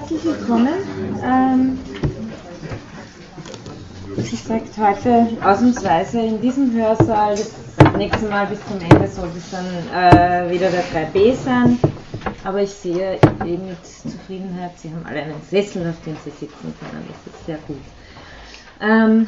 herzlich 0.00 0.24
willkommen. 0.24 0.68
Ähm, 1.22 1.78
wie 4.16 4.30
gesagt, 4.30 4.68
heute 4.78 5.26
ausnahmsweise 5.44 6.20
in 6.20 6.40
diesem 6.40 6.72
Hörsaal. 6.72 7.36
Das 7.36 7.96
nächste 7.96 8.26
Mal 8.26 8.46
bis 8.46 8.58
zum 8.66 8.80
Ende 8.80 9.06
sollte 9.08 9.36
es 9.36 9.50
dann 9.50 9.66
äh, 9.66 10.50
wieder 10.50 10.70
der 10.70 10.84
3b 10.84 11.34
sein. 11.34 11.78
Aber 12.44 12.62
ich 12.62 12.70
sehe 12.70 13.18
eben 13.44 13.66
mit 13.68 13.84
Zufriedenheit, 13.84 14.70
Sie 14.78 14.88
haben 14.88 15.04
alle 15.06 15.22
einen 15.22 15.42
Sessel, 15.50 15.90
auf 15.90 16.02
dem 16.06 16.16
Sie 16.24 16.30
sitzen 16.30 16.74
können. 16.80 17.04
Das 17.06 17.34
ist 17.34 17.46
sehr 17.46 17.58
gut. 17.66 17.76
Ähm, 18.80 19.26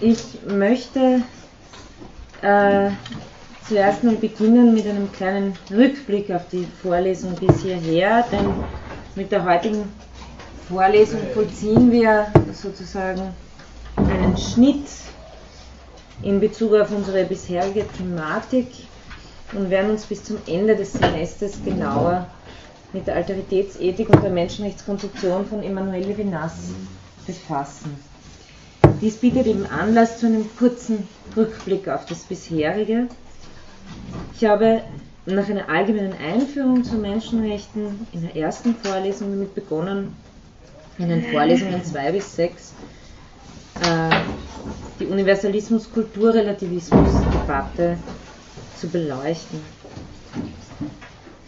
ich 0.00 0.22
möchte 0.46 1.22
äh, 2.42 2.90
zuerst 3.66 4.04
mal 4.04 4.16
beginnen 4.16 4.74
mit 4.74 4.86
einem 4.86 5.10
kleinen 5.12 5.54
Rückblick 5.70 6.30
auf 6.30 6.48
die 6.52 6.66
Vorlesung 6.82 7.34
bis 7.34 7.62
hierher, 7.62 8.26
denn 8.30 8.46
mit 9.18 9.32
der 9.32 9.44
heutigen 9.44 9.92
Vorlesung 10.68 11.20
vollziehen 11.34 11.90
wir 11.90 12.28
sozusagen 12.52 13.34
einen 13.96 14.38
Schnitt 14.38 14.86
in 16.22 16.38
Bezug 16.38 16.74
auf 16.74 16.92
unsere 16.92 17.24
bisherige 17.24 17.84
Thematik 17.88 18.68
und 19.52 19.70
werden 19.70 19.90
uns 19.90 20.06
bis 20.06 20.22
zum 20.22 20.38
Ende 20.46 20.76
des 20.76 20.92
Semesters 20.92 21.58
genauer 21.64 22.28
mit 22.92 23.08
der 23.08 23.16
Alteritätsethik 23.16 24.08
und 24.08 24.22
der 24.22 24.30
Menschenrechtskonstruktion 24.30 25.46
von 25.46 25.64
Emmanuel 25.64 26.04
Levinas 26.04 26.70
befassen. 27.26 27.98
Dies 29.00 29.16
bietet 29.16 29.46
eben 29.48 29.66
Anlass 29.66 30.18
zu 30.18 30.26
einem 30.26 30.48
kurzen 30.56 31.08
Rückblick 31.36 31.88
auf 31.88 32.06
das 32.06 32.20
bisherige 32.20 33.08
ich 34.36 34.44
habe 34.44 34.82
nach 35.34 35.48
einer 35.48 35.68
allgemeinen 35.68 36.14
Einführung 36.14 36.84
zu 36.84 36.96
Menschenrechten 36.96 38.06
in 38.12 38.22
der 38.22 38.36
ersten 38.36 38.74
Vorlesung 38.74 39.30
damit 39.30 39.54
begonnen, 39.54 40.16
in 40.98 41.08
den 41.08 41.22
Vorlesungen 41.24 41.84
2 41.84 42.12
bis 42.12 42.36
6 42.36 42.72
äh, 43.82 44.10
die 44.98 45.06
Universalismus-Kulturrelativismus-Debatte 45.06 47.98
zu 48.76 48.88
beleuchten. 48.88 49.60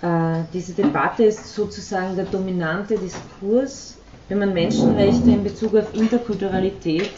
Äh, 0.02 0.42
diese 0.52 0.72
Debatte 0.72 1.24
ist 1.24 1.54
sozusagen 1.54 2.16
der 2.16 2.26
dominante 2.26 2.98
Diskurs, 2.98 3.96
wenn 4.28 4.38
man 4.38 4.52
Menschenrechte 4.52 5.30
in 5.30 5.42
Bezug 5.42 5.74
auf 5.74 5.94
Interkulturalität 5.94 7.10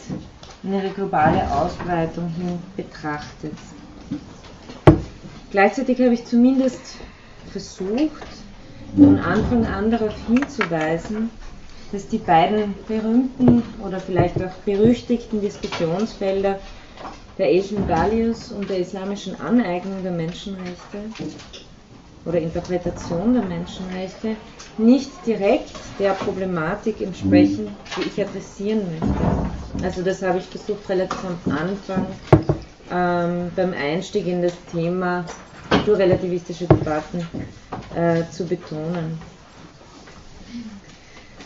in 0.63 0.73
ihre 0.73 0.89
globale 0.89 1.51
Ausbreitung 1.51 2.29
hin 2.29 2.57
betrachtet. 2.75 3.53
Gleichzeitig 5.53 6.01
habe 6.01 6.15
ich 6.15 6.25
zumindest 6.25 6.97
versucht, 7.51 8.25
von 8.95 9.19
Anfang 9.19 9.67
an 9.67 9.91
darauf 9.91 10.15
hinzuweisen, 10.25 11.29
dass 11.91 12.07
die 12.07 12.17
beiden 12.17 12.73
berühmten 12.87 13.61
oder 13.85 13.99
vielleicht 13.99 14.41
auch 14.41 14.51
berüchtigten 14.65 15.41
Diskussionsfelder 15.41 16.57
der 17.37 17.47
Asian 17.49 17.87
Values 17.87 18.51
und 18.51 18.67
der 18.67 18.79
islamischen 18.79 19.39
Aneignung 19.39 20.01
der 20.01 20.13
Menschenrechte 20.13 20.97
oder 22.25 22.39
Interpretation 22.39 23.35
der 23.35 23.43
Menschenrechte 23.43 24.35
nicht 24.79 25.11
direkt 25.23 25.69
der 25.99 26.13
Problematik 26.13 26.99
entsprechen, 26.99 27.67
die 27.95 28.07
ich 28.09 28.19
adressieren 28.19 28.87
möchte. 28.89 29.85
Also 29.85 30.01
das 30.01 30.23
habe 30.23 30.39
ich 30.39 30.45
versucht 30.45 30.89
relativ 30.89 31.19
am 31.23 31.51
Anfang 31.51 32.07
ähm, 32.93 33.51
beim 33.55 33.73
Einstieg 33.73 34.27
in 34.27 34.41
das 34.41 34.53
Thema 34.71 35.25
kulturrelativistische 35.69 36.67
Debatten 36.67 37.27
äh, 37.95 38.23
zu 38.31 38.45
betonen. 38.45 39.17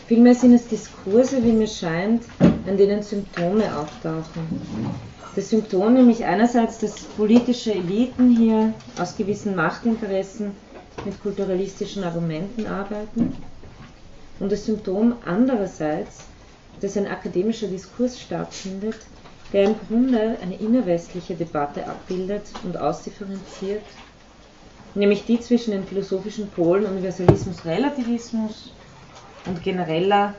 Vielmehr 0.06 0.34
sind 0.34 0.54
es 0.54 0.66
Diskurse, 0.68 1.42
wie 1.42 1.52
mir 1.52 1.66
scheint, 1.66 2.24
an 2.40 2.76
denen 2.76 3.02
Symptome 3.02 3.64
auftauchen. 3.76 4.94
Das 5.36 5.50
Symptom 5.50 5.94
nämlich 5.94 6.24
einerseits, 6.24 6.78
dass 6.78 7.00
politische 7.00 7.72
Eliten 7.72 8.36
hier 8.36 8.72
aus 8.98 9.16
gewissen 9.16 9.54
Machtinteressen 9.54 10.52
mit 11.04 11.20
kulturalistischen 11.22 12.04
Argumenten 12.04 12.66
arbeiten 12.66 13.36
und 14.40 14.50
das 14.50 14.66
Symptom 14.66 15.14
andererseits, 15.24 16.18
dass 16.80 16.96
ein 16.96 17.06
akademischer 17.06 17.66
Diskurs 17.68 18.20
stattfindet, 18.20 18.96
der 19.52 19.64
im 19.64 19.74
Grunde 19.88 20.36
eine 20.42 20.56
innerwestliche 20.56 21.34
Debatte 21.34 21.86
abbildet 21.86 22.42
und 22.64 22.76
ausdifferenziert, 22.76 23.82
nämlich 24.94 25.24
die 25.24 25.40
zwischen 25.40 25.70
den 25.70 25.84
philosophischen 25.84 26.48
Polen 26.50 26.84
Universalismus, 26.86 27.64
Relativismus 27.64 28.72
und 29.46 29.62
genereller 29.62 30.34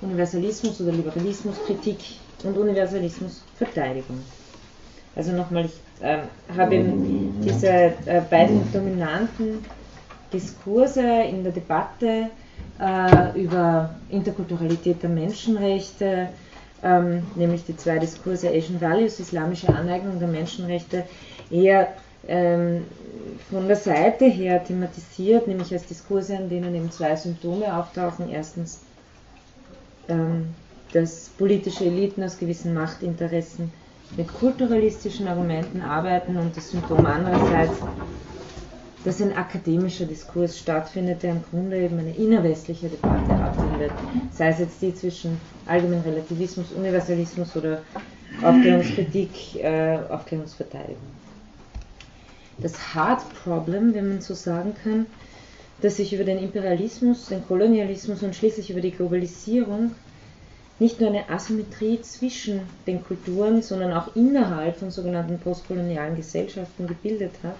Universalismus 0.00 0.80
oder 0.80 0.92
Liberalismus, 0.92 1.56
Kritik 1.66 1.98
und 2.44 2.56
Universalismus, 2.56 3.42
Verteidigung. 3.56 4.22
Also 5.16 5.32
nochmal, 5.32 5.64
ich 5.66 6.04
äh, 6.04 6.18
habe 6.56 6.84
diese 7.42 7.68
äh, 7.68 8.20
beiden 8.30 8.72
dominanten 8.72 9.64
Diskurse 10.32 11.02
in 11.02 11.42
der 11.42 11.52
Debatte 11.52 12.30
äh, 12.78 13.40
über 13.40 13.96
Interkulturalität 14.10 15.02
der 15.02 15.10
Menschenrechte, 15.10 16.28
ähm, 16.82 17.26
nämlich 17.34 17.64
die 17.64 17.76
zwei 17.76 17.98
Diskurse 17.98 18.48
Asian 18.48 18.80
Values, 18.80 19.20
islamische 19.20 19.68
Aneignung 19.68 20.18
der 20.18 20.28
Menschenrechte, 20.28 21.04
eher 21.50 21.88
ähm, 22.26 22.84
von 23.50 23.66
der 23.66 23.76
Seite 23.76 24.26
her 24.26 24.62
thematisiert, 24.62 25.46
nämlich 25.46 25.72
als 25.72 25.86
Diskurse, 25.86 26.36
an 26.36 26.48
denen 26.48 26.74
eben 26.74 26.90
zwei 26.90 27.16
Symptome 27.16 27.76
auftauchen. 27.76 28.28
Erstens, 28.30 28.80
ähm, 30.08 30.54
dass 30.92 31.30
politische 31.30 31.84
Eliten 31.84 32.22
aus 32.22 32.38
gewissen 32.38 32.74
Machtinteressen 32.74 33.72
mit 34.16 34.32
kulturalistischen 34.32 35.28
Argumenten 35.28 35.82
arbeiten 35.82 36.36
und 36.36 36.56
das 36.56 36.70
Symptom 36.70 37.04
andererseits, 37.04 37.78
dass 39.04 39.20
ein 39.20 39.36
akademischer 39.36 40.06
Diskurs 40.06 40.58
stattfindet, 40.58 41.22
der 41.22 41.32
im 41.32 41.42
Grunde 41.50 41.78
eben 41.78 41.98
eine 41.98 42.14
innerwestliche 42.16 42.88
Debatte 42.88 43.34
abbildet, 43.78 43.92
sei 44.32 44.48
es 44.48 44.58
jetzt 44.58 44.82
die 44.82 44.94
zwischen 44.94 45.40
allgemeinen 45.66 46.02
Relativismus, 46.02 46.72
Universalismus 46.72 47.56
oder 47.56 47.82
Aufklärungskritik, 48.42 49.56
äh, 49.56 49.98
Aufklärungsverteidigung. 50.08 50.96
Das 52.58 52.94
Hard 52.94 53.22
Problem, 53.44 53.94
wenn 53.94 54.08
man 54.08 54.20
so 54.20 54.34
sagen 54.34 54.74
kann, 54.82 55.06
dass 55.80 55.96
sich 55.96 56.12
über 56.12 56.24
den 56.24 56.38
Imperialismus, 56.38 57.28
den 57.28 57.46
Kolonialismus 57.46 58.22
und 58.22 58.34
schließlich 58.34 58.70
über 58.70 58.80
die 58.80 58.90
Globalisierung 58.90 59.92
nicht 60.80 61.00
nur 61.00 61.10
eine 61.10 61.28
Asymmetrie 61.28 62.00
zwischen 62.02 62.60
den 62.86 63.02
Kulturen, 63.04 63.62
sondern 63.62 63.92
auch 63.92 64.14
innerhalb 64.14 64.76
von 64.76 64.90
sogenannten 64.90 65.38
postkolonialen 65.38 66.16
Gesellschaften 66.16 66.86
gebildet 66.86 67.32
hat, 67.42 67.56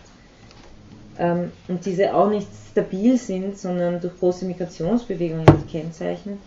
ähm, 1.19 1.53
und 1.69 1.85
diese 1.85 2.15
auch 2.15 2.31
nicht 2.31 2.49
stabil 2.71 3.17
sind, 3.17 3.59
sondern 3.59 4.01
durch 4.01 4.19
große 4.19 4.45
Migrationsbewegungen 4.45 5.47
gekennzeichnet, 5.47 6.39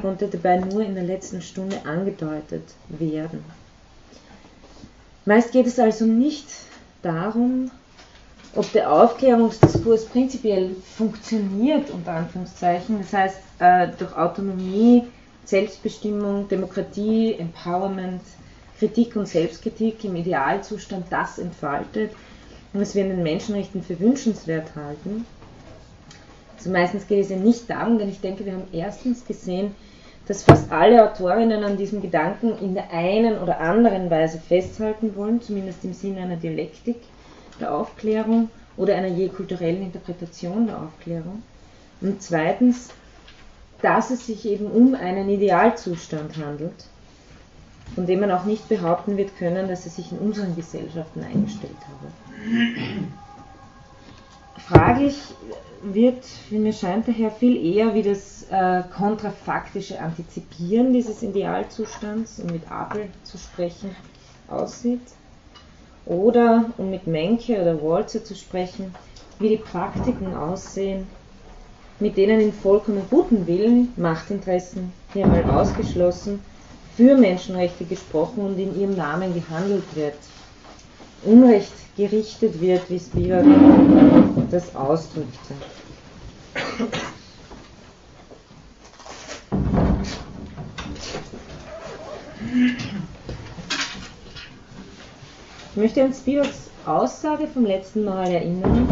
konnte 0.00 0.28
dabei 0.28 0.58
nur 0.58 0.82
in 0.82 0.94
der 0.94 1.04
letzten 1.04 1.40
Stunde 1.40 1.76
angedeutet 1.84 2.62
werden. 2.88 3.44
Meist 5.24 5.52
geht 5.52 5.66
es 5.66 5.78
also 5.78 6.04
nicht 6.04 6.46
darum, 7.02 7.70
ob 8.54 8.70
der 8.72 8.90
Aufklärungsdiskurs 8.92 10.06
prinzipiell 10.06 10.70
funktioniert, 10.96 11.90
unter 11.90 12.12
Anführungszeichen, 12.12 12.98
das 13.00 13.12
heißt 13.12 13.36
äh, 13.58 13.88
durch 13.98 14.16
Autonomie, 14.16 15.04
Selbstbestimmung, 15.44 16.48
Demokratie, 16.48 17.34
Empowerment, 17.38 18.22
Kritik 18.78 19.16
und 19.16 19.26
Selbstkritik 19.26 20.04
im 20.04 20.16
Idealzustand 20.16 21.06
das 21.10 21.38
entfaltet, 21.38 22.12
was 22.72 22.94
wir 22.94 23.02
in 23.02 23.10
den 23.10 23.22
Menschenrechten 23.22 23.82
für 23.82 23.98
wünschenswert 23.98 24.74
halten. 24.76 25.24
Also 26.56 26.70
meistens 26.70 27.06
geht 27.06 27.24
es 27.24 27.30
ja 27.30 27.36
nicht 27.36 27.68
darum, 27.70 27.98
denn 27.98 28.08
ich 28.08 28.20
denke, 28.20 28.44
wir 28.44 28.52
haben 28.52 28.68
erstens 28.72 29.24
gesehen, 29.24 29.74
dass 30.26 30.42
fast 30.42 30.72
alle 30.72 31.08
Autorinnen 31.08 31.62
an 31.62 31.76
diesem 31.76 32.02
Gedanken 32.02 32.58
in 32.58 32.74
der 32.74 32.92
einen 32.92 33.38
oder 33.38 33.60
anderen 33.60 34.10
Weise 34.10 34.38
festhalten 34.38 35.14
wollen, 35.14 35.40
zumindest 35.40 35.84
im 35.84 35.92
Sinne 35.92 36.22
einer 36.22 36.36
Dialektik 36.36 36.96
der 37.60 37.72
Aufklärung 37.72 38.50
oder 38.76 38.96
einer 38.96 39.08
je 39.08 39.28
kulturellen 39.28 39.82
Interpretation 39.82 40.66
der 40.66 40.78
Aufklärung. 40.78 41.42
Und 42.00 42.22
zweitens, 42.22 42.88
dass 43.82 44.10
es 44.10 44.26
sich 44.26 44.46
eben 44.46 44.66
um 44.66 44.94
einen 44.94 45.28
Idealzustand 45.28 46.36
handelt, 46.36 46.74
von 47.94 48.06
dem 48.06 48.20
man 48.20 48.30
auch 48.30 48.44
nicht 48.44 48.68
behaupten 48.68 49.16
wird 49.16 49.36
können, 49.38 49.68
dass 49.68 49.84
er 49.84 49.90
sich 49.90 50.12
in 50.12 50.18
unseren 50.18 50.54
Gesellschaften 50.54 51.22
eingestellt 51.22 51.76
habe. 51.86 52.12
Fraglich 54.58 55.16
wird, 55.82 56.24
wie 56.50 56.58
mir 56.58 56.72
scheint, 56.72 57.08
daher 57.08 57.30
viel 57.30 57.56
eher 57.64 57.94
wie 57.94 58.02
das 58.02 58.46
äh, 58.50 58.82
kontrafaktische 58.96 60.00
Antizipieren 60.00 60.92
dieses 60.92 61.22
Idealzustands, 61.22 62.40
um 62.40 62.46
mit 62.46 62.70
Apel 62.70 63.08
zu 63.22 63.38
sprechen, 63.38 63.94
aussieht. 64.48 65.00
Oder, 66.04 66.66
um 66.78 66.90
mit 66.90 67.06
Menke 67.06 67.60
oder 67.60 67.82
Walzer 67.82 68.24
zu 68.24 68.34
sprechen, 68.34 68.94
wie 69.38 69.50
die 69.50 69.56
Praktiken 69.56 70.34
aussehen, 70.34 71.06
mit 71.98 72.16
denen 72.16 72.40
in 72.40 72.52
vollkommen 72.52 73.02
guten 73.10 73.46
Willen, 73.46 73.92
Machtinteressen 73.96 74.92
hier 75.12 75.26
mal 75.26 75.44
ausgeschlossen, 75.44 76.40
für 76.96 77.16
Menschenrechte 77.16 77.84
gesprochen 77.84 78.40
und 78.40 78.58
in 78.58 78.78
ihrem 78.80 78.96
Namen 78.96 79.34
gehandelt 79.34 79.84
wird. 79.94 80.16
Unrecht 81.24 81.72
gerichtet 81.96 82.60
wird, 82.60 82.88
wie 82.88 82.98
Spivak 82.98 83.44
das 84.50 84.74
ausdrückte. 84.74 85.54
Ich 95.70 95.76
möchte 95.76 96.02
an 96.02 96.14
Spivaks 96.14 96.70
Aussage 96.86 97.48
vom 97.48 97.66
letzten 97.66 98.04
Mal 98.04 98.30
erinnern, 98.30 98.88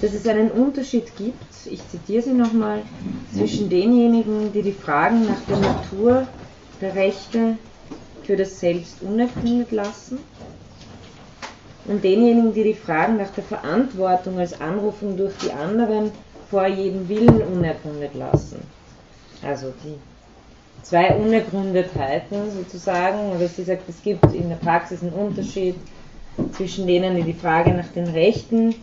dass 0.00 0.12
es 0.12 0.26
einen 0.28 0.50
Unterschied 0.50 1.16
gibt, 1.16 1.42
ich 1.64 1.88
zitiere 1.88 2.22
sie 2.22 2.32
nochmal, 2.32 2.82
zwischen 3.34 3.70
denjenigen, 3.70 4.52
die 4.52 4.62
die 4.62 4.72
Fragen 4.72 5.24
nach 5.26 5.40
der 5.48 5.56
Natur 5.58 6.26
der 6.82 6.94
Rechte 6.94 7.56
für 8.24 8.36
das 8.36 8.60
Selbst 8.60 9.02
unergründet 9.02 9.70
lassen 9.72 10.18
und 11.86 12.04
denjenigen, 12.04 12.52
die 12.52 12.64
die 12.64 12.74
Fragen 12.74 13.16
nach 13.16 13.30
der 13.30 13.44
Verantwortung 13.44 14.38
als 14.38 14.60
Anrufung 14.60 15.16
durch 15.16 15.34
die 15.38 15.52
anderen 15.52 16.10
vor 16.50 16.66
jedem 16.66 17.08
Willen 17.08 17.40
unergründet 17.42 18.14
lassen. 18.14 18.62
Also 19.42 19.72
die 19.84 19.96
zwei 20.82 21.14
Unergründetheiten 21.14 22.50
sozusagen, 22.50 23.32
oder 23.32 23.48
sie 23.48 23.64
sagt, 23.64 23.88
es 23.88 24.02
gibt 24.02 24.32
in 24.34 24.48
der 24.48 24.56
Praxis 24.56 25.02
einen 25.02 25.12
Unterschied 25.12 25.76
zwischen 26.52 26.86
denen, 26.86 27.16
die 27.16 27.22
die 27.22 27.32
Frage 27.32 27.72
nach 27.72 27.88
den 27.88 28.08
Rechten 28.08 28.74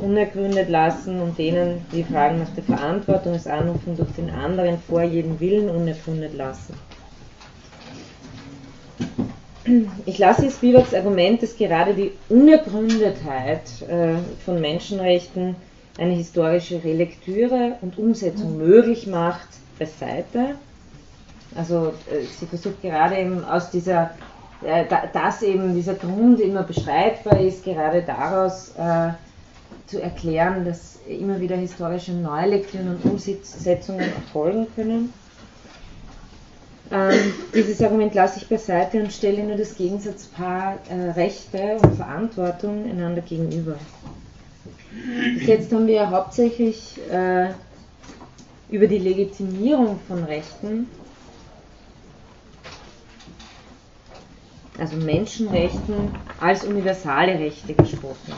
unergründet 0.00 0.68
lassen 0.68 1.20
und 1.20 1.38
denen, 1.38 1.84
die 1.92 2.02
die 2.02 2.12
Fragen 2.12 2.38
nach 2.38 2.50
der 2.54 2.64
Verantwortung 2.64 3.34
als 3.34 3.46
Anrufung 3.46 3.96
durch 3.96 4.10
den 4.12 4.30
anderen 4.30 4.78
vor 4.88 5.02
jedem 5.02 5.38
Willen 5.40 5.70
unergründet 5.70 6.34
lassen. 6.34 6.74
Ich 10.06 10.18
lasse 10.18 10.44
jetzt 10.44 10.56
Spivaks 10.56 10.92
Argument, 10.92 11.42
dass 11.42 11.56
gerade 11.56 11.94
die 11.94 12.12
Unergründetheit 12.28 13.62
äh, 13.88 14.14
von 14.44 14.60
Menschenrechten 14.60 15.54
eine 15.98 16.14
historische 16.14 16.82
Relektüre 16.82 17.76
und 17.80 17.96
Umsetzung 17.96 18.58
möglich 18.58 19.06
macht, 19.06 19.48
beiseite. 19.78 20.56
Also 21.54 21.92
äh, 22.10 22.24
sie 22.38 22.46
versucht 22.46 22.82
gerade 22.82 23.16
eben 23.18 23.44
aus 23.44 23.70
dieser, 23.70 24.10
äh, 24.64 24.84
dass 25.12 25.42
eben 25.42 25.74
dieser 25.74 25.94
Grund 25.94 26.40
immer 26.40 26.64
beschreibbar 26.64 27.38
ist, 27.40 27.64
gerade 27.64 28.02
daraus 28.02 28.72
zu 29.86 30.00
erklären, 30.00 30.64
dass 30.64 30.98
immer 31.06 31.40
wieder 31.40 31.56
historische 31.56 32.12
Neulektüren 32.12 32.96
und 32.96 33.04
Umsetzungen 33.04 34.00
erfolgen 34.00 34.66
können. 34.74 35.12
Ähm, 36.92 37.32
dieses 37.54 37.80
Argument 37.80 38.14
lasse 38.14 38.38
ich 38.38 38.48
beiseite 38.48 39.00
und 39.02 39.10
stelle 39.10 39.42
nur 39.42 39.56
das 39.56 39.74
Gegensatzpaar 39.76 40.78
äh, 40.90 41.10
Rechte 41.12 41.78
und 41.82 41.96
Verantwortung 41.96 42.84
einander 42.84 43.22
gegenüber. 43.22 43.76
Bis 45.38 45.46
jetzt 45.46 45.72
haben 45.72 45.86
wir 45.86 45.94
ja 45.94 46.10
hauptsächlich 46.10 47.00
äh, 47.10 47.48
über 48.68 48.86
die 48.86 48.98
Legitimierung 48.98 49.98
von 50.06 50.22
Rechten, 50.24 50.86
also 54.78 54.96
Menschenrechten 54.96 56.14
als 56.40 56.64
universale 56.64 57.38
Rechte 57.38 57.72
gesprochen. 57.72 58.34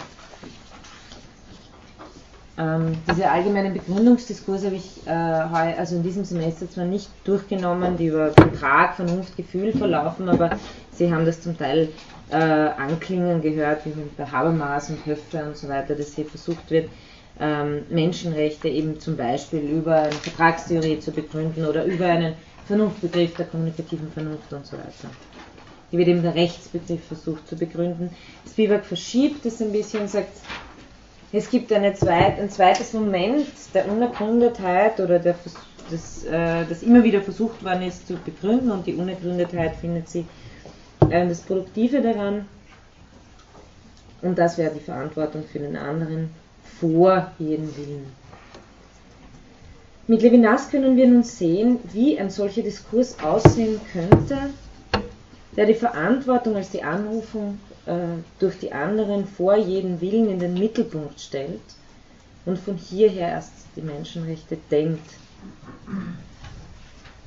Ähm, 2.57 2.93
diese 3.11 3.29
allgemeinen 3.29 3.73
Begründungsdiskurse 3.73 4.67
habe 4.67 4.77
ich 4.77 5.07
äh, 5.07 5.11
also 5.11 5.97
in 5.97 6.05
diesem 6.05 6.25
Semester 6.25 6.71
zwar 6.71 6.85
nicht 6.85 7.09
durchgenommen, 7.25 7.97
die 7.97 8.07
über 8.07 8.31
Betrag, 8.31 8.95
Vernunft, 8.95 9.37
Gefühl 9.37 9.73
verlaufen, 9.73 10.29
aber 10.29 10.51
Sie 10.93 11.13
haben 11.13 11.27
das 11.27 11.41
zum 11.41 11.59
Teil 11.59 11.89
äh, 12.31 12.37
anklingen 12.37 13.43
gehört, 13.43 13.85
wie 13.85 13.93
bei 14.17 14.27
Habermas 14.27 14.91
und 14.91 15.05
Höffe 15.05 15.45
und 15.45 15.57
so 15.57 15.69
weiter, 15.69 15.97
dass 15.97 16.15
hier 16.15 16.27
versucht 16.27 16.71
wird, 16.71 16.89
ähm, 17.41 17.83
Menschenrechte 17.91 18.69
eben 18.69 19.01
zum 19.01 19.17
Beispiel 19.17 19.61
über 19.61 20.03
eine 20.03 20.13
Vertragstheorie 20.13 21.01
zu 21.01 21.11
begründen 21.11 21.67
oder 21.67 21.85
über 21.85 22.07
einen 22.07 22.35
Vernunftbegriff 22.67 23.35
der 23.35 23.47
kommunikativen 23.47 24.11
Vernunft 24.13 24.53
und 24.53 24.65
so 24.65 24.77
weiter. 24.77 25.11
Hier 25.91 25.99
wird 25.99 26.09
eben 26.09 26.23
der 26.23 26.35
Rechtsbegriff 26.35 27.05
versucht 27.05 27.49
zu 27.49 27.57
begründen. 27.57 28.11
Spivak 28.49 28.85
verschiebt 28.85 29.45
es 29.45 29.61
ein 29.61 29.73
bisschen 29.73 30.07
sagt, 30.07 30.39
es 31.37 31.51
gibt 31.51 31.69
zweit, 31.69 32.39
ein 32.39 32.49
zweites 32.49 32.93
Moment 32.93 33.47
der 33.75 33.91
Unergründetheit 33.91 35.01
oder 35.01 35.19
der, 35.19 35.35
das, 35.91 36.25
äh, 36.25 36.65
das 36.69 36.83
immer 36.83 37.03
wieder 37.03 37.23
versucht 37.23 37.65
worden 37.65 37.83
ist 37.83 38.07
zu 38.07 38.15
begründen 38.15 38.71
und 38.71 38.87
die 38.87 38.95
Unergründetheit 38.95 39.75
findet 39.77 40.09
sie 40.09 40.27
äh, 41.11 41.27
das 41.27 41.41
Produktive 41.41 42.01
daran. 42.01 42.47
Und 44.23 44.39
das 44.39 44.57
wäre 44.59 44.73
die 44.73 44.81
Verantwortung 44.81 45.43
für 45.45 45.59
den 45.59 45.77
anderen 45.77 46.31
vor 46.81 47.33
jedem 47.39 47.77
Willen. 47.77 48.07
Mit 50.07 50.23
Levinas 50.23 50.71
können 50.71 50.97
wir 50.97 51.09
nun 51.09 51.25
sehen, 51.25 51.79
wie 51.93 52.19
ein 52.19 52.31
solcher 52.31 52.63
Diskurs 52.63 53.17
aussehen 53.23 53.81
könnte, 53.93 54.37
der 55.57 55.67
die 55.67 55.75
Verantwortung 55.75 56.57
als 56.57 56.71
die 56.71 56.83
Anrufung 56.83 57.59
durch 58.39 58.59
die 58.59 58.73
anderen 58.73 59.27
vor 59.27 59.57
jedem 59.57 60.01
Willen 60.01 60.31
in 60.31 60.39
den 60.39 60.55
Mittelpunkt 60.55 61.21
stellt 61.21 61.61
und 62.47 62.59
von 62.59 62.77
hierher 62.77 63.29
erst 63.29 63.53
die 63.77 63.83
Menschenrechte 63.83 64.57
denkt. 64.71 65.07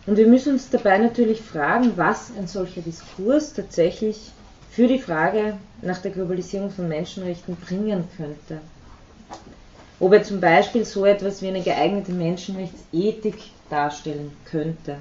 Und 0.06 0.18
wir 0.18 0.28
müssen 0.28 0.54
uns 0.54 0.70
dabei 0.70 0.98
natürlich 0.98 1.42
fragen, 1.42 1.94
was 1.98 2.32
ein 2.38 2.48
solcher 2.48 2.82
Diskurs 2.82 3.54
tatsächlich 3.54 4.32
für 4.72 4.88
die 4.88 5.00
Frage 5.00 5.58
nach 5.82 6.00
der 6.00 6.12
Globalisierung 6.12 6.72
von 6.72 6.88
Menschenrechten 6.88 7.56
bringen 7.56 8.06
könnte. 8.16 8.62
Ob 10.00 10.14
er 10.14 10.24
zum 10.24 10.40
Beispiel 10.40 10.86
so 10.86 11.06
etwas 11.06 11.42
wie 11.42 11.48
eine 11.48 11.62
geeignete 11.62 12.14
Menschenrechtsethik 12.14 13.38
darstellen 13.70 14.32
könnte. 14.46 14.98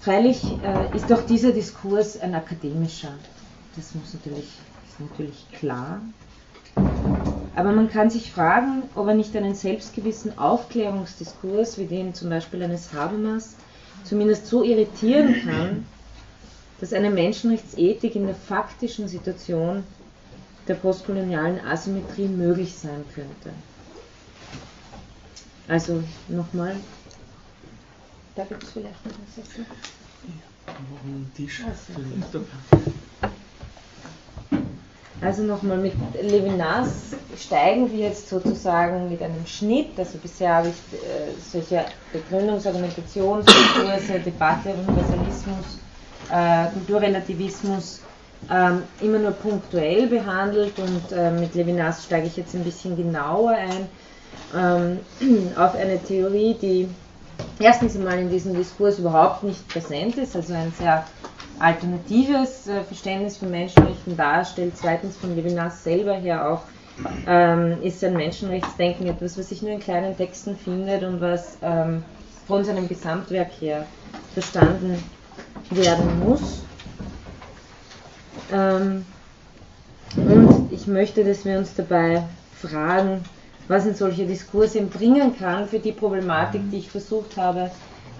Freilich 0.00 0.42
äh, 0.62 0.96
ist 0.96 1.12
auch 1.12 1.26
dieser 1.26 1.52
Diskurs 1.52 2.18
ein 2.20 2.34
akademischer. 2.34 3.12
Das 3.76 3.94
muss 3.94 4.14
natürlich, 4.14 4.48
ist 4.88 5.00
natürlich 5.00 5.46
klar. 5.52 6.00
Aber 7.54 7.72
man 7.72 7.90
kann 7.90 8.08
sich 8.08 8.32
fragen, 8.32 8.84
ob 8.94 9.08
er 9.08 9.14
nicht 9.14 9.36
einen 9.36 9.54
selbstgewissen 9.54 10.38
Aufklärungsdiskurs, 10.38 11.76
wie 11.78 11.84
den 11.84 12.14
zum 12.14 12.30
Beispiel 12.30 12.62
eines 12.62 12.92
Habermas, 12.92 13.54
zumindest 14.04 14.46
so 14.46 14.62
irritieren 14.62 15.34
kann, 15.44 15.86
dass 16.80 16.94
eine 16.94 17.10
Menschenrechtsethik 17.10 18.16
in 18.16 18.26
der 18.26 18.34
faktischen 18.34 19.08
Situation 19.08 19.84
der 20.66 20.74
postkolonialen 20.76 21.60
Asymmetrie 21.66 22.28
möglich 22.28 22.74
sein 22.74 23.04
könnte. 23.14 23.50
Also 25.68 26.02
nochmal, 26.28 26.76
da 28.34 28.44
gibt 28.44 28.62
es 28.62 28.70
vielleicht 28.70 29.06
noch 29.06 29.12
was 29.12 29.44
dazu. 29.44 29.66
Tisch. 31.36 31.62
Also 35.20 35.42
nochmal 35.42 35.76
mit 35.76 35.92
Levinas 36.22 37.14
steigen 37.36 37.92
wir 37.92 38.08
jetzt 38.08 38.28
sozusagen 38.28 39.10
mit 39.10 39.20
einem 39.22 39.46
Schnitt. 39.46 39.98
Also 39.98 40.18
bisher 40.18 40.54
habe 40.54 40.68
ich 40.68 40.98
äh, 40.98 41.32
solche 41.38 41.84
Begründungs-, 42.12 42.66
Argumentationskurse, 42.66 44.20
Debatte, 44.24 44.70
Universalismus, 44.70 45.78
äh, 46.30 46.68
Kulturrelativismus 46.72 48.00
ähm, 48.50 48.82
immer 49.00 49.18
nur 49.18 49.32
punktuell 49.32 50.06
behandelt 50.06 50.78
und 50.78 51.12
äh, 51.12 51.30
mit 51.30 51.54
Levinas 51.54 52.04
steige 52.04 52.26
ich 52.26 52.36
jetzt 52.36 52.54
ein 52.54 52.64
bisschen 52.64 52.96
genauer 52.96 53.50
ein 53.50 53.88
ähm, 54.54 54.98
auf 55.56 55.74
eine 55.74 56.02
Theorie, 56.02 56.54
die 56.54 56.88
erstens 57.58 57.96
einmal 57.96 58.18
in 58.18 58.30
diesem 58.30 58.54
Diskurs 58.54 58.98
überhaupt 58.98 59.42
nicht 59.42 59.66
präsent 59.68 60.16
ist, 60.16 60.36
also 60.36 60.54
ein 60.54 60.72
sehr 60.78 61.04
alternatives 61.58 62.66
äh, 62.66 62.82
Verständnis 62.84 63.36
von 63.36 63.50
Menschenrechten 63.50 64.16
darstellt, 64.16 64.72
zweitens 64.76 65.16
von 65.16 65.34
Levinas 65.34 65.84
selber 65.84 66.14
her 66.14 66.50
auch 66.50 66.62
ähm, 67.26 67.82
ist 67.82 68.02
ein 68.04 68.14
Menschenrechtsdenken 68.14 69.06
etwas, 69.06 69.38
was 69.38 69.48
sich 69.48 69.62
nur 69.62 69.72
in 69.72 69.80
kleinen 69.80 70.16
Texten 70.16 70.56
findet 70.56 71.02
und 71.02 71.20
was 71.20 71.56
ähm, 71.62 72.02
von 72.46 72.64
seinem 72.64 72.88
Gesamtwerk 72.88 73.50
her 73.60 73.86
verstanden 74.34 75.02
werden 75.70 76.18
muss. 76.20 76.62
Ähm, 78.52 79.04
und 80.16 80.72
ich 80.72 80.86
möchte, 80.86 81.24
dass 81.24 81.44
wir 81.44 81.58
uns 81.58 81.74
dabei 81.74 82.24
fragen, 82.60 83.24
was 83.70 83.86
ein 83.86 83.94
solcher 83.94 84.24
Diskurs 84.24 84.74
ihm 84.74 84.88
bringen 84.88 85.38
kann 85.38 85.68
für 85.68 85.78
die 85.78 85.92
Problematik, 85.92 86.60
die 86.72 86.78
ich 86.78 86.90
versucht 86.90 87.36
habe, 87.36 87.70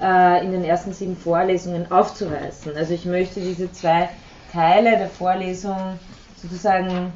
äh, 0.00 0.44
in 0.44 0.52
den 0.52 0.62
ersten 0.62 0.92
sieben 0.92 1.16
Vorlesungen 1.16 1.90
aufzureißen. 1.90 2.76
Also 2.76 2.94
ich 2.94 3.04
möchte 3.04 3.40
diese 3.40 3.70
zwei 3.72 4.10
Teile 4.52 4.96
der 4.96 5.08
Vorlesung 5.08 5.98
sozusagen 6.40 7.12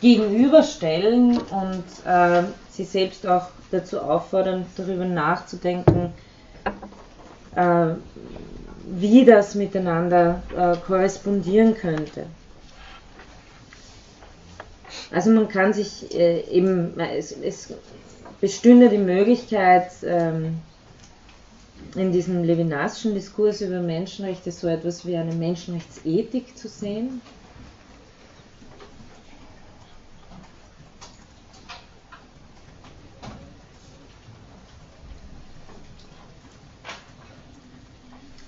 gegenüberstellen 0.00 1.38
und 1.38 1.84
äh, 2.04 2.42
sie 2.68 2.84
selbst 2.84 3.24
auch 3.28 3.46
dazu 3.70 4.00
auffordern, 4.00 4.66
darüber 4.76 5.04
nachzudenken, 5.04 6.12
äh, 7.54 7.86
wie 8.86 9.24
das 9.24 9.54
miteinander 9.54 10.42
äh, 10.56 10.74
korrespondieren 10.84 11.76
könnte. 11.76 12.26
Also 15.10 15.30
man 15.30 15.48
kann 15.48 15.72
sich 15.72 16.14
äh, 16.14 16.42
eben, 16.50 16.98
es, 16.98 17.32
es, 17.32 17.74
bestünde 18.40 18.88
die 18.88 18.98
Möglichkeit, 18.98 19.90
ähm, 20.04 20.58
in 21.96 22.12
diesem 22.12 22.44
Levinasschen 22.44 23.14
Diskurs 23.14 23.60
über 23.60 23.80
Menschenrechte 23.80 24.52
so 24.52 24.68
etwas 24.68 25.04
wie 25.04 25.16
eine 25.16 25.34
Menschenrechtsethik 25.34 26.56
zu 26.56 26.68
sehen. 26.68 27.20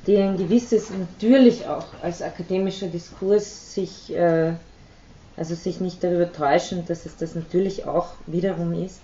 die 0.07 0.17
ein 0.17 0.37
gewisses 0.37 0.91
natürlich 0.91 1.67
auch 1.67 1.87
als 2.03 2.23
akademischer 2.23 2.89
Diskurs 2.89 3.75
sich, 3.75 4.13
äh, 4.15 4.55
also 5.37 5.55
sich 5.55 5.81
nicht 5.81 6.03
darüber 6.05 6.33
täuschen, 6.33 6.85
dass 6.87 7.07
es 7.07 7.17
das 7.17 7.35
natürlich 7.35 7.87
auch 7.87 8.09
wiederum 8.27 8.73
ist, 8.73 9.01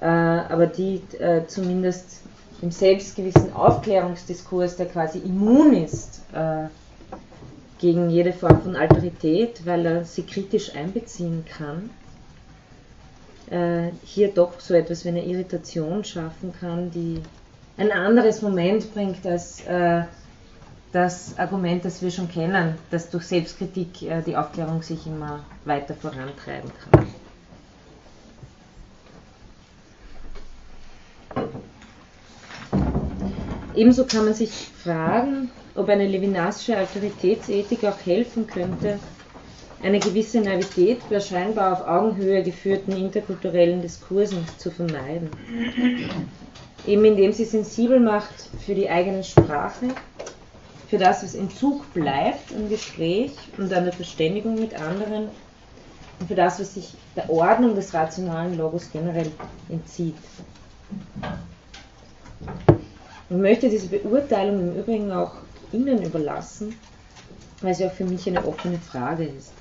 äh, 0.00 0.06
aber 0.06 0.66
die 0.66 1.00
äh, 1.18 1.46
zumindest 1.46 2.20
im 2.62 2.70
selbstgewissen 2.70 3.52
Aufklärungsdiskurs, 3.52 4.76
der 4.76 4.86
quasi 4.86 5.18
immun 5.18 5.74
ist 5.74 6.22
äh, 6.32 6.68
gegen 7.78 8.10
jede 8.10 8.32
Form 8.32 8.62
von 8.62 8.76
Alterität, 8.76 9.66
weil 9.66 9.84
er 9.84 10.04
sie 10.04 10.22
kritisch 10.22 10.74
einbeziehen 10.74 11.44
kann, 11.44 11.90
äh, 13.50 13.90
hier 14.04 14.28
doch 14.32 14.60
so 14.60 14.74
etwas 14.74 15.04
wie 15.04 15.10
eine 15.10 15.24
Irritation 15.24 16.04
schaffen 16.04 16.54
kann, 16.58 16.90
die 16.90 17.20
ein 17.76 17.90
anderes 17.92 18.40
Moment 18.40 18.92
bringt 18.94 19.26
als 19.26 19.60
äh, 19.66 20.02
das 20.94 21.36
Argument, 21.38 21.84
das 21.84 22.00
wir 22.02 22.10
schon 22.12 22.28
kennen, 22.28 22.76
dass 22.90 23.10
durch 23.10 23.24
Selbstkritik 23.24 24.02
äh, 24.02 24.22
die 24.22 24.36
Aufklärung 24.36 24.80
sich 24.80 25.06
immer 25.08 25.40
weiter 25.64 25.94
vorantreiben 25.94 26.70
kann. 26.90 27.06
Ebenso 33.74 34.04
kann 34.04 34.24
man 34.26 34.34
sich 34.34 34.52
fragen, 34.52 35.50
ob 35.74 35.88
eine 35.88 36.06
Levinasche 36.06 36.78
Autoritätsethik 36.78 37.84
auch 37.84 37.98
helfen 38.06 38.46
könnte, 38.46 39.00
eine 39.82 39.98
gewisse 39.98 40.40
Naivität 40.40 41.00
bei 41.10 41.18
scheinbar 41.18 41.72
auf 41.72 41.88
Augenhöhe 41.88 42.44
geführten 42.44 42.92
interkulturellen 42.92 43.82
Diskursen 43.82 44.46
zu 44.58 44.70
vermeiden. 44.70 45.28
Eben 46.86 47.04
indem 47.04 47.32
sie 47.32 47.44
sensibel 47.44 47.98
macht 47.98 48.48
für 48.64 48.76
die 48.76 48.88
eigene 48.88 49.24
Sprache, 49.24 49.88
für 50.94 51.00
das, 51.00 51.24
was 51.24 51.34
im 51.34 51.50
Zug 51.50 51.92
bleibt 51.92 52.52
im 52.52 52.68
Gespräch 52.68 53.32
und 53.58 53.72
an 53.72 53.82
der 53.82 53.92
Verständigung 53.92 54.54
mit 54.54 54.80
anderen 54.80 55.24
und 56.20 56.28
für 56.28 56.36
das, 56.36 56.60
was 56.60 56.74
sich 56.74 56.94
der 57.16 57.28
Ordnung 57.28 57.74
des 57.74 57.92
rationalen 57.92 58.56
Logos 58.56 58.92
generell 58.92 59.32
entzieht. 59.68 60.14
Ich 63.28 63.36
möchte 63.36 63.68
diese 63.68 63.88
Beurteilung 63.88 64.60
im 64.60 64.78
Übrigen 64.78 65.10
auch 65.10 65.32
Ihnen 65.72 66.00
überlassen, 66.00 66.76
weil 67.60 67.74
sie 67.74 67.86
auch 67.86 67.92
für 67.92 68.04
mich 68.04 68.28
eine 68.28 68.46
offene 68.46 68.78
Frage 68.78 69.24
ist. 69.24 69.52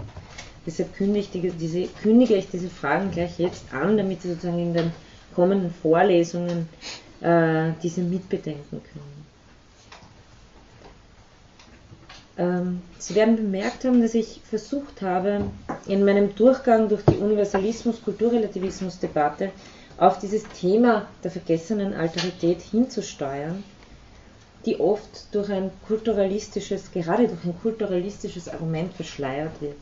Deshalb 0.68 0.94
kündige 0.94 1.48
ich 1.48 1.58
diese, 1.58 1.88
kündige 2.04 2.36
ich 2.36 2.48
diese 2.52 2.70
Fragen 2.70 3.10
gleich 3.10 3.40
jetzt 3.40 3.74
an, 3.74 3.98
damit 3.98 4.22
Sie 4.22 4.30
sozusagen 4.30 4.60
in 4.60 4.76
den 4.76 4.92
kommenden 5.34 5.74
Vorlesungen 5.82 6.70
äh, 7.22 7.72
diese 7.82 8.02
mitbedenken 8.02 8.84
können. 8.84 9.13
Ähm, 12.38 12.82
Sie 12.98 13.16
werden 13.16 13.36
bemerkt 13.36 13.84
haben, 13.86 14.02
dass 14.02 14.16
ich 14.16 14.42
versucht 14.44 15.02
habe, 15.02 15.46
in 15.86 16.04
meinem 16.04 16.36
Durchgang 16.36 16.90
durch 16.90 17.06
die 17.06 17.18
Universalismus-Kulturrelativismus-Debatte 17.18 19.52
auf 19.98 20.20
dieses 20.20 20.44
Thema 20.60 21.08
der 21.24 21.32
vergessenen 21.32 21.94
Alterität 21.94 22.62
hinzusteuern, 22.62 23.64
die 24.66 24.80
oft 24.80 25.36
durch 25.36 25.52
ein 25.52 25.70
kulturalistisches, 25.88 26.92
gerade 26.92 27.28
durch 27.28 27.44
ein 27.44 27.56
kulturalistisches 27.62 28.50
Argument 28.50 28.92
verschleiert 28.94 29.62
wird. 29.62 29.76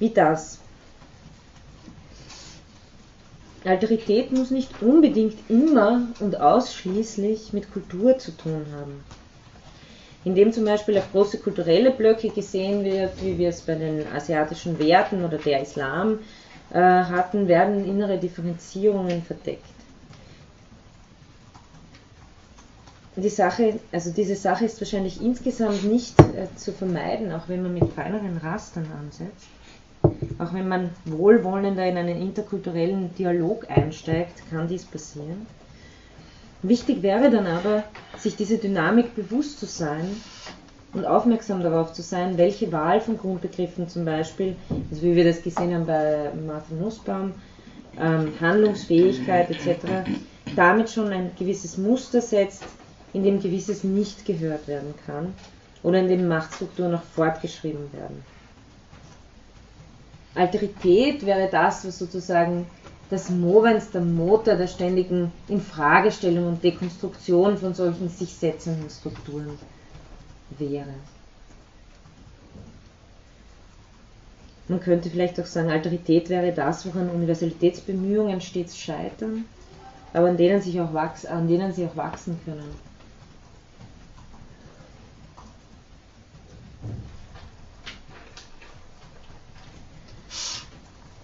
Wie 0.00 0.10
das. 0.10 0.58
Alterität 3.64 4.32
muss 4.32 4.50
nicht 4.50 4.82
unbedingt 4.82 5.38
immer 5.48 6.08
und 6.20 6.40
ausschließlich 6.40 7.52
mit 7.52 7.72
Kultur 7.72 8.18
zu 8.18 8.36
tun 8.36 8.66
haben. 8.76 9.04
Indem 10.24 10.52
zum 10.52 10.64
Beispiel 10.64 10.96
auf 10.98 11.12
große 11.12 11.38
kulturelle 11.38 11.90
Blöcke 11.90 12.30
gesehen 12.30 12.84
wird, 12.84 13.22
wie 13.22 13.36
wir 13.36 13.50
es 13.50 13.60
bei 13.60 13.74
den 13.74 14.06
asiatischen 14.14 14.78
Werten 14.78 15.24
oder 15.24 15.38
der 15.38 15.60
Islam 15.60 16.20
äh, 16.70 16.78
hatten, 16.78 17.46
werden 17.46 17.86
innere 17.86 18.18
Differenzierungen 18.18 19.22
verdeckt. 19.22 19.64
Die 23.16 23.28
Sache, 23.28 23.78
also 23.92 24.10
diese 24.10 24.34
Sache 24.34 24.64
ist 24.64 24.80
wahrscheinlich 24.80 25.22
insgesamt 25.22 25.84
nicht 25.84 26.18
äh, 26.20 26.48
zu 26.56 26.72
vermeiden, 26.72 27.32
auch 27.32 27.48
wenn 27.48 27.62
man 27.62 27.74
mit 27.74 27.92
feineren 27.92 28.38
Rastern 28.38 28.86
ansetzt. 28.98 29.46
Auch 30.38 30.52
wenn 30.52 30.66
man 30.68 30.90
wohlwollender 31.04 31.86
in 31.86 31.96
einen 31.96 32.20
interkulturellen 32.20 33.14
Dialog 33.14 33.70
einsteigt, 33.70 34.42
kann 34.50 34.66
dies 34.66 34.84
passieren. 34.84 35.46
Wichtig 36.66 37.02
wäre 37.02 37.30
dann 37.30 37.46
aber, 37.46 37.84
sich 38.16 38.36
diese 38.36 38.56
Dynamik 38.56 39.14
bewusst 39.14 39.60
zu 39.60 39.66
sein 39.66 40.16
und 40.94 41.04
aufmerksam 41.04 41.62
darauf 41.62 41.92
zu 41.92 42.00
sein, 42.00 42.38
welche 42.38 42.72
Wahl 42.72 43.02
von 43.02 43.18
Grundbegriffen 43.18 43.86
zum 43.86 44.06
Beispiel, 44.06 44.56
also 44.90 45.02
wie 45.02 45.14
wir 45.14 45.24
das 45.24 45.42
gesehen 45.42 45.74
haben 45.74 45.84
bei 45.84 46.30
Martha 46.46 46.74
Nussbaum, 46.74 47.34
ähm, 48.00 48.32
Handlungsfähigkeit 48.40 49.50
etc., 49.50 50.08
damit 50.56 50.88
schon 50.88 51.08
ein 51.12 51.32
gewisses 51.38 51.76
Muster 51.76 52.22
setzt, 52.22 52.64
in 53.12 53.24
dem 53.24 53.40
gewisses 53.40 53.84
nicht 53.84 54.24
gehört 54.24 54.66
werden 54.66 54.94
kann 55.04 55.34
oder 55.82 55.98
in 55.98 56.08
dem 56.08 56.26
Machtstrukturen 56.28 56.92
noch 56.92 57.02
fortgeschrieben 57.02 57.92
werden. 57.92 58.24
Alterität 60.34 61.26
wäre 61.26 61.50
das, 61.50 61.86
was 61.86 61.98
sozusagen 61.98 62.66
das 63.10 63.28
Movens, 63.30 63.90
der 63.90 64.00
Motor 64.00 64.54
der 64.56 64.66
ständigen 64.66 65.30
Infragestellung 65.48 66.46
und 66.48 66.64
Dekonstruktion 66.64 67.58
von 67.58 67.74
solchen 67.74 68.08
sich 68.08 68.34
setzenden 68.34 68.88
Strukturen 68.90 69.58
wäre. 70.58 70.94
Man 74.68 74.80
könnte 74.80 75.10
vielleicht 75.10 75.38
auch 75.40 75.46
sagen, 75.46 75.70
Alterität 75.70 76.30
wäre 76.30 76.52
das, 76.52 76.86
woran 76.86 77.10
Universalitätsbemühungen 77.10 78.40
stets 78.40 78.78
scheitern, 78.78 79.44
aber 80.14 80.28
an 80.28 80.38
denen, 80.38 80.62
sich 80.62 80.80
auch 80.80 80.94
wachs 80.94 81.26
an 81.26 81.48
denen 81.48 81.72
sie 81.72 81.84
auch 81.86 81.96
wachsen 81.96 82.40
können. 82.46 82.64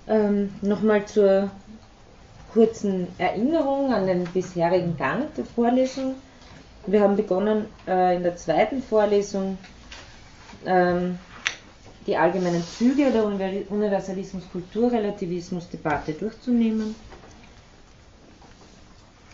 Ähm, 0.06 0.50
Nochmal 0.60 1.06
zur 1.06 1.50
kurzen 2.52 3.08
Erinnerung 3.18 3.92
an 3.92 4.06
den 4.06 4.24
bisherigen 4.24 4.96
Gang 4.96 5.34
der 5.36 5.44
Vorlesung. 5.44 6.14
Wir 6.86 7.02
haben 7.02 7.16
begonnen 7.16 7.66
äh, 7.86 8.16
in 8.16 8.22
der 8.22 8.36
zweiten 8.36 8.82
Vorlesung 8.82 9.58
ähm, 10.64 11.18
die 12.06 12.16
allgemeinen 12.16 12.64
Züge 12.64 13.10
der 13.10 13.26
Universalismus-Kulturrelativismus-Debatte 13.70 16.14
durchzunehmen. 16.14 16.94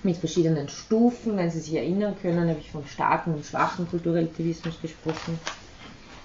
Mit 0.02 0.16
verschiedenen 0.18 0.68
Stufen, 0.68 1.36
wenn 1.36 1.50
Sie 1.50 1.60
sich 1.60 1.74
erinnern 1.74 2.16
können, 2.20 2.48
habe 2.48 2.58
ich 2.60 2.70
vom 2.70 2.86
starken 2.86 3.34
und 3.34 3.44
schwachen 3.46 3.88
Kulturrelativismus 3.88 4.80
gesprochen. 4.80 5.38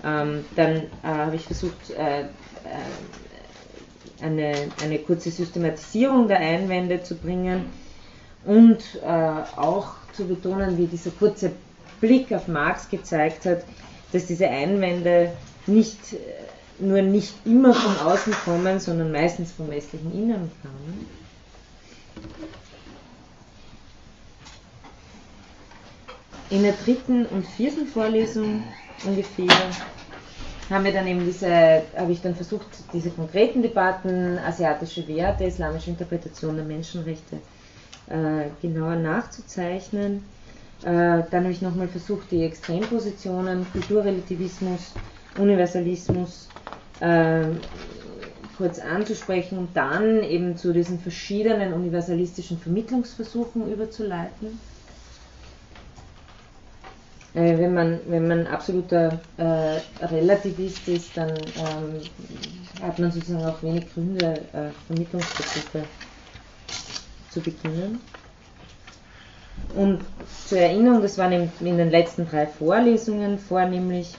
Ähm, 0.04 0.46
dann 0.56 0.76
äh, 0.76 0.88
habe 1.04 1.36
ich 1.36 1.46
versucht, 1.46 1.92
äh, 1.92 2.22
äh, 2.22 2.26
eine, 4.22 4.54
eine 4.84 5.00
kurze 5.00 5.32
Systematisierung 5.32 6.28
der 6.28 6.40
Einwände 6.40 7.04
zu 7.04 7.16
bringen 7.16 7.66
und 8.46 8.80
äh, 9.04 9.08
auch 9.08 9.94
zu 10.14 10.28
betonen, 10.28 10.78
wie 10.78 10.88
dieser 10.88 11.12
kurze 11.12 11.52
Blick 12.00 12.32
auf 12.34 12.48
Marx 12.48 12.90
gezeigt 12.90 13.46
hat, 13.46 13.64
dass 14.12 14.26
diese 14.26 14.48
Einwände 14.48 15.32
nicht 15.68 16.14
äh, 16.14 16.18
nur 16.82 17.02
nicht 17.02 17.34
immer 17.46 17.74
von 17.74 17.98
außen 18.08 18.34
kommen, 18.44 18.80
sondern 18.80 19.12
meistens 19.12 19.52
vom 19.52 19.70
westlichen 19.70 20.12
Innern 20.14 20.52
kamen. 20.64 21.08
In 26.50 26.64
der 26.64 26.74
dritten 26.84 27.26
und 27.28 27.46
vierten 27.46 27.88
Vorlesung 27.88 28.64
ungefähr 29.06 29.46
haben 30.72 30.86
wir 30.86 30.94
dann 30.94 31.06
eben 31.08 31.26
diese, 31.26 31.84
habe 31.96 32.12
ich 32.12 32.22
dann 32.22 32.36
versucht, 32.36 32.66
diese 32.94 33.10
konkreten 33.12 33.62
Debatten, 33.62 34.38
asiatische 34.40 35.08
Werte, 35.08 35.44
islamische 35.44 35.90
Interpretation 35.90 36.56
der 36.56 36.66
Menschenrechte 36.66 37.38
äh, 38.08 38.50
genauer 38.62 38.96
nachzuzeichnen. 38.96 40.24
Äh, 40.84 41.24
dann 41.30 41.44
habe 41.44 41.52
ich 41.52 41.62
nochmal 41.62 41.88
versucht, 41.88 42.32
die 42.32 42.44
Extrempositionen, 42.44 43.66
Kulturrelativismus, 43.72 44.94
Universalismus 45.38 46.50
äh, 47.00 47.44
kurz 48.58 48.80
anzusprechen 48.80 49.58
und 49.58 49.76
dann 49.76 50.24
eben 50.24 50.56
zu 50.58 50.72
diesen 50.74 51.00
verschiedenen 51.00 51.74
universalistischen 51.74 52.60
Vermittlungsversuchen 52.60 53.72
überzuleiten. 53.72 54.60
Äh, 57.34 57.58
wenn, 57.58 57.74
man, 57.74 58.00
wenn 58.08 58.28
man 58.28 58.48
absoluter 58.48 59.20
äh, 59.38 60.06
Relativist 60.06 60.88
ist, 60.88 61.16
dann 61.16 61.30
ähm, 61.30 62.02
hat 62.82 63.00
man 63.00 63.12
sozusagen 63.12 63.46
auch 63.46 63.64
wenig 63.64 63.94
Gründe, 63.94 64.34
äh, 64.54 64.70
Vermittlungsversuche 64.88 65.84
zu 67.30 67.40
beginnen. 67.40 68.00
Und 69.76 70.02
zur 70.48 70.60
Erinnerung, 70.60 71.02
das 71.02 71.18
waren 71.18 71.50
in 71.62 71.78
den 71.78 71.92
letzten 71.92 72.28
drei 72.28 72.46
Vorlesungen 72.46 73.40
vornehmlich, 73.40 74.18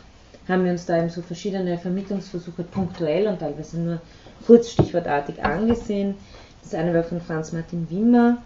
haben 0.48 0.64
wir 0.64 0.72
uns 0.72 0.86
da 0.86 0.98
eben 0.98 1.10
so 1.10 1.20
verschiedene 1.20 1.76
Vermittlungsversuche 1.78 2.62
punktuell 2.62 3.26
und 3.26 3.40
teilweise 3.40 3.78
nur 3.78 4.00
kurz 4.46 4.70
stichwortartig 4.70 5.42
angesehen. 5.44 6.14
Das 6.62 6.74
eine 6.74 6.94
war 6.94 7.04
von 7.04 7.20
Franz 7.20 7.52
Martin 7.52 7.88
Wimmer, 7.90 8.38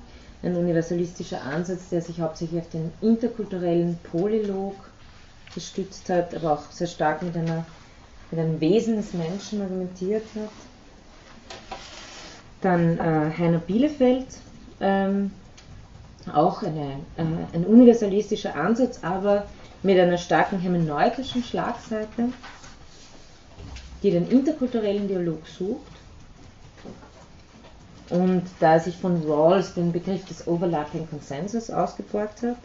ein 0.43 0.57
universalistischer 0.57 1.43
Ansatz, 1.43 1.89
der 1.91 2.03
sich 2.03 2.21
hauptsächlich 2.21 2.61
auf 2.61 2.69
den 2.71 2.93
interkulturellen 3.01 3.99
Polylog 4.11 4.75
gestützt 5.55 6.09
hat, 6.11 6.35
aber 6.35 6.53
auch 6.53 6.71
sehr 6.71 6.87
stark 6.87 7.23
mit, 7.23 7.37
einer, 7.37 7.65
mit 8.31 8.41
einem 8.41 8.61
Wesen 8.61 8.97
des 8.97 9.13
Menschen 9.15 9.63
argumentiert 9.63 10.25
hat. 10.35 10.51
Dann 12.61 12.99
äh, 12.99 13.31
Heiner 13.39 13.59
Bielefeld, 13.59 14.27
ähm, 14.81 15.31
auch 16.33 16.63
eine, 16.63 17.01
äh, 17.17 17.23
ein 17.55 17.65
universalistischer 17.65 18.55
Ansatz, 18.55 19.01
aber 19.03 19.47
mit 19.83 19.99
einer 19.99 20.19
starken 20.19 20.59
hermeneutischen 20.59 21.43
Schlagseite, 21.43 22.33
die 24.03 24.11
den 24.11 24.29
interkulturellen 24.29 25.09
Dialog 25.09 25.47
sucht 25.47 25.96
und 28.11 28.45
da 28.61 28.79
sich 28.79 28.97
von 28.97 29.23
Rawls 29.29 29.75
den 29.75 29.93
Begriff 29.93 30.25
des 30.27 30.47
Overlapping 30.47 31.09
Consensus 31.09 31.71
ausgeborgt 31.71 32.43
hat. 32.43 32.57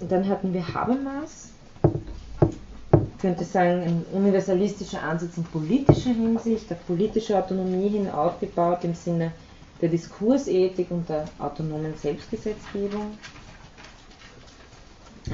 Und 0.00 0.10
dann 0.10 0.28
hatten 0.28 0.52
wir 0.52 0.74
Habermas, 0.74 1.50
könnte 3.20 3.44
sagen, 3.44 3.82
ein 3.82 4.04
universalistischer 4.12 5.02
Ansatz 5.02 5.36
in 5.36 5.44
politischer 5.44 6.10
Hinsicht, 6.10 6.70
auf 6.72 6.86
politische 6.86 7.38
Autonomie 7.38 7.88
hin 7.88 8.10
aufgebaut 8.10 8.84
im 8.84 8.94
Sinne 8.94 9.32
der 9.80 9.88
Diskursethik 9.88 10.90
und 10.90 11.08
der 11.08 11.24
autonomen 11.38 11.94
Selbstgesetzgebung 11.96 13.16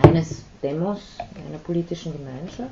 eines 0.03 0.43
Demos 0.63 1.01
einer 1.49 1.59
politischen 1.59 2.13
Gemeinschaft. 2.13 2.71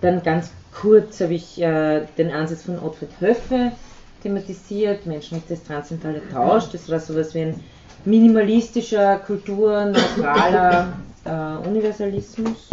Dann 0.00 0.22
ganz 0.22 0.50
kurz 0.72 1.20
habe 1.20 1.34
ich 1.34 1.60
äh, 1.60 2.06
den 2.16 2.30
Ansatz 2.30 2.62
von 2.62 2.78
Ottfried 2.78 3.10
Höffe 3.20 3.72
thematisiert, 4.22 5.06
Menschenrechte 5.06 5.54
des 5.54 5.64
transzendentale 5.64 6.22
Tausch. 6.30 6.70
Das 6.70 6.88
war 6.88 7.00
sowas 7.00 7.34
wie 7.34 7.42
ein 7.42 7.64
minimalistischer, 8.04 9.18
kulturneutraler 9.18 10.92
äh, 11.24 11.68
Universalismus. 11.68 12.68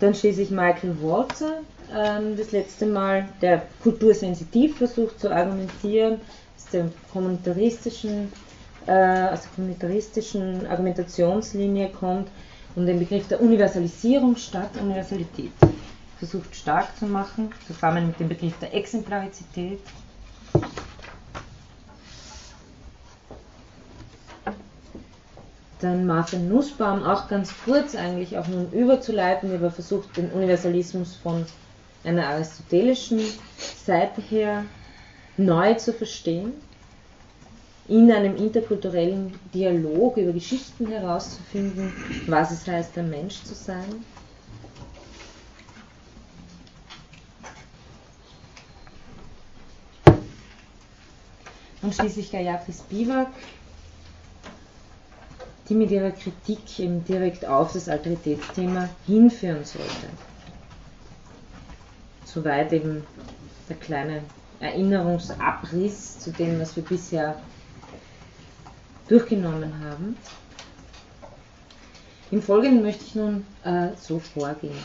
Dann 0.00 0.14
schließlich 0.14 0.50
Michael 0.50 0.96
Walzer, 1.02 1.58
äh, 1.94 2.36
das 2.36 2.52
letzte 2.52 2.86
Mal, 2.86 3.28
der 3.42 3.62
kultursensitiv 3.82 4.78
versucht 4.78 5.20
zu 5.20 5.30
argumentieren, 5.30 6.22
aus 6.56 6.70
der 6.72 6.90
kommunitaristischen 7.12 8.32
äh, 8.86 9.28
aus 9.28 9.42
der 9.42 9.50
kommunitaristischen 9.54 10.66
Argumentationslinie 10.66 11.90
kommt 11.90 12.28
und 12.76 12.86
den 12.86 12.98
Begriff 12.98 13.28
der 13.28 13.40
Universalisierung 13.40 14.36
statt 14.36 14.70
Universalität 14.80 15.52
versucht 16.18 16.54
stark 16.54 16.96
zu 16.98 17.06
machen, 17.06 17.50
zusammen 17.66 18.08
mit 18.08 18.20
dem 18.20 18.28
Begriff 18.28 18.52
der 18.60 18.74
Exemplarizität. 18.74 19.80
Dann 25.80 26.06
Martin 26.06 26.48
Nussbaum, 26.50 27.02
auch 27.04 27.26
ganz 27.28 27.54
kurz 27.64 27.94
eigentlich 27.94 28.36
auch 28.36 28.46
nun 28.46 28.70
überzuleiten, 28.70 29.54
über 29.54 29.70
versucht 29.70 30.14
den 30.18 30.30
Universalismus 30.30 31.16
von 31.16 31.46
einer 32.04 32.26
aristotelischen 32.26 33.20
Seite 33.82 34.20
her 34.20 34.64
neu 35.38 35.72
zu 35.74 35.94
verstehen 35.94 36.52
in 37.90 38.12
einem 38.12 38.36
interkulturellen 38.36 39.34
Dialog 39.52 40.16
über 40.16 40.32
Geschichten 40.32 40.86
herauszufinden, 40.86 41.92
was 42.28 42.52
es 42.52 42.64
heißt, 42.64 42.96
ein 42.96 43.10
Mensch 43.10 43.42
zu 43.42 43.52
sein. 43.52 44.04
Und 51.82 51.92
schließlich 51.92 52.30
Gayatri 52.30 52.72
Spivak, 52.72 53.32
die 55.68 55.74
mit 55.74 55.90
ihrer 55.90 56.12
Kritik 56.12 56.78
eben 56.78 57.04
direkt 57.04 57.44
auf 57.44 57.72
das 57.72 57.88
Alteritätsthema 57.88 58.88
hinführen 59.04 59.64
sollte. 59.64 60.10
Soweit 62.24 62.72
eben 62.72 63.04
der 63.68 63.76
kleine 63.76 64.22
Erinnerungsabriss 64.60 66.20
zu 66.20 66.30
dem, 66.30 66.60
was 66.60 66.76
wir 66.76 66.84
bisher 66.84 67.40
durchgenommen 69.10 69.72
haben. 69.84 70.16
Im 72.30 72.42
Folgenden 72.42 72.82
möchte 72.82 73.04
ich 73.04 73.14
nun 73.14 73.44
äh, 73.64 73.88
so 74.00 74.20
vorgehen. 74.20 74.78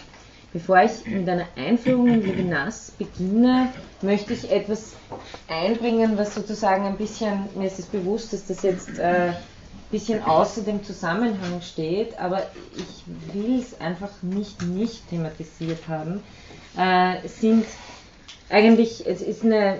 Bevor 0.51 0.81
ich 0.81 1.05
mit 1.05 1.27
einer 1.27 1.47
Einführung 1.57 2.07
in 2.07 2.21
Levinas 2.21 2.91
beginne, 2.91 3.73
möchte 4.01 4.33
ich 4.33 4.49
etwas 4.49 4.93
einbringen, 5.47 6.17
was 6.17 6.33
sozusagen 6.33 6.85
ein 6.85 6.97
bisschen, 6.97 7.49
mir 7.55 7.67
ist 7.67 7.77
es 7.77 7.85
bewusst, 7.85 8.33
dass 8.33 8.47
das 8.47 8.63
jetzt 8.63 8.97
äh, 8.97 9.31
ein 9.31 9.35
bisschen 9.91 10.23
außer 10.23 10.61
dem 10.61 10.83
Zusammenhang 10.83 11.61
steht, 11.61 12.17
aber 12.17 12.43
ich 12.77 13.33
will 13.33 13.59
es 13.59 13.79
einfach 13.79 14.09
nicht 14.21 14.61
nicht 14.63 15.07
thematisiert 15.09 15.87
haben. 15.87 16.23
Äh, 16.77 17.27
sind 17.27 17.65
eigentlich, 18.49 19.05
es 19.05 19.21
ist 19.21 19.43
eine 19.43 19.75
äh, 19.75 19.79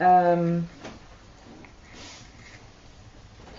ähm, 0.00 0.68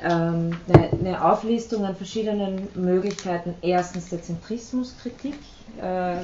ähm, 0.03 0.51
eine 0.99 1.23
Auflistung 1.23 1.85
an 1.85 1.95
verschiedenen 1.95 2.67
Möglichkeiten. 2.75 3.55
Erstens 3.61 4.09
der 4.09 4.21
Zentrismuskritik, 4.21 5.35
äh, 5.81 6.15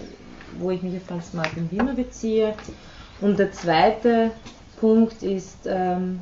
wo 0.59 0.71
ich 0.71 0.81
mich 0.81 0.97
auf 0.97 1.03
Franz 1.03 1.33
Martin 1.33 1.69
Wimmer 1.71 1.93
beziehe. 1.93 2.53
Und 3.21 3.39
der 3.39 3.51
zweite 3.51 4.31
Punkt 4.79 5.23
ist 5.23 5.59
ähm, 5.65 6.21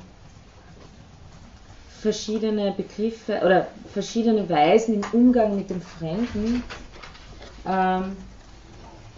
verschiedene 2.00 2.72
Begriffe 2.72 3.42
oder 3.44 3.68
verschiedene 3.92 4.48
Weisen 4.50 4.96
im 4.96 5.04
Umgang 5.12 5.56
mit 5.56 5.70
dem 5.70 5.82
Fremden, 5.82 6.64
ähm, 7.68 8.16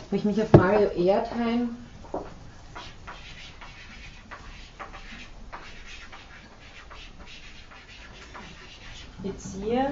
wo 0.10 0.16
ich 0.16 0.24
mich 0.24 0.42
auf 0.42 0.52
Mario 0.54 0.90
Erdheim 0.90 1.76
beziehe. 9.32 9.92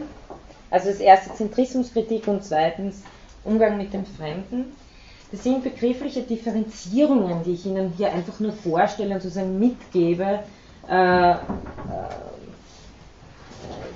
Also 0.70 0.90
das 0.90 1.00
erste 1.00 1.34
Zentrismuskritik 1.34 2.28
und 2.28 2.44
zweitens 2.44 3.02
Umgang 3.44 3.78
mit 3.78 3.94
dem 3.94 4.06
Fremden. 4.06 4.66
Das 5.32 5.44
sind 5.44 5.64
begriffliche 5.64 6.22
Differenzierungen, 6.22 7.44
die 7.44 7.54
ich 7.54 7.66
Ihnen 7.66 7.94
hier 7.98 8.12
einfach 8.12 8.40
nur 8.40 8.54
vorstelle 8.54 9.16
und 9.16 9.22
sozusagen 9.22 9.60
mitgebe, 9.60 10.40
äh, 10.90 11.32
äh, 11.32 11.36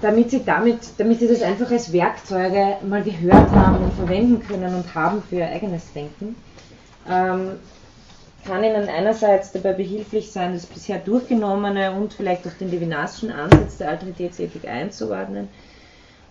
damit 0.01 0.32
Sie 0.32 0.43
damit, 0.43 0.80
damit 0.97 1.19
Sie 1.19 1.27
das 1.27 1.41
einfach 1.41 1.71
als 1.71 1.93
Werkzeuge 1.93 2.77
mal 2.88 3.04
gehört 3.04 3.51
haben 3.51 3.84
und 3.84 3.93
verwenden 3.93 4.45
können 4.45 4.75
und 4.75 4.93
haben 4.93 5.21
für 5.23 5.38
Ihr 5.38 5.47
eigenes 5.47 5.93
Denken. 5.93 6.36
Ähm, 7.10 7.60
kann 8.45 8.63
Ihnen 8.63 8.89
einerseits 8.89 9.51
dabei 9.51 9.73
behilflich 9.73 10.32
sein, 10.32 10.54
das 10.54 10.65
bisher 10.65 10.97
durchgenommene 10.97 11.91
und 11.93 12.13
vielleicht 12.13 12.47
auch 12.47 12.54
den 12.60 12.71
levinasischen 12.71 13.32
Ansatz 13.32 13.77
der 13.77 13.89
Alteritätsethik 13.89 14.67
einzuordnen. 14.67 15.47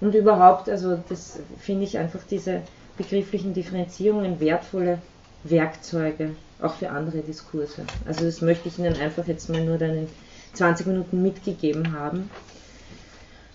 Und 0.01 0.15
überhaupt, 0.15 0.69
also 0.69 0.99
das 1.09 1.39
finde 1.59 1.85
ich 1.85 1.99
einfach 1.99 2.21
diese 2.29 2.63
begrifflichen 2.97 3.55
Differenzierungen 3.55 4.41
wertvolle 4.41 4.99
Werkzeuge, 5.45 6.37
auch 6.61 6.75
für 6.75 6.91
andere 6.91 7.19
Diskurse. 7.19 7.85
Also 8.07 8.25
das 8.25 8.41
möchte 8.41 8.69
ich 8.69 8.79
Ihnen 8.79 8.97
einfach 8.97 9.27
jetzt 9.27 9.49
mal 9.49 9.65
nur 9.65 9.79
dann 9.79 9.97
in 9.97 10.09
20 10.55 10.87
Minuten 10.87 11.23
mitgegeben 11.23 11.93
haben. 11.93 12.31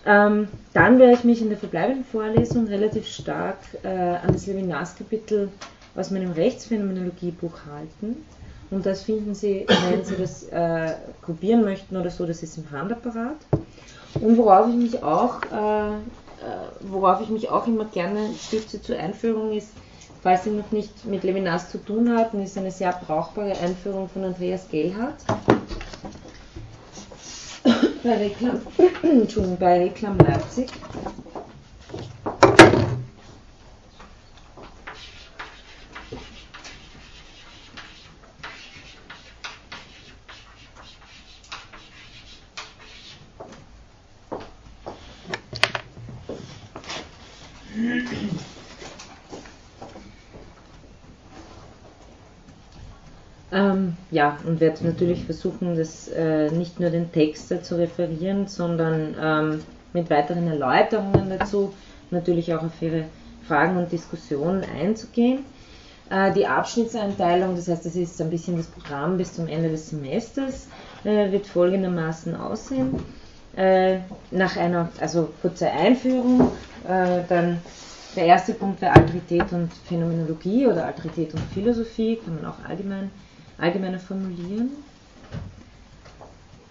Ähm, 0.04 0.48
dann 0.72 1.00
werde 1.00 1.14
ich 1.14 1.24
mich 1.24 1.42
in 1.42 1.48
der 1.48 1.58
verbleibenden 1.58 2.04
Vorlesung 2.04 2.68
relativ 2.68 3.08
stark 3.08 3.58
äh, 3.82 3.88
an 3.88 4.32
das 4.32 4.46
Levinas-Kapitel 4.46 5.48
aus 5.96 6.10
meinem 6.10 6.30
Rechtsphänomenologiebuch 6.30 7.66
halten. 7.66 8.24
Und 8.70 8.84
das 8.84 9.02
finden 9.02 9.34
Sie, 9.34 9.66
wenn 9.90 10.04
Sie 10.04 10.16
das 10.16 10.44
äh, 10.48 10.94
kopieren 11.22 11.64
möchten 11.64 11.96
oder 11.96 12.10
so, 12.10 12.26
das 12.26 12.42
ist 12.42 12.58
im 12.58 12.70
Handapparat. 12.70 13.36
Und 14.20 14.36
worauf 14.38 14.68
ich 14.68 14.74
mich 14.74 15.02
auch, 15.02 15.42
äh, 15.52 15.94
äh 15.94 15.98
worauf 16.80 17.20
ich 17.20 17.28
mich 17.28 17.48
auch 17.48 17.66
immer 17.66 17.84
gerne 17.86 18.30
stütze 18.40 18.82
zur 18.82 18.98
Einführung 18.98 19.52
ist, 19.52 19.68
falls 20.22 20.44
Sie 20.44 20.50
noch 20.50 20.72
nicht 20.72 21.04
mit 21.04 21.22
Levinas 21.22 21.70
zu 21.70 21.78
tun 21.78 22.16
hatten, 22.16 22.42
ist 22.42 22.58
eine 22.58 22.70
sehr 22.70 22.92
brauchbare 23.06 23.56
Einführung 23.58 24.08
von 24.08 24.24
Andreas 24.24 24.68
Gellhardt 24.68 25.24
bei 28.06 28.16
Reklam, 28.16 28.60
Entschuldigung, 29.02 29.58
bei 29.58 29.78
Reklam 29.78 30.18
Leipzig. 30.18 30.68
Ja, 54.10 54.38
und 54.46 54.60
werde 54.60 54.84
natürlich 54.86 55.24
versuchen, 55.24 55.76
das 55.76 56.08
äh, 56.08 56.50
nicht 56.50 56.80
nur 56.80 56.90
den 56.90 57.12
Text 57.12 57.64
zu 57.64 57.78
referieren, 57.78 58.46
sondern 58.46 59.14
ähm, 59.20 59.62
mit 59.92 60.10
weiteren 60.10 60.46
Erläuterungen 60.46 61.30
dazu 61.38 61.72
natürlich 62.10 62.54
auch 62.54 62.62
auf 62.62 62.80
Ihre 62.80 63.04
Fragen 63.46 63.76
und 63.76 63.92
Diskussionen 63.92 64.64
einzugehen. 64.64 65.44
Äh, 66.10 66.32
die 66.32 66.46
Abschnittseinteilung, 66.46 67.56
das 67.56 67.68
heißt, 67.68 67.84
das 67.84 67.96
ist 67.96 68.20
ein 68.20 68.30
bisschen 68.30 68.56
das 68.56 68.66
Programm 68.66 69.16
bis 69.16 69.34
zum 69.34 69.48
Ende 69.48 69.70
des 69.70 69.90
Semesters, 69.90 70.68
äh, 71.04 71.30
wird 71.32 71.46
folgendermaßen 71.46 72.34
aussehen. 72.36 72.98
Äh, 73.56 74.00
nach 74.30 74.56
einer 74.56 74.90
also 75.00 75.30
kurzer 75.40 75.72
Einführung, 75.72 76.52
äh, 76.86 77.22
dann 77.28 77.60
der 78.14 78.26
erste 78.26 78.54
Punkt 78.54 78.80
wäre 78.80 78.94
Alterität 78.94 79.52
und 79.52 79.72
Phänomenologie 79.72 80.66
oder 80.66 80.86
Alterität 80.86 81.34
und 81.34 81.42
Philosophie, 81.52 82.18
kann 82.24 82.36
man 82.36 82.46
auch 82.46 82.68
allgemein 82.68 83.10
allgemeiner 83.58 83.98
formulieren. 83.98 84.70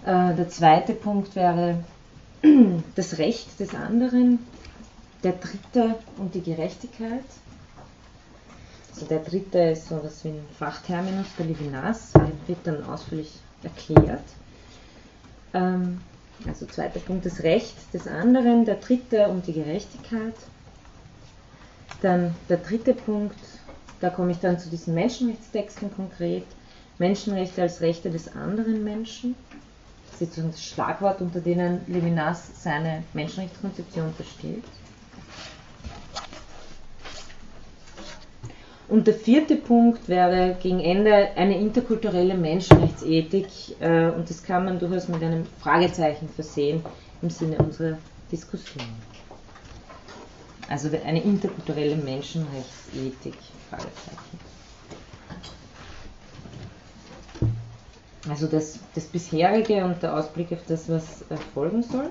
Äh, 0.06 0.36
der 0.36 0.50
zweite 0.50 0.93
Punkt 0.93 1.36
wäre 1.36 1.84
das 2.95 3.17
Recht 3.17 3.60
des 3.60 3.74
anderen, 3.74 4.39
der 5.24 5.34
dritte 5.34 5.95
und 6.17 6.36
die 6.36 6.43
Gerechtigkeit. 6.43 7.26
Also 8.93 9.08
der 9.08 9.19
dritte 9.19 9.60
ist 9.60 9.89
so 9.89 9.98
etwas 9.98 10.24
wie 10.24 10.30
ein 10.30 10.45
Fachterminus, 10.58 11.28
der 11.38 11.48
Levinas, 11.48 12.13
wird 12.48 12.60
dann 12.63 12.84
ausführlich 12.86 13.32
erklärt. 13.63 14.24
Ähm, 15.54 16.00
also 16.48 16.65
zweiter 16.65 17.00
Punkt, 17.00 17.26
das 17.26 17.43
Recht 17.43 17.76
des 17.93 18.08
anderen, 18.08 18.65
der 18.65 18.76
dritte 18.76 19.28
und 19.28 19.48
die 19.48 19.54
Gerechtigkeit. 19.54 20.36
Dann 22.02 22.36
der 22.50 22.58
dritte 22.58 22.93
Punkt, 22.93 23.39
da 24.00 24.10
komme 24.10 24.32
ich 24.32 24.39
dann 24.39 24.60
zu 24.60 24.69
diesen 24.69 24.93
Menschenrechtstexten 24.93 25.93
konkret. 25.93 26.45
Menschenrechte 26.97 27.62
als 27.62 27.81
Rechte 27.81 28.10
des 28.10 28.36
anderen 28.36 28.84
Menschen. 28.84 29.36
Das 30.12 30.21
ist 30.21 30.29
sozusagen 30.29 30.51
das 30.51 30.63
Schlagwort, 30.63 31.21
unter 31.21 31.41
denen 31.41 31.81
Levinas 31.88 32.63
seine 32.63 33.03
Menschenrechtskonzeption 33.13 34.13
versteht. 34.13 34.63
Und 38.88 39.08
der 39.08 39.15
vierte 39.15 39.55
Punkt 39.55 40.08
wäre 40.08 40.55
gegen 40.62 40.79
Ende 40.79 41.29
eine 41.36 41.58
interkulturelle 41.60 42.36
Menschenrechtsethik 42.36 43.47
äh, 43.79 44.10
und 44.12 44.29
das 44.29 44.43
kann 44.43 44.63
man 44.63 44.77
durchaus 44.79 45.08
mit 45.08 45.23
einem 45.23 45.45
Fragezeichen 45.60 46.29
versehen 46.29 46.84
im 47.21 47.29
Sinne 47.31 47.58
unserer 47.58 47.97
Diskussion. 48.31 48.86
Also 50.69 50.89
eine 51.05 51.21
interkulturelle 51.21 51.95
Menschenrechtsethik, 51.95 53.36
Fragezeichen. 53.69 54.44
Also 58.30 58.48
das, 58.48 58.80
das 58.96 59.06
bisherige 59.06 59.84
und 59.86 60.02
der 60.02 60.16
Ausblick 60.16 60.52
auf 60.52 60.60
das, 60.68 60.90
was 60.90 61.24
folgen 61.54 61.84
soll. 61.84 62.10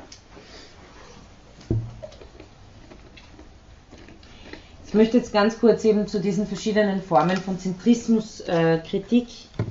Ich 4.86 4.94
möchte 4.94 5.16
jetzt 5.18 5.32
ganz 5.32 5.58
kurz 5.58 5.84
eben 5.84 6.06
zu 6.06 6.20
diesen 6.20 6.46
verschiedenen 6.46 7.02
Formen 7.02 7.36
von 7.36 7.58
Zentrismuskritik 7.58 9.26
äh, 9.28 9.62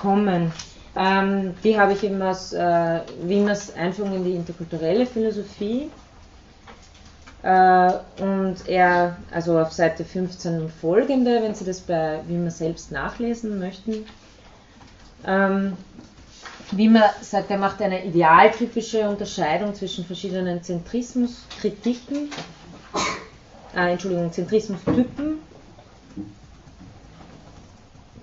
kommen. 0.00 0.52
Ähm, 0.94 1.54
die 1.64 1.78
habe 1.78 1.94
ich 1.94 2.04
eben 2.04 2.22
aus 2.22 2.52
äh, 2.52 3.00
Wieners 3.22 3.74
Einführung 3.74 4.14
in 4.14 4.24
die 4.24 4.36
interkulturelle 4.36 5.04
Philosophie. 5.04 5.90
Äh, 7.42 7.92
und 8.20 8.68
er, 8.68 9.16
also 9.32 9.58
auf 9.58 9.72
Seite 9.72 10.04
15 10.04 10.60
und 10.62 10.70
folgende, 10.70 11.42
wenn 11.42 11.56
Sie 11.56 11.64
das 11.64 11.80
bei 11.80 12.20
Wiener 12.28 12.52
selbst 12.52 12.92
nachlesen 12.92 13.58
möchten, 13.58 14.06
ähm, 15.26 15.76
wie 16.72 16.88
man 16.88 17.04
sagt, 17.20 17.50
er 17.50 17.58
macht 17.58 17.80
eine 17.80 18.04
idealtypische 18.04 19.08
Unterscheidung 19.08 19.74
zwischen 19.74 20.04
verschiedenen 20.04 20.62
Zentrismuskritiken, 20.62 22.30
äh, 23.74 23.92
Entschuldigung, 23.92 24.32
Zentrismustypen. 24.32 25.38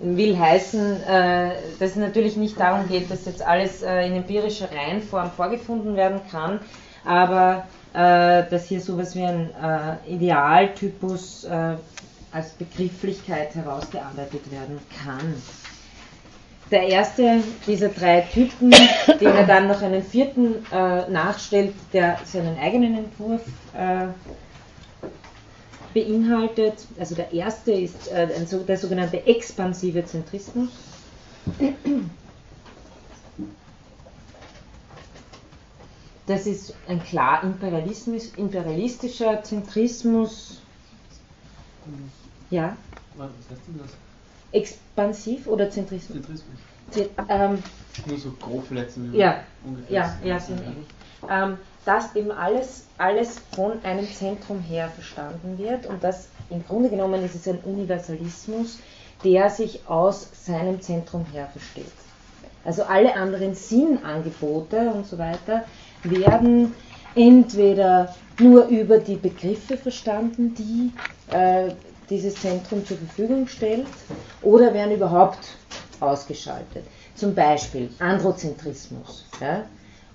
Will 0.00 0.38
heißen, 0.38 1.02
äh, 1.04 1.50
dass 1.78 1.90
es 1.90 1.96
natürlich 1.96 2.36
nicht 2.36 2.60
darum 2.60 2.86
geht, 2.88 3.10
dass 3.10 3.24
jetzt 3.24 3.40
alles 3.40 3.82
äh, 3.82 4.06
in 4.06 4.16
empirischer 4.16 4.68
Reihenform 4.70 5.30
vorgefunden 5.30 5.96
werden 5.96 6.20
kann, 6.30 6.60
aber 7.06 7.66
äh, 7.94 8.42
dass 8.50 8.66
hier 8.66 8.82
sowas 8.82 9.14
wie 9.14 9.24
ein 9.24 9.50
äh, 9.54 10.12
Idealtypus 10.12 11.44
äh, 11.44 11.76
als 12.32 12.50
Begrifflichkeit 12.50 13.54
herausgearbeitet 13.54 14.50
werden 14.50 14.78
kann 15.02 15.34
der 16.74 16.88
erste 16.88 17.42
dieser 17.68 17.88
drei 17.88 18.22
Typen, 18.22 18.72
den 19.20 19.28
er 19.28 19.46
dann 19.46 19.68
noch 19.68 19.80
einen 19.80 20.02
vierten 20.02 20.66
äh, 20.72 21.08
nachstellt, 21.08 21.72
der 21.92 22.18
seinen 22.24 22.58
eigenen 22.58 22.98
Entwurf 22.98 23.42
äh, 23.74 24.08
beinhaltet. 25.94 26.84
Also 26.98 27.14
der 27.14 27.32
erste 27.32 27.70
ist 27.70 28.08
äh, 28.08 28.26
der 28.66 28.76
sogenannte 28.76 29.24
expansive 29.24 30.04
Zentrismus. 30.04 30.70
Das 36.26 36.48
ist 36.48 36.74
ein 36.88 37.00
klar 37.04 37.44
imperialistischer 37.44 39.44
Zentrismus. 39.44 40.60
Ja. 42.50 42.76
Was 43.16 43.28
heißt 43.28 43.60
denn 43.68 43.78
das? 43.78 44.03
Expansiv 44.54 45.46
oder 45.46 45.70
Zentrismus? 45.70 46.18
Zentrismus. 46.18 46.58
Ähm, 47.28 47.62
Nur 48.06 48.18
so 48.18 48.30
grob 48.40 48.64
vielleicht. 48.68 48.90
Ja, 49.12 49.40
ja, 49.88 50.16
ja, 50.22 50.40
sind 50.40 50.60
ähnlich. 50.60 50.86
Ähm, 51.28 51.58
dass 51.84 52.14
eben 52.14 52.30
alles, 52.30 52.84
alles 52.98 53.40
von 53.54 53.82
einem 53.84 54.06
Zentrum 54.06 54.60
her 54.60 54.88
verstanden 54.88 55.58
wird 55.58 55.86
und 55.86 56.02
das 56.02 56.28
im 56.50 56.64
Grunde 56.66 56.88
genommen 56.88 57.24
ist 57.24 57.34
es 57.34 57.48
ein 57.48 57.58
Universalismus, 57.58 58.78
der 59.22 59.50
sich 59.50 59.80
aus 59.86 60.28
seinem 60.44 60.80
Zentrum 60.80 61.24
her 61.32 61.48
versteht. 61.52 61.92
Also 62.64 62.84
alle 62.84 63.14
anderen 63.16 63.54
Sinnangebote 63.54 64.90
und 64.90 65.06
so 65.06 65.18
weiter 65.18 65.64
werden 66.02 66.74
entweder 67.14 68.14
nur 68.38 68.66
über 68.66 68.98
die 68.98 69.16
Begriffe 69.16 69.76
verstanden, 69.76 70.54
die 70.54 70.92
äh, 71.34 71.70
dieses 72.10 72.34
Zentrum 72.36 72.84
zur 72.86 72.98
Verfügung 72.98 73.46
stellt 73.46 73.86
oder 74.42 74.72
werden 74.74 74.94
überhaupt 74.94 75.56
ausgeschaltet. 76.00 76.84
Zum 77.14 77.34
Beispiel 77.34 77.90
Androzentrismus. 77.98 79.24
Ja? 79.40 79.64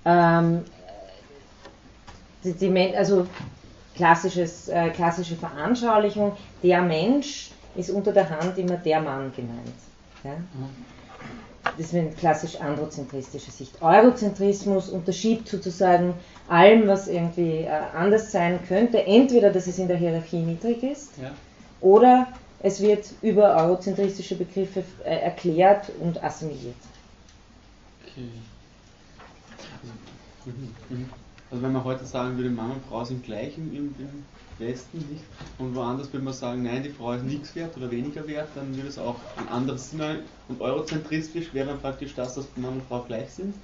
Ähm, 0.04 0.64
die, 2.44 2.52
die, 2.52 2.96
also 2.96 3.26
klassisches, 3.94 4.68
äh, 4.68 4.90
klassische 4.90 5.36
Veranschaulichung, 5.36 6.36
der 6.62 6.82
Mensch 6.82 7.50
ist 7.76 7.90
unter 7.90 8.12
der 8.12 8.28
Hand 8.28 8.58
immer 8.58 8.76
der 8.76 9.00
Mann 9.00 9.32
gemeint. 9.34 9.74
Ja? 10.24 10.32
Das 11.76 11.86
ist 11.86 11.94
eine 11.94 12.10
klassisch 12.10 12.56
androzentristische 12.56 13.50
Sicht. 13.50 13.80
Eurozentrismus 13.82 14.88
unterschiebt 14.88 15.48
sozusagen 15.48 16.14
allem, 16.48 16.88
was 16.88 17.06
irgendwie 17.06 17.64
äh, 17.64 17.70
anders 17.94 18.32
sein 18.32 18.58
könnte, 18.66 19.04
entweder, 19.04 19.50
dass 19.50 19.66
es 19.66 19.78
in 19.78 19.88
der 19.88 19.96
Hierarchie 19.96 20.40
niedrig 20.40 20.82
ist, 20.82 21.12
ja 21.20 21.30
oder 21.80 22.28
es 22.62 22.80
wird 22.80 23.06
über 23.22 23.56
eurozentristische 23.56 24.36
Begriffe 24.36 24.84
äh, 25.04 25.16
erklärt 25.16 25.90
und 26.00 26.22
assimiliert. 26.22 26.74
Okay. 28.04 28.28
Also, 29.80 29.92
also, 31.50 31.62
wenn 31.62 31.72
man 31.72 31.84
heute 31.84 32.04
sagen 32.04 32.36
würde, 32.36 32.50
Mann 32.50 32.70
und 32.72 32.84
Frau 32.88 33.04
sind 33.04 33.24
gleich 33.24 33.56
im, 33.56 33.74
im, 33.74 33.94
im 33.98 34.24
Westen, 34.58 34.98
nicht? 34.98 35.24
Und 35.58 35.74
woanders 35.74 36.12
würde 36.12 36.24
man 36.24 36.34
sagen, 36.34 36.62
nein, 36.62 36.82
die 36.82 36.90
Frau 36.90 37.12
ist 37.12 37.24
nichts 37.24 37.54
wert 37.54 37.76
oder 37.76 37.90
weniger 37.90 38.26
wert, 38.28 38.48
dann 38.54 38.76
würde 38.76 38.88
es 38.88 38.98
auch 38.98 39.16
ein 39.36 39.48
anderes 39.48 39.90
Sinn 39.90 40.00
und 40.48 40.60
eurozentristisch 40.60 41.52
wäre 41.54 41.68
dann 41.68 41.80
praktisch 41.80 42.14
das, 42.14 42.34
dass 42.34 42.44
Mann 42.56 42.74
und 42.74 42.82
Frau 42.84 43.02
gleich 43.02 43.30
sind. 43.30 43.54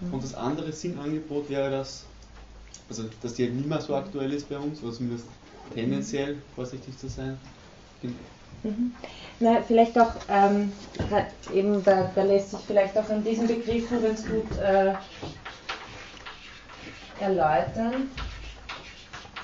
Mhm. 0.00 0.14
Und 0.14 0.24
das 0.24 0.34
andere 0.34 0.72
Sinnangebot 0.72 1.48
wäre 1.50 1.70
das, 1.70 2.04
also 2.88 3.04
dass 3.22 3.34
die 3.34 3.44
halt 3.44 3.54
nicht 3.54 3.68
mehr 3.68 3.80
so 3.80 3.94
aktuell 3.94 4.32
ist 4.32 4.48
bei 4.48 4.58
uns, 4.58 4.82
oder 4.82 4.92
zumindest 4.92 5.26
tendenziell 5.74 6.36
vorsichtig 6.54 6.96
zu 6.98 7.08
sein. 7.08 7.38
Mhm. 8.02 8.94
Na, 9.38 9.62
vielleicht 9.62 9.98
auch, 9.98 10.12
ähm, 10.28 10.72
eben 11.52 11.84
da, 11.84 12.10
da, 12.14 12.22
lässt 12.22 12.50
sich 12.50 12.60
vielleicht 12.66 12.96
auch 12.96 13.08
an 13.10 13.22
diesen 13.22 13.46
Begriffen 13.46 14.02
ganz 14.02 14.26
gut 14.26 14.58
äh, 14.58 14.94
erläutern. 17.20 18.10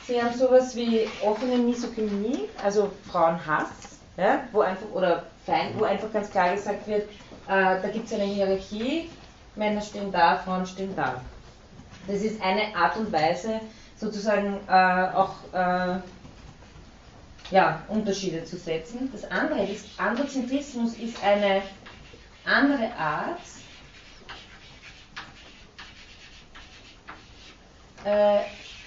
Sie 0.06 0.20
haben 0.20 0.34
sowas 0.34 0.74
wie 0.74 1.08
offene 1.24 1.58
Misogynie, 1.58 2.48
also 2.62 2.90
Frauenhass, 3.10 4.00
ja, 4.16 4.40
wo 4.50 4.60
einfach, 4.60 4.90
oder 4.92 5.26
Feind, 5.46 5.78
wo 5.78 5.84
einfach 5.84 6.12
ganz 6.12 6.30
klar 6.30 6.54
gesagt 6.54 6.86
wird, 6.86 7.02
äh, 7.48 7.80
da 7.80 7.88
gibt 7.92 8.06
es 8.06 8.12
eine 8.14 8.24
Hierarchie, 8.24 9.10
Männer 9.54 9.80
stehen 9.80 10.10
da, 10.10 10.38
Frauen 10.38 10.66
stehen 10.66 10.94
da. 10.96 11.20
Das 12.06 12.22
ist 12.22 12.42
eine 12.42 12.74
Art 12.74 12.96
und 12.96 13.12
Weise, 13.12 13.60
sozusagen 13.96 14.58
äh, 14.68 15.06
auch 15.14 15.34
äh, 15.52 16.00
ja, 17.52 17.82
Unterschiede 17.88 18.44
zu 18.44 18.56
setzen. 18.56 19.10
Das 19.12 19.30
andere 19.30 19.64
ist, 19.66 19.86
Androzentrismus 19.98 20.94
ist 20.94 21.22
eine 21.22 21.62
andere 22.44 22.90
Art, 22.96 23.40
äh, 28.04 28.40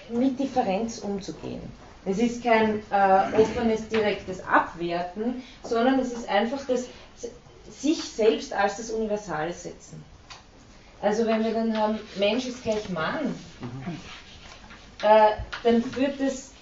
mit 0.10 0.40
Differenz 0.40 1.00
umzugehen. 1.00 1.62
Es 2.06 2.18
ist 2.18 2.44
kein 2.44 2.80
äh, 2.92 3.42
offenes, 3.42 3.88
direktes 3.88 4.44
Abwerten, 4.46 5.42
sondern 5.64 6.00
es 6.00 6.12
ist 6.12 6.28
einfach 6.28 6.60
das 6.68 6.88
sich 7.70 8.04
selbst 8.04 8.54
als 8.54 8.78
das 8.78 8.92
Universale 8.92 9.54
setzen. 9.54 10.04
Also 11.02 11.26
wenn 11.26 11.44
wir 11.44 11.54
dann 11.54 11.78
haben, 11.78 12.00
Mensch 12.18 12.46
ist 12.46 12.64
gleich 12.64 12.90
Mann, 12.90 13.36
äh, 15.04 15.32
dann 15.64 15.84
führt 15.84 16.20
es 16.20 16.55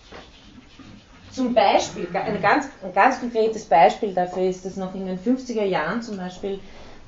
zum 1.34 1.54
Beispiel, 1.54 2.08
ein 2.13 2.41
ganz, 2.41 2.67
ein 2.84 2.93
ganz 2.93 3.19
konkretes 3.19 3.65
Beispiel 3.65 4.13
dafür 4.13 4.43
ist, 4.43 4.65
dass 4.65 4.76
noch 4.76 4.93
in 4.93 5.06
den 5.06 5.19
50er 5.19 5.63
Jahren 5.63 6.02
zum 6.02 6.17
Beispiel, 6.17 6.60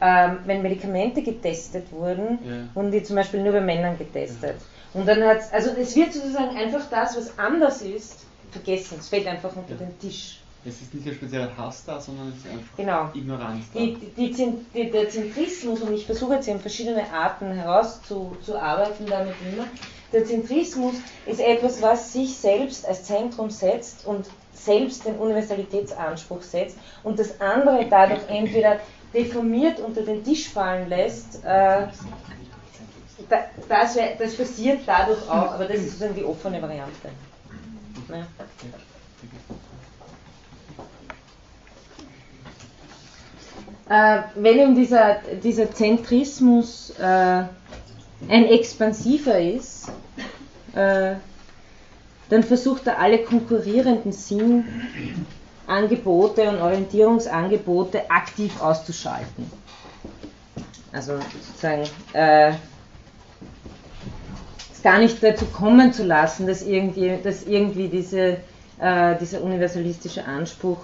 ähm, 0.02 0.40
wenn 0.46 0.62
Medikamente 0.62 1.22
getestet 1.22 1.92
wurden, 1.92 2.40
ja. 2.44 2.76
wurden 2.76 2.92
die 2.92 3.04
zum 3.04 3.16
Beispiel 3.16 3.44
nur 3.44 3.54
bei 3.54 3.62
Männern 3.62 3.98
getestet. 3.98 4.56
Ja. 4.60 5.00
Und 5.00 5.08
dann 5.08 5.24
hat 5.24 5.42
also 5.52 5.72
es 5.72 5.96
wird 5.96 6.14
sozusagen 6.14 6.56
einfach 6.56 6.90
das, 6.90 7.16
was 7.18 7.38
anders 7.38 7.82
ist, 7.82 8.26
vergessen. 8.52 8.98
Es 9.00 9.10
fällt 9.10 9.28
einfach 9.28 9.56
unter 9.56 9.74
ja. 9.74 9.78
den 9.78 10.00
Tisch. 10.00 10.40
Es 10.68 10.82
ist 10.82 10.94
nicht 10.96 11.08
ein 11.08 11.14
spezieller 11.14 11.56
Hass 11.56 11.86
da, 11.86 12.00
sondern 12.02 12.30
es 12.30 12.38
ist 12.38 12.48
einfach 12.48 12.76
genau. 12.76 13.10
Ignoranz 13.14 13.66
da. 13.72 13.80
Die, 13.80 13.98
die, 14.18 14.56
die, 14.74 14.90
der 14.92 15.10
Zentrismus, 15.10 15.82
und 15.82 15.94
ich 15.94 16.08
versuche 16.08 16.36
jetzt 16.36 16.48
in 16.48 16.60
verschiedene 16.60 17.04
Arten 17.14 17.52
herauszuarbeiten 17.52 19.06
damit 19.06 19.36
immer, 19.54 19.66
der 20.12 20.26
Zentrismus 20.26 20.96
ist 21.26 21.40
etwas, 21.40 21.82
was 21.82 22.14
sich 22.14 22.36
selbst 22.38 22.88
als 22.88 23.04
Zentrum 23.04 23.50
setzt 23.50 24.06
und 24.06 24.26
selbst 24.54 25.06
den 25.06 25.18
Universalitätsanspruch 25.18 26.42
setzt 26.42 26.78
und 27.04 27.20
das 27.20 27.40
andere 27.42 27.86
dadurch 27.90 28.22
entweder 28.28 28.80
deformiert 29.14 29.80
unter 29.80 30.02
den 30.02 30.24
Tisch 30.24 30.50
fallen 30.50 30.90
lässt. 30.90 31.44
Äh, 31.44 31.88
das, 33.30 33.98
das, 34.20 34.36
passiert 34.36 34.82
dadurch 34.86 35.22
auch, 35.30 35.54
aber 35.54 35.66
das 35.66 35.78
ist 35.78 35.86
sozusagen 35.86 36.16
die 36.16 36.24
offene 36.24 36.62
Variante. 36.62 37.10
Ja. 38.10 38.28
Äh, 43.88 44.24
wenn 44.36 44.60
eben 44.60 44.76
dieser, 44.76 45.18
dieser 45.44 45.72
Zentrismus 45.72 46.92
äh, 47.00 47.44
ein 48.28 48.46
expansiver 48.46 49.40
ist, 49.40 49.88
äh, 50.74 51.16
dann 52.30 52.44
versucht 52.44 52.88
er 52.88 53.00
alle 53.00 53.20
konkurrierenden 53.20 54.12
Sinnangebote 54.12 56.50
und 56.50 56.60
Orientierungsangebote 56.60 58.10
aktiv 58.10 58.60
auszuschalten. 58.62 59.50
Also 60.92 61.20
sozusagen 61.46 61.84
äh, 62.14 62.54
es 64.74 64.82
gar 64.82 64.98
nicht 65.00 65.22
dazu 65.22 65.46
kommen 65.46 65.94
zu 65.94 66.04
lassen, 66.04 66.48
dass 66.48 66.64
irgendwie, 66.64 67.20
dass 67.22 67.44
irgendwie 67.44 67.90
diese, 67.90 68.38
äh, 68.80 69.16
dieser 69.20 69.42
universalistische 69.42 70.26
Anspruch 70.26 70.80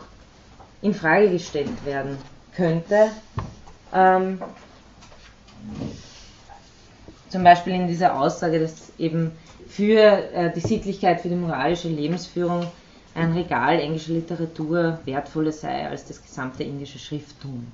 in 0.82 0.94
Frage 0.94 1.30
gestellt 1.30 1.86
werden 1.86 2.17
könnte. 2.56 3.10
Ähm, 3.94 4.41
zum 7.32 7.44
Beispiel 7.44 7.74
in 7.74 7.88
dieser 7.88 8.20
Aussage, 8.20 8.60
dass 8.60 8.91
eben 9.00 9.32
für 9.67 10.00
äh, 10.34 10.52
die 10.54 10.60
Sittlichkeit, 10.60 11.22
für 11.22 11.30
die 11.30 11.36
moralische 11.36 11.88
Lebensführung 11.88 12.67
ein 13.15 13.32
Regal 13.34 13.80
englischer 13.80 14.13
Literatur 14.13 15.00
wertvoller 15.06 15.52
sei 15.52 15.88
als 15.88 16.06
das 16.06 16.22
gesamte 16.22 16.63
indische 16.63 17.00
Schrifttum. 17.00 17.67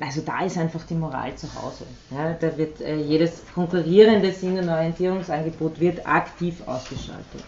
Also 0.00 0.22
da 0.22 0.44
ist 0.44 0.58
einfach 0.58 0.84
die 0.84 0.94
Moral 0.94 1.36
zu 1.36 1.46
Hause. 1.54 1.86
Ja, 2.10 2.34
da 2.34 2.56
wird 2.58 2.80
äh, 2.80 2.96
jedes 2.96 3.42
konkurrierende 3.54 4.32
Sinn- 4.32 4.58
und 4.58 4.68
Orientierungsangebot 4.68 5.78
wird 5.78 6.04
aktiv 6.04 6.56
ausgeschaltet. 6.66 7.44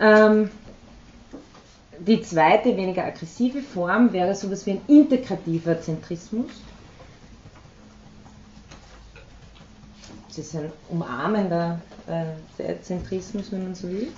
Ähm, 0.00 0.50
die 1.98 2.22
zweite, 2.22 2.76
weniger 2.76 3.04
aggressive 3.04 3.60
Form 3.60 4.12
wäre 4.12 4.34
so 4.34 4.46
etwas 4.46 4.66
wie 4.66 4.72
ein 4.72 4.80
integrativer 4.88 5.80
Zentrismus. 5.80 6.50
Das 10.36 10.46
ist 10.46 10.56
ein 10.56 10.72
umarmender 10.88 11.80
äh, 12.06 12.74
Zentrismus, 12.82 13.52
wenn 13.52 13.64
man 13.64 13.74
so 13.74 13.88
will. 13.88 14.08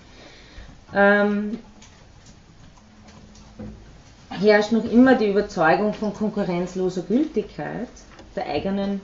Ähm, 0.95 1.59
herrscht 4.31 4.73
noch 4.73 4.85
immer 4.85 5.15
die 5.17 5.29
Überzeugung 5.29 5.93
von 5.93 6.15
konkurrenzloser 6.15 7.03
Gültigkeit 7.03 7.89
der 8.35 8.47
eigenen 8.47 9.01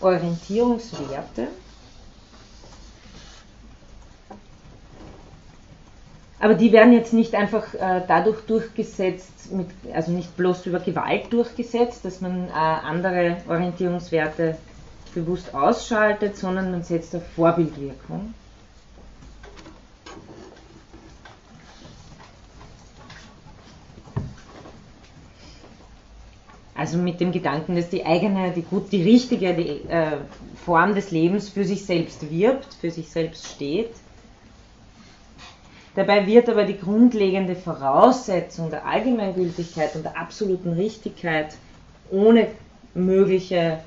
Orientierungswerte 0.00 1.48
Aber 6.44 6.52
die 6.52 6.72
werden 6.72 6.92
jetzt 6.92 7.14
nicht 7.14 7.34
einfach 7.34 7.72
äh, 7.72 8.02
dadurch 8.06 8.42
durchgesetzt, 8.42 9.50
mit, 9.50 9.68
also 9.94 10.12
nicht 10.12 10.36
bloß 10.36 10.66
über 10.66 10.78
Gewalt 10.78 11.32
durchgesetzt, 11.32 12.04
dass 12.04 12.20
man 12.20 12.48
äh, 12.48 12.52
andere 12.52 13.38
Orientierungswerte 13.48 14.54
bewusst 15.14 15.54
ausschaltet, 15.54 16.36
sondern 16.36 16.70
man 16.70 16.82
setzt 16.82 17.14
auf 17.14 17.22
Vorbildwirkung. 17.34 18.34
Also 26.76 26.98
mit 26.98 27.20
dem 27.20 27.30
Gedanken, 27.30 27.76
dass 27.76 27.88
die 27.88 28.04
eigene, 28.04 28.50
die 28.50 28.62
gut, 28.62 28.90
die 28.90 29.02
richtige 29.02 29.54
die, 29.54 29.88
äh, 29.88 30.18
Form 30.64 30.94
des 30.94 31.12
Lebens 31.12 31.48
für 31.48 31.64
sich 31.64 31.84
selbst 31.86 32.30
wirbt, 32.30 32.74
für 32.74 32.90
sich 32.90 33.08
selbst 33.08 33.46
steht 33.46 33.90
Dabei 35.94 36.26
wird 36.26 36.48
aber 36.48 36.64
die 36.64 36.76
grundlegende 36.76 37.54
Voraussetzung 37.54 38.68
der 38.68 38.84
Allgemeingültigkeit 38.84 39.94
und 39.94 40.02
der 40.02 40.18
absoluten 40.18 40.72
Richtigkeit 40.72 41.54
ohne 42.10 42.48
mögliche 42.94 43.78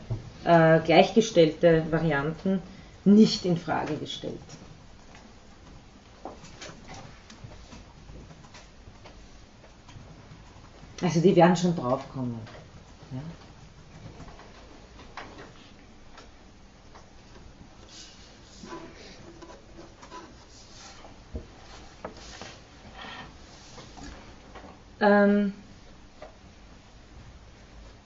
äh, 0.43 0.79
gleichgestellte 0.79 1.85
Varianten 1.91 2.61
nicht 3.05 3.45
in 3.45 3.57
Frage 3.57 3.95
gestellt. 3.97 4.33
Also 11.01 11.21
die 11.21 11.35
werden 11.35 11.55
schon 11.55 11.75
draufkommen. 11.75 12.39
Ja? 24.99 25.23
Ähm, 25.25 25.53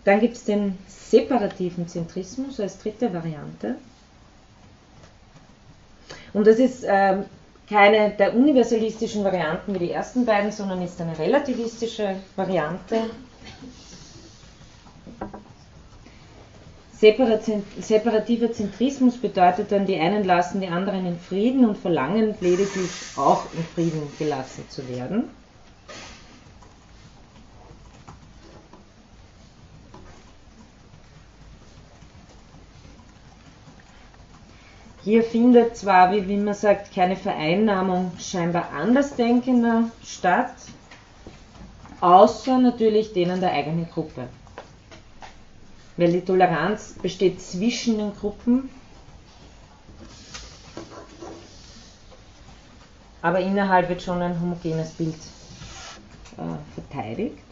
dann 0.03 0.19
gibt 0.19 0.35
es 0.35 0.43
den 0.45 0.77
separativen 0.87 1.87
Zentrismus 1.87 2.59
als 2.59 2.79
dritte 2.79 3.13
Variante. 3.13 3.75
Und 6.33 6.47
das 6.47 6.57
ist 6.57 6.83
ähm, 6.87 7.25
keine 7.69 8.11
der 8.11 8.35
universalistischen 8.35 9.23
Varianten 9.23 9.73
wie 9.73 9.79
die 9.79 9.91
ersten 9.91 10.25
beiden, 10.25 10.51
sondern 10.51 10.81
ist 10.81 10.99
eine 11.01 11.17
relativistische 11.17 12.15
Variante. 12.35 13.09
Separativer 17.01 18.51
Zentrismus 18.51 19.17
bedeutet 19.17 19.71
dann, 19.71 19.87
die 19.87 19.99
einen 19.99 20.23
lassen 20.23 20.61
die 20.61 20.67
anderen 20.67 21.07
in 21.07 21.17
Frieden 21.17 21.65
und 21.65 21.77
verlangen 21.77 22.35
lediglich 22.41 22.91
auch 23.15 23.45
in 23.53 23.63
Frieden 23.63 24.03
gelassen 24.19 24.65
zu 24.69 24.87
werden. 24.87 25.29
Hier 35.03 35.23
findet 35.23 35.77
zwar, 35.77 36.11
wie 36.11 36.37
man 36.37 36.53
sagt, 36.53 36.93
keine 36.93 37.15
Vereinnahmung 37.15 38.11
scheinbar 38.19 38.69
Andersdenkender 38.71 39.89
statt, 40.03 40.53
außer 42.01 42.59
natürlich 42.59 43.11
denen 43.13 43.41
der 43.41 43.51
eigenen 43.51 43.89
Gruppe. 43.89 44.27
Weil 45.97 46.11
die 46.11 46.21
Toleranz 46.21 46.93
besteht 47.01 47.41
zwischen 47.41 47.97
den 47.97 48.13
Gruppen, 48.15 48.69
aber 53.23 53.39
innerhalb 53.39 53.89
wird 53.89 54.03
schon 54.03 54.21
ein 54.21 54.39
homogenes 54.39 54.91
Bild 54.91 55.15
äh, 56.37 56.79
verteidigt. 56.79 57.50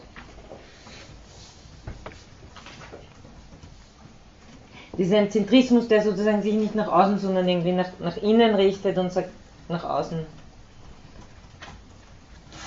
Ein 5.00 5.30
Zentrismus, 5.30 5.88
der 5.88 6.02
sozusagen 6.02 6.42
sich 6.42 6.54
nicht 6.54 6.74
nach 6.74 6.88
außen, 6.88 7.18
sondern 7.18 7.48
irgendwie 7.48 7.72
nach, 7.72 7.88
nach 8.00 8.18
innen 8.18 8.54
richtet 8.54 8.98
und 8.98 9.10
sagt, 9.10 9.30
nach 9.68 9.84
außen 9.84 10.26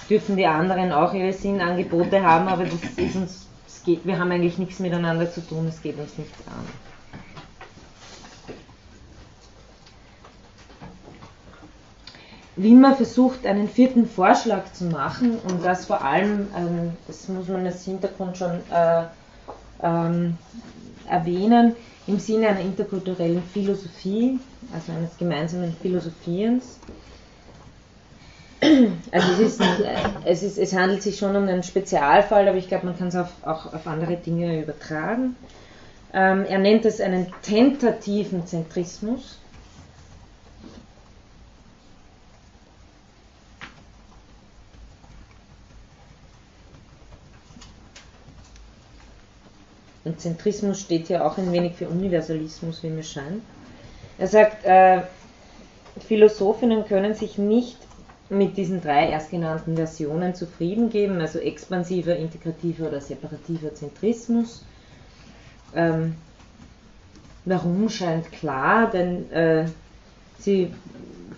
dürfen 0.09 0.35
die 0.35 0.45
anderen 0.45 0.91
auch 0.91 1.13
ihre 1.13 1.33
Sinnangebote 1.33 2.23
haben, 2.23 2.47
aber 2.47 2.65
das 2.65 2.73
ist 2.97 3.15
uns, 3.15 3.47
das 3.65 3.83
geht, 3.83 4.05
wir 4.05 4.19
haben 4.19 4.31
eigentlich 4.31 4.57
nichts 4.57 4.79
miteinander 4.79 5.31
zu 5.31 5.41
tun, 5.41 5.67
es 5.67 5.81
geht 5.81 5.97
uns 5.97 6.17
nichts 6.17 6.37
an. 6.47 6.65
Wie 12.55 12.75
man 12.75 12.95
versucht, 12.95 13.47
einen 13.47 13.67
vierten 13.67 14.05
Vorschlag 14.05 14.71
zu 14.73 14.85
machen 14.85 15.39
und 15.47 15.65
das 15.65 15.85
vor 15.85 16.03
allem, 16.03 16.47
ähm, 16.55 16.91
das 17.07 17.27
muss 17.27 17.47
man 17.47 17.65
als 17.65 17.83
Hintergrund 17.83 18.37
schon 18.37 18.59
äh, 18.71 19.03
ähm, 19.81 20.37
erwähnen, 21.09 21.75
im 22.07 22.19
Sinne 22.19 22.49
einer 22.49 22.59
interkulturellen 22.59 23.43
Philosophie, 23.53 24.39
also 24.73 24.91
eines 24.91 25.17
gemeinsamen 25.17 25.75
Philosophierens. 25.81 26.79
Also 29.11 29.33
es, 29.33 29.39
ist, 29.39 29.61
es, 30.25 30.43
ist, 30.43 30.57
es 30.57 30.73
handelt 30.73 31.03
sich 31.03 31.17
schon 31.17 31.35
um 31.35 31.43
einen 31.43 31.63
Spezialfall, 31.63 32.47
aber 32.47 32.57
ich 32.57 32.69
glaube, 32.69 32.85
man 32.85 32.97
kann 32.97 33.09
es 33.09 33.15
auch 33.15 33.73
auf 33.73 33.87
andere 33.87 34.15
Dinge 34.15 34.61
übertragen. 34.61 35.35
Ähm, 36.13 36.45
er 36.45 36.59
nennt 36.59 36.85
es 36.85 37.01
einen 37.01 37.27
tentativen 37.41 38.45
Zentrismus. 38.45 39.39
Und 50.05 50.19
Zentrismus 50.19 50.81
steht 50.81 51.09
ja 51.09 51.25
auch 51.25 51.37
ein 51.37 51.51
wenig 51.51 51.73
für 51.75 51.87
Universalismus, 51.87 52.83
wie 52.83 52.89
mir 52.89 53.03
scheint. 53.03 53.41
Er 54.17 54.27
sagt, 54.27 54.65
äh, 54.65 55.01
Philosophinnen 56.07 56.85
können 56.85 57.13
sich 57.13 57.37
nicht 57.37 57.77
mit 58.29 58.57
diesen 58.57 58.81
drei 58.81 59.09
erstgenannten 59.09 59.75
Versionen 59.75 60.35
zufrieden 60.35 60.89
geben, 60.89 61.21
also 61.21 61.39
expansiver, 61.39 62.15
integrativer 62.15 62.87
oder 62.87 62.99
separativer 62.99 63.73
Zentrismus. 63.75 64.63
Ähm, 65.75 66.15
warum 67.45 67.89
scheint 67.89 68.31
klar, 68.31 68.89
denn 68.89 69.31
äh, 69.31 69.65
sie, 70.39 70.73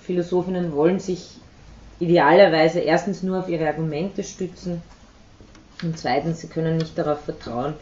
Philosophinnen 0.03 0.73
wollen 0.73 0.99
sich 0.99 1.37
idealerweise 1.99 2.79
erstens 2.79 3.23
nur 3.23 3.39
auf 3.39 3.49
ihre 3.49 3.67
Argumente 3.67 4.23
stützen 4.23 4.81
und 5.81 5.97
zweitens, 5.97 6.41
sie 6.41 6.47
können 6.47 6.77
nicht 6.77 6.97
darauf 6.97 7.21
vertrauen, 7.21 7.73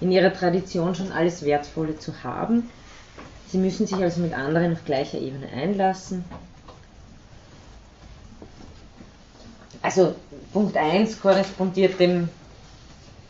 in 0.00 0.12
ihrer 0.12 0.32
Tradition 0.32 0.94
schon 0.94 1.12
alles 1.12 1.44
Wertvolle 1.44 1.98
zu 1.98 2.22
haben. 2.22 2.70
Sie 3.48 3.58
müssen 3.58 3.86
sich 3.86 3.96
also 3.96 4.20
mit 4.20 4.34
anderen 4.34 4.72
auf 4.72 4.84
gleicher 4.84 5.18
Ebene 5.18 5.48
einlassen. 5.48 6.24
Also 9.82 10.14
Punkt 10.52 10.76
1 10.76 11.20
korrespondiert 11.20 12.00
dem 12.00 12.28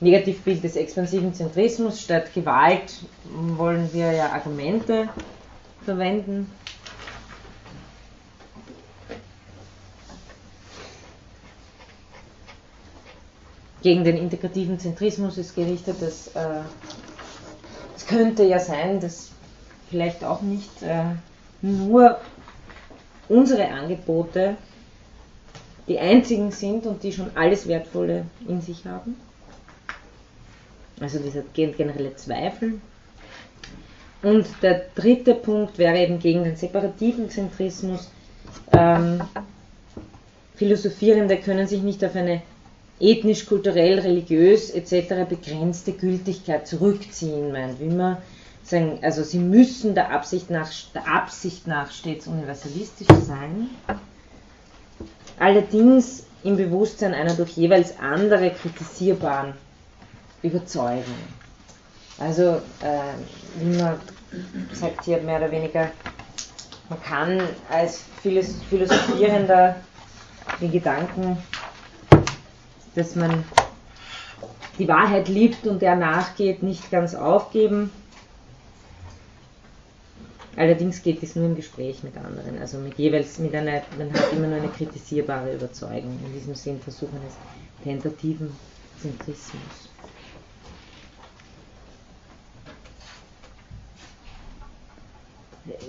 Negativbild 0.01 0.65
des 0.65 0.77
expansiven 0.77 1.35
Zentrismus. 1.35 2.01
Statt 2.01 2.33
Gewalt 2.35 2.93
wollen 3.57 3.93
wir 3.93 4.13
ja 4.13 4.33
Argumente 4.33 5.09
verwenden. 5.85 6.51
Gegen 13.87 14.03
den 14.03 14.17
integrativen 14.17 14.81
Zentrismus 14.81 15.39
ist 15.39 15.55
gerichtet, 15.55 16.03
äh, 16.03 16.39
es 17.95 18.05
könnte 18.05 18.43
ja 18.43 18.59
sein, 18.59 18.99
dass 18.99 19.31
vielleicht 19.89 20.25
auch 20.25 20.43
nicht 20.43 20.83
äh, 20.83 21.05
nur 21.63 22.19
unsere 23.29 23.69
Angebote 23.69 24.57
die 25.87 26.01
einzigen 26.01 26.51
sind 26.51 26.85
und 26.87 27.05
die 27.05 27.13
schon 27.13 27.31
alles 27.37 27.69
Wertvolle 27.69 28.25
in 28.49 28.61
sich 28.61 28.85
haben. 28.87 29.15
Also 30.99 31.21
dieser 31.21 31.43
generelle 31.55 32.17
Zweifel. 32.17 32.81
Und 34.21 34.49
der 34.63 34.87
dritte 34.97 35.37
Punkt 35.37 35.79
wäre 35.79 35.97
eben 36.01 36.19
gegen 36.19 36.43
den 36.43 36.57
separativen 36.57 37.31
Zentrismus. 37.31 38.11
Ähm, 38.73 39.21
Philosophierende 40.57 41.37
können 41.37 41.69
sich 41.69 41.83
nicht 41.83 42.05
auf 42.05 42.17
eine 42.17 42.43
ethnisch, 43.01 43.47
kulturell, 43.47 43.99
religiös 43.99 44.71
etc. 44.71 45.29
begrenzte 45.29 45.93
Gültigkeit 45.93 46.67
zurückziehen 46.67 47.53
meint. 47.53 47.79
Sagen, 48.63 48.99
also 49.03 49.23
sie 49.23 49.39
müssen 49.39 49.95
der 49.95 50.11
Absicht 50.11 50.51
nach, 50.51 50.69
der 50.93 51.07
Absicht 51.07 51.69
nach 51.69 51.93
stets 51.93 52.27
universalistisch 52.27 53.07
sein, 53.25 53.71
allerdings 55.39 56.25
im 56.43 56.57
Bewusstsein 56.57 57.15
einer 57.15 57.35
durch 57.35 57.51
jeweils 57.57 57.97
andere 58.01 58.51
kritisierbaren 58.51 59.55
Überzeugung. 60.43 61.05
Also, 62.19 62.61
äh, 62.81 63.61
wie 63.61 63.77
man 63.77 64.01
sagt 64.73 65.05
hier 65.05 65.19
mehr 65.19 65.39
oder 65.39 65.51
weniger, 65.51 65.91
man 66.89 67.03
kann 67.03 67.41
als 67.71 68.05
Philosophierender 68.23 69.77
den 70.61 70.73
Gedanken 70.73 71.39
dass 72.97 73.15
man 73.15 73.45
die 74.79 74.89
Wahrheit 74.89 75.29
liebt 75.29 75.67
und 75.67 75.83
der 75.83 75.97
nachgeht, 75.97 76.63
nicht 76.63 76.91
ganz 76.91 77.15
aufgeben. 77.15 77.91
Allerdings 80.57 81.03
geht 81.03 81.23
es 81.23 81.37
nur 81.37 81.47
im 81.47 81.55
Gespräch 81.55 82.03
mit 82.03 82.17
anderen, 82.17 82.59
also 82.59 82.79
mit 82.79 82.97
jeweils 82.99 83.39
mit 83.39 83.55
einer, 83.55 83.83
man 83.99 84.13
hat 84.15 84.33
immer 84.33 84.47
nur 84.47 84.57
eine 84.57 84.69
kritisierbare 84.69 85.55
Überzeugung. 85.55 86.19
In 86.25 86.33
diesem 86.33 86.55
Sinn 86.55 86.81
versuchen 86.81 87.21
es 87.29 87.35
tentativen 87.85 88.51
Zentrismus. 89.01 89.91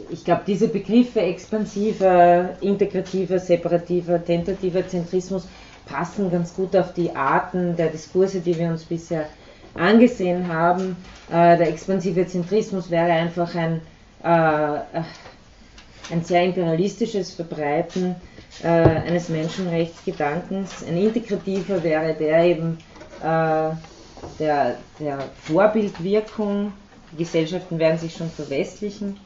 Ich 0.10 0.26
glaube, 0.26 0.42
diese 0.46 0.68
Begriffe 0.68 1.22
expansiver, 1.22 2.58
integrativer, 2.62 3.40
separativer, 3.40 4.24
tentativer 4.24 4.86
Zentrismus 4.88 5.48
passen 5.88 6.30
ganz 6.32 6.54
gut 6.54 6.76
auf 6.76 6.94
die 6.94 7.16
Arten 7.16 7.76
der 7.76 7.88
Diskurse, 7.88 8.40
die 8.40 8.58
wir 8.58 8.68
uns 8.70 8.84
bisher 8.84 9.26
angesehen 9.74 10.48
haben. 10.48 10.96
Äh, 11.30 11.58
der 11.58 11.70
expansive 11.70 12.26
Zentrismus 12.28 12.90
wäre 12.90 13.12
einfach 13.12 13.54
ein, 13.56 13.82
äh, 14.24 14.80
ein 16.12 16.24
sehr 16.24 16.44
imperialistisches 16.44 17.34
Verbreiten 17.34 18.16
äh, 18.64 18.68
eines 18.68 19.30
Menschenrechtsgedankens. 19.30 20.84
Ein 20.88 20.98
integrativer 20.98 21.84
wäre 21.84 22.14
der 22.14 22.44
eben 22.44 22.78
der, 24.40 24.78
der 25.00 25.18
Vorbildwirkung. 25.42 26.72
Die 27.12 27.18
Gesellschaften 27.18 27.80
werden 27.80 27.98
sich 27.98 28.16
schon 28.16 28.30
verwestlichen, 28.30 29.20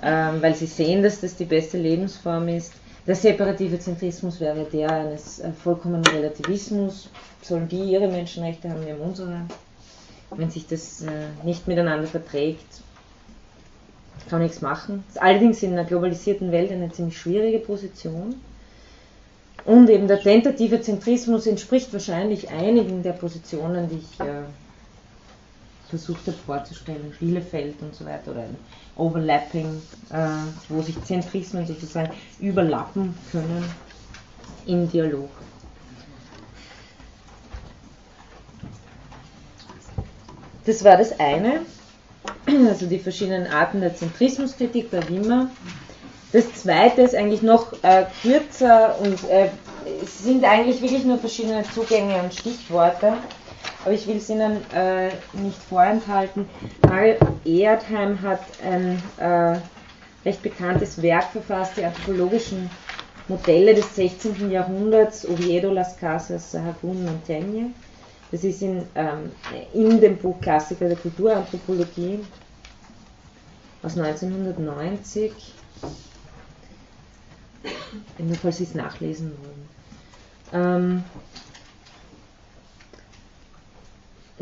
ähm, 0.00 0.40
weil 0.40 0.54
sie 0.54 0.66
sehen, 0.66 1.02
dass 1.02 1.20
das 1.20 1.34
die 1.34 1.46
beste 1.46 1.78
Lebensform 1.78 2.46
ist. 2.46 2.74
Der 3.06 3.16
separative 3.16 3.80
Zentrismus 3.80 4.38
wäre 4.38 4.64
der 4.64 4.90
eines 4.90 5.40
äh, 5.40 5.52
vollkommenen 5.52 6.06
Relativismus. 6.06 7.08
Sollen 7.42 7.68
die 7.68 7.82
ihre 7.82 8.06
Menschenrechte 8.06 8.70
haben, 8.70 8.86
wir 8.86 8.92
haben 8.94 9.00
unsere. 9.00 9.42
Wenn 10.30 10.50
sich 10.50 10.66
das 10.66 11.02
äh, 11.02 11.28
nicht 11.44 11.66
miteinander 11.68 12.06
verträgt, 12.06 12.80
kann 14.30 14.40
nichts 14.40 14.62
machen. 14.62 15.04
Ist 15.08 15.20
allerdings 15.20 15.62
in 15.62 15.72
einer 15.72 15.84
globalisierten 15.84 16.52
Welt 16.52 16.70
eine 16.70 16.90
ziemlich 16.90 17.18
schwierige 17.18 17.58
Position. 17.58 18.36
Und 19.64 19.90
eben 19.90 20.08
der 20.08 20.20
tentative 20.20 20.80
Zentrismus 20.80 21.46
entspricht 21.46 21.92
wahrscheinlich 21.92 22.50
einigen 22.50 23.02
der 23.02 23.12
Positionen, 23.12 23.88
die 23.88 23.96
ich 23.96 24.20
äh, 24.20 24.44
versucht 25.90 26.26
habe 26.26 26.36
vorzustellen, 26.38 27.12
Bielefeld 27.18 27.82
und 27.82 27.94
so 27.94 28.06
weiter, 28.06 28.30
oder 28.30 28.46
Overlapping, 28.96 29.80
äh, 30.10 30.16
wo 30.68 30.82
sich 30.82 31.02
Zentrismen 31.04 31.66
sozusagen 31.66 32.10
überlappen 32.40 33.14
können 33.30 33.64
im 34.66 34.90
Dialog. 34.90 35.30
Das 40.64 40.84
war 40.84 40.96
das 40.96 41.18
eine, 41.18 41.62
also 42.68 42.86
die 42.86 42.98
verschiedenen 42.98 43.48
Arten 43.48 43.80
der 43.80 43.96
Zentrismuskritik 43.96 44.90
bei 44.90 45.06
Wimmer. 45.08 45.50
Das 46.32 46.54
zweite 46.54 47.02
ist 47.02 47.14
eigentlich 47.14 47.42
noch 47.42 47.72
äh, 47.82 48.06
kürzer 48.22 48.98
und 49.00 49.22
äh, 49.28 49.48
es 50.02 50.22
sind 50.22 50.44
eigentlich 50.44 50.80
wirklich 50.80 51.04
nur 51.04 51.18
verschiedene 51.18 51.64
Zugänge 51.74 52.22
und 52.22 52.32
Stichworte, 52.32 53.14
aber 53.84 53.94
ich 53.94 54.06
will 54.06 54.16
es 54.16 54.28
Ihnen 54.28 54.58
äh, 54.72 55.08
nicht 55.32 55.62
vorenthalten. 55.68 56.48
Mario 56.82 57.16
Erdheim 57.44 58.20
hat 58.22 58.40
ein 58.64 59.02
äh, 59.18 59.58
recht 60.24 60.42
bekanntes 60.42 61.00
Werk 61.02 61.24
verfasst, 61.32 61.76
die 61.76 61.84
anthropologischen 61.84 62.70
Modelle 63.28 63.74
des 63.74 63.94
16. 63.96 64.50
Jahrhunderts, 64.50 65.28
Oviedo, 65.28 65.72
Las 65.72 65.96
Casas, 65.96 66.52
Sahagún, 66.52 67.04
Montaigne. 67.04 67.72
Das 68.30 68.44
ist 68.44 68.62
in, 68.62 68.82
ähm, 68.94 69.30
in 69.74 70.00
dem 70.00 70.16
Buch 70.16 70.40
Klassiker 70.40 70.88
der 70.88 70.96
Kulturanthropologie 70.96 72.20
aus 73.82 73.96
1990. 73.98 75.32
Nur 78.18 78.36
falls 78.36 78.56
Sie 78.56 78.64
es 78.64 78.74
nachlesen 78.74 79.32
wollen. 79.42 79.68
Ähm, 80.54 81.04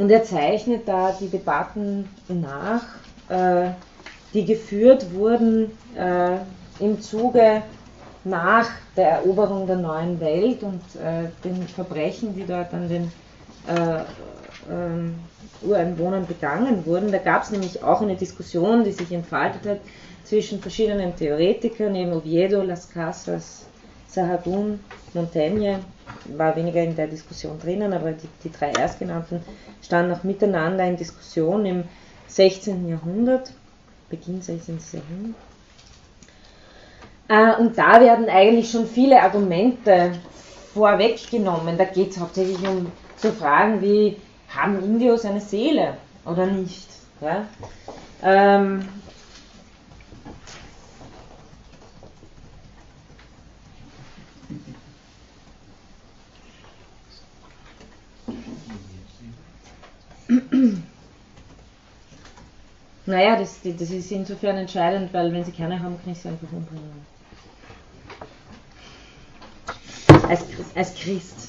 und 0.01 0.11
er 0.11 0.25
zeichnet 0.25 0.89
da 0.89 1.15
die 1.21 1.29
Debatten 1.29 2.09
nach, 2.29 2.83
äh, 3.29 3.73
die 4.33 4.47
geführt 4.47 5.13
wurden 5.13 5.73
äh, 5.95 6.39
im 6.83 7.03
Zuge 7.03 7.63
nach 8.25 8.71
der 8.97 9.11
Eroberung 9.11 9.67
der 9.67 9.77
neuen 9.77 10.19
Welt 10.19 10.63
und 10.63 10.81
äh, 10.97 11.29
den 11.45 11.69
Verbrechen, 11.69 12.35
die 12.35 12.47
dort 12.47 12.73
an 12.73 12.89
den 12.89 13.13
äh, 13.67 14.03
ähm, 14.73 15.17
Ureinwohnern 15.61 16.27
begangen 16.27 16.87
wurden. 16.87 17.13
Da 17.13 17.19
gab 17.19 17.43
es 17.43 17.51
nämlich 17.51 17.83
auch 17.83 18.01
eine 18.01 18.17
Diskussion, 18.17 18.85
die 18.85 18.93
sich 18.93 19.13
entfaltet 19.13 19.67
hat 19.67 19.81
zwischen 20.25 20.63
verschiedenen 20.63 21.15
Theoretikern, 21.15 21.95
eben 21.95 22.15
Oviedo, 22.15 22.63
Las 22.63 22.89
Casas, 22.89 23.67
Sahagún, 24.09 24.79
Montaigne, 25.13 25.81
war 26.37 26.57
weniger 26.57 26.83
in 26.83 26.97
der 26.97 27.07
Diskussion 27.07 27.59
drinnen, 27.59 27.93
aber 27.93 28.13
die, 28.13 28.29
die 28.45 28.53
drei 28.53 28.71
erstgenannten 28.71 29.43
standen 29.83 30.13
auch 30.13 30.23
miteinander 30.25 30.85
in 30.85 30.97
Diskussion 30.97 31.67
im 31.67 31.85
16. 32.29 32.89
Jahrhundert, 32.89 33.53
Beginn 34.09 34.43
16. 34.43 34.79
Jahrhundert. 34.93 35.35
Äh, 37.29 37.61
und 37.61 37.79
da 37.79 38.01
werden 38.01 38.29
eigentlich 38.29 38.71
schon 38.71 38.87
viele 38.87 39.23
Argumente 39.23 40.13
vorweggenommen. 40.75 41.79
Da 41.79 41.85
geht 41.85 42.11
es 42.11 42.19
hauptsächlich 42.19 42.67
um 42.67 42.91
so 43.17 43.31
Fragen 43.31 43.81
wie, 43.81 44.17
haben 44.49 44.83
Indios 44.83 45.25
eine 45.25 45.41
Seele 45.41 45.97
oder 46.25 46.47
nicht? 46.47 46.89
Ja? 47.21 47.47
Ähm, 48.23 48.89
Naja, 63.07 63.37
das, 63.37 63.59
das 63.63 63.91
ist 63.91 64.13
insofern 64.13 64.57
entscheidend, 64.57 65.13
weil 65.13 65.33
wenn 65.33 65.45
sie 65.45 65.53
keine 65.53 65.81
haben, 65.81 65.99
kann 66.03 66.13
ich 66.13 66.21
sie 66.21 66.29
einfach 66.29 66.53
umbringen. 66.53 67.07
Als, 70.29 70.45
als 70.77 70.95
Christ. 70.95 71.49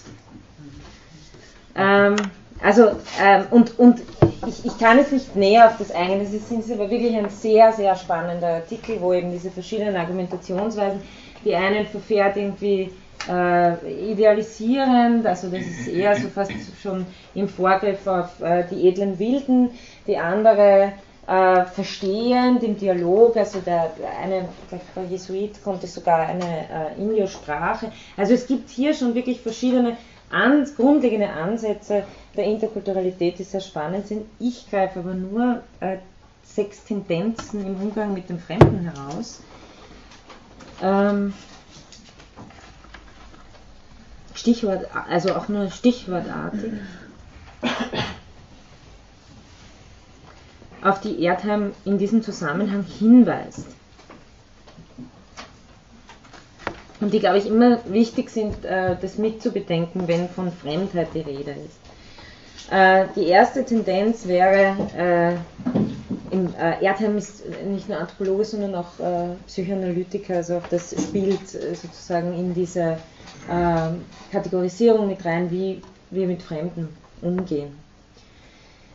Ähm, 1.76 2.16
also, 2.62 2.92
ähm, 3.22 3.46
und, 3.52 3.78
und 3.78 4.02
ich, 4.48 4.66
ich 4.66 4.78
kann 4.80 4.98
jetzt 4.98 5.12
nicht 5.12 5.36
näher 5.36 5.68
auf 5.68 5.78
das 5.78 5.92
eingehen, 5.92 6.24
das 6.24 6.34
ist, 6.34 6.52
ist 6.52 6.72
aber 6.72 6.90
wirklich 6.90 7.16
ein 7.16 7.30
sehr, 7.30 7.72
sehr 7.74 7.96
spannender 7.96 8.56
Artikel, 8.56 9.00
wo 9.00 9.14
eben 9.14 9.32
diese 9.32 9.52
verschiedenen 9.52 9.96
Argumentationsweisen, 9.96 11.02
die 11.44 11.56
einen 11.56 11.86
verfährt 11.86 12.38
irgendwie 12.38 12.92
äh, 13.30 14.12
idealisierend, 14.12 15.26
also 15.26 15.50
das 15.50 15.62
ist 15.62 15.88
eher 15.88 16.16
so 16.16 16.28
fast 16.30 16.52
schon 16.82 17.06
im 17.36 17.48
Vorgriff 17.48 18.06
auf 18.08 18.42
äh, 18.42 18.64
die 18.70 18.88
edlen 18.88 19.20
Wilden, 19.20 19.72
die 20.08 20.18
andere 20.18 20.94
äh, 21.28 21.66
verstehend 21.66 22.64
im 22.64 22.78
Dialog, 22.78 23.38
also 23.38 23.60
der, 23.60 23.92
eine, 24.22 24.50
der 24.96 25.04
Jesuit 25.06 25.64
konnte 25.64 25.88
sogar 25.88 26.28
eine 26.28 26.44
äh, 26.44 27.02
Indio-Sprache. 27.02 27.92
Also 28.18 28.34
es 28.34 28.48
gibt 28.48 28.70
hier 28.70 28.94
schon 28.94 29.14
wirklich 29.16 29.42
verschiedene 29.42 29.98
an, 30.32 30.68
grundlegende 30.76 31.30
Ansätze 31.30 32.04
der 32.36 32.46
Interkulturalität, 32.46 33.38
die 33.40 33.44
sehr 33.44 33.62
spannend 33.62 34.08
sind. 34.08 34.26
Ich 34.40 34.70
greife 34.70 35.00
aber 35.00 35.14
nur 35.14 35.62
äh, 35.80 35.98
sechs 36.44 36.84
Tendenzen 36.84 37.66
im 37.66 37.76
Umgang 37.82 38.14
mit 38.14 38.30
dem 38.30 38.40
Fremden 38.40 38.92
heraus. 38.92 39.42
Ähm, 40.82 41.34
Stichwort, 44.42 44.88
also 45.08 45.36
auch 45.36 45.48
nur 45.50 45.70
stichwortartig. 45.70 46.74
auf 50.84 51.00
die 51.00 51.22
Erdheim 51.22 51.74
in 51.86 52.00
diesem 52.00 52.24
Zusammenhang 52.24 52.84
hinweist. 52.84 53.68
Und 57.00 57.14
die, 57.14 57.20
glaube 57.20 57.38
ich, 57.38 57.46
immer 57.46 57.78
wichtig 57.86 58.32
sind, 58.32 58.66
äh, 58.66 58.96
das 59.00 59.20
mitzubedenken, 59.20 60.08
wenn 60.08 60.28
von 60.28 60.52
Fremdheit 60.52 61.10
die 61.14 61.22
Rede 61.22 61.52
ist. 61.52 61.80
Äh, 62.72 63.06
die 63.16 63.28
erste 63.28 63.64
Tendenz 63.64 64.28
wäre, 64.28 64.76
äh, 64.98 65.81
im, 66.32 66.54
Erdheim 66.56 67.18
ist 67.18 67.44
nicht 67.66 67.90
nur 67.90 67.98
Anthropologe, 67.98 68.46
sondern 68.46 68.76
auch 68.76 69.36
Psychoanalytiker, 69.48 70.38
also 70.38 70.58
auch 70.58 70.68
das 70.70 70.92
spielt 70.92 71.48
sozusagen 71.50 72.34
in 72.34 72.54
diese 72.54 72.98
Kategorisierung 74.32 75.08
mit 75.08 75.26
rein, 75.26 75.52
wie 75.52 75.82
wir 76.10 76.28
mit 76.28 76.42
Fremden 76.42 76.90
umgehen. 77.22 77.78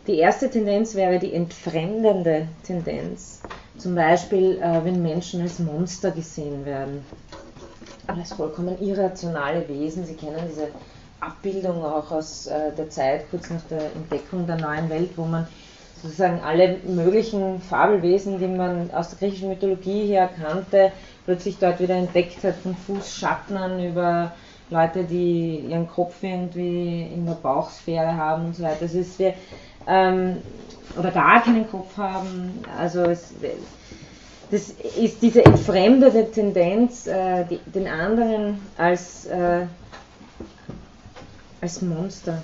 Die 0.06 0.18
erste 0.18 0.48
Tendenz 0.48 0.94
wäre 0.94 1.18
die 1.18 1.34
entfremdende 1.34 2.46
Tendenz. 2.64 3.40
Zum 3.76 3.96
Beispiel, 3.96 4.58
äh, 4.62 4.84
wenn 4.84 5.02
Menschen 5.02 5.42
als 5.42 5.58
Monster 5.58 6.12
gesehen 6.12 6.64
werden, 6.64 7.04
als 8.06 8.32
vollkommen 8.32 8.80
irrationale 8.80 9.68
Wesen. 9.68 10.06
Sie 10.06 10.14
kennen 10.14 10.38
diese 10.48 10.68
Abbildung 11.18 11.84
auch 11.84 12.10
aus 12.12 12.46
äh, 12.46 12.72
der 12.76 12.88
Zeit 12.88 13.28
kurz 13.30 13.50
nach 13.50 13.62
der 13.68 13.92
Entdeckung 13.96 14.46
der 14.46 14.58
neuen 14.58 14.88
Welt, 14.88 15.10
wo 15.16 15.24
man 15.24 15.48
sozusagen 16.02 16.40
alle 16.40 16.78
möglichen 16.86 17.60
Fabelwesen, 17.60 18.38
die 18.38 18.46
man 18.46 18.90
aus 18.92 19.10
der 19.10 19.18
griechischen 19.18 19.48
Mythologie 19.48 20.06
her 20.06 20.28
kannte, 20.40 20.92
plötzlich 21.24 21.58
dort 21.58 21.80
wieder 21.80 21.94
entdeckt 21.94 22.44
hat, 22.44 22.56
von 22.56 22.76
Fußschattnern 22.76 23.84
über 23.84 24.32
Leute, 24.70 25.04
die 25.04 25.58
ihren 25.68 25.88
Kopf 25.88 26.22
irgendwie 26.22 27.02
in 27.02 27.24
der 27.26 27.34
Bauchsphäre 27.34 28.16
haben 28.16 28.46
und 28.46 28.56
so 28.56 28.62
weiter. 28.62 28.82
Also 28.82 28.98
es, 28.98 29.18
wir, 29.18 29.34
ähm, 29.86 30.38
oder 30.98 31.10
gar 31.10 31.42
keinen 31.42 31.68
Kopf 31.70 31.96
haben. 31.96 32.60
Also 32.78 33.02
es, 33.04 33.34
das 34.50 34.70
ist 34.70 35.22
diese 35.22 35.44
entfremdete 35.44 36.30
Tendenz, 36.30 37.06
äh, 37.06 37.44
die, 37.44 37.58
den 37.70 37.88
anderen 37.88 38.60
als, 38.76 39.26
äh, 39.26 39.66
als 41.60 41.82
Monster. 41.82 42.42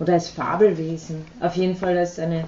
Oder 0.00 0.14
als 0.14 0.28
Fabelwesen. 0.28 1.24
Auf 1.40 1.56
jeden 1.56 1.76
Fall 1.76 1.96
als 1.98 2.18
eine 2.18 2.46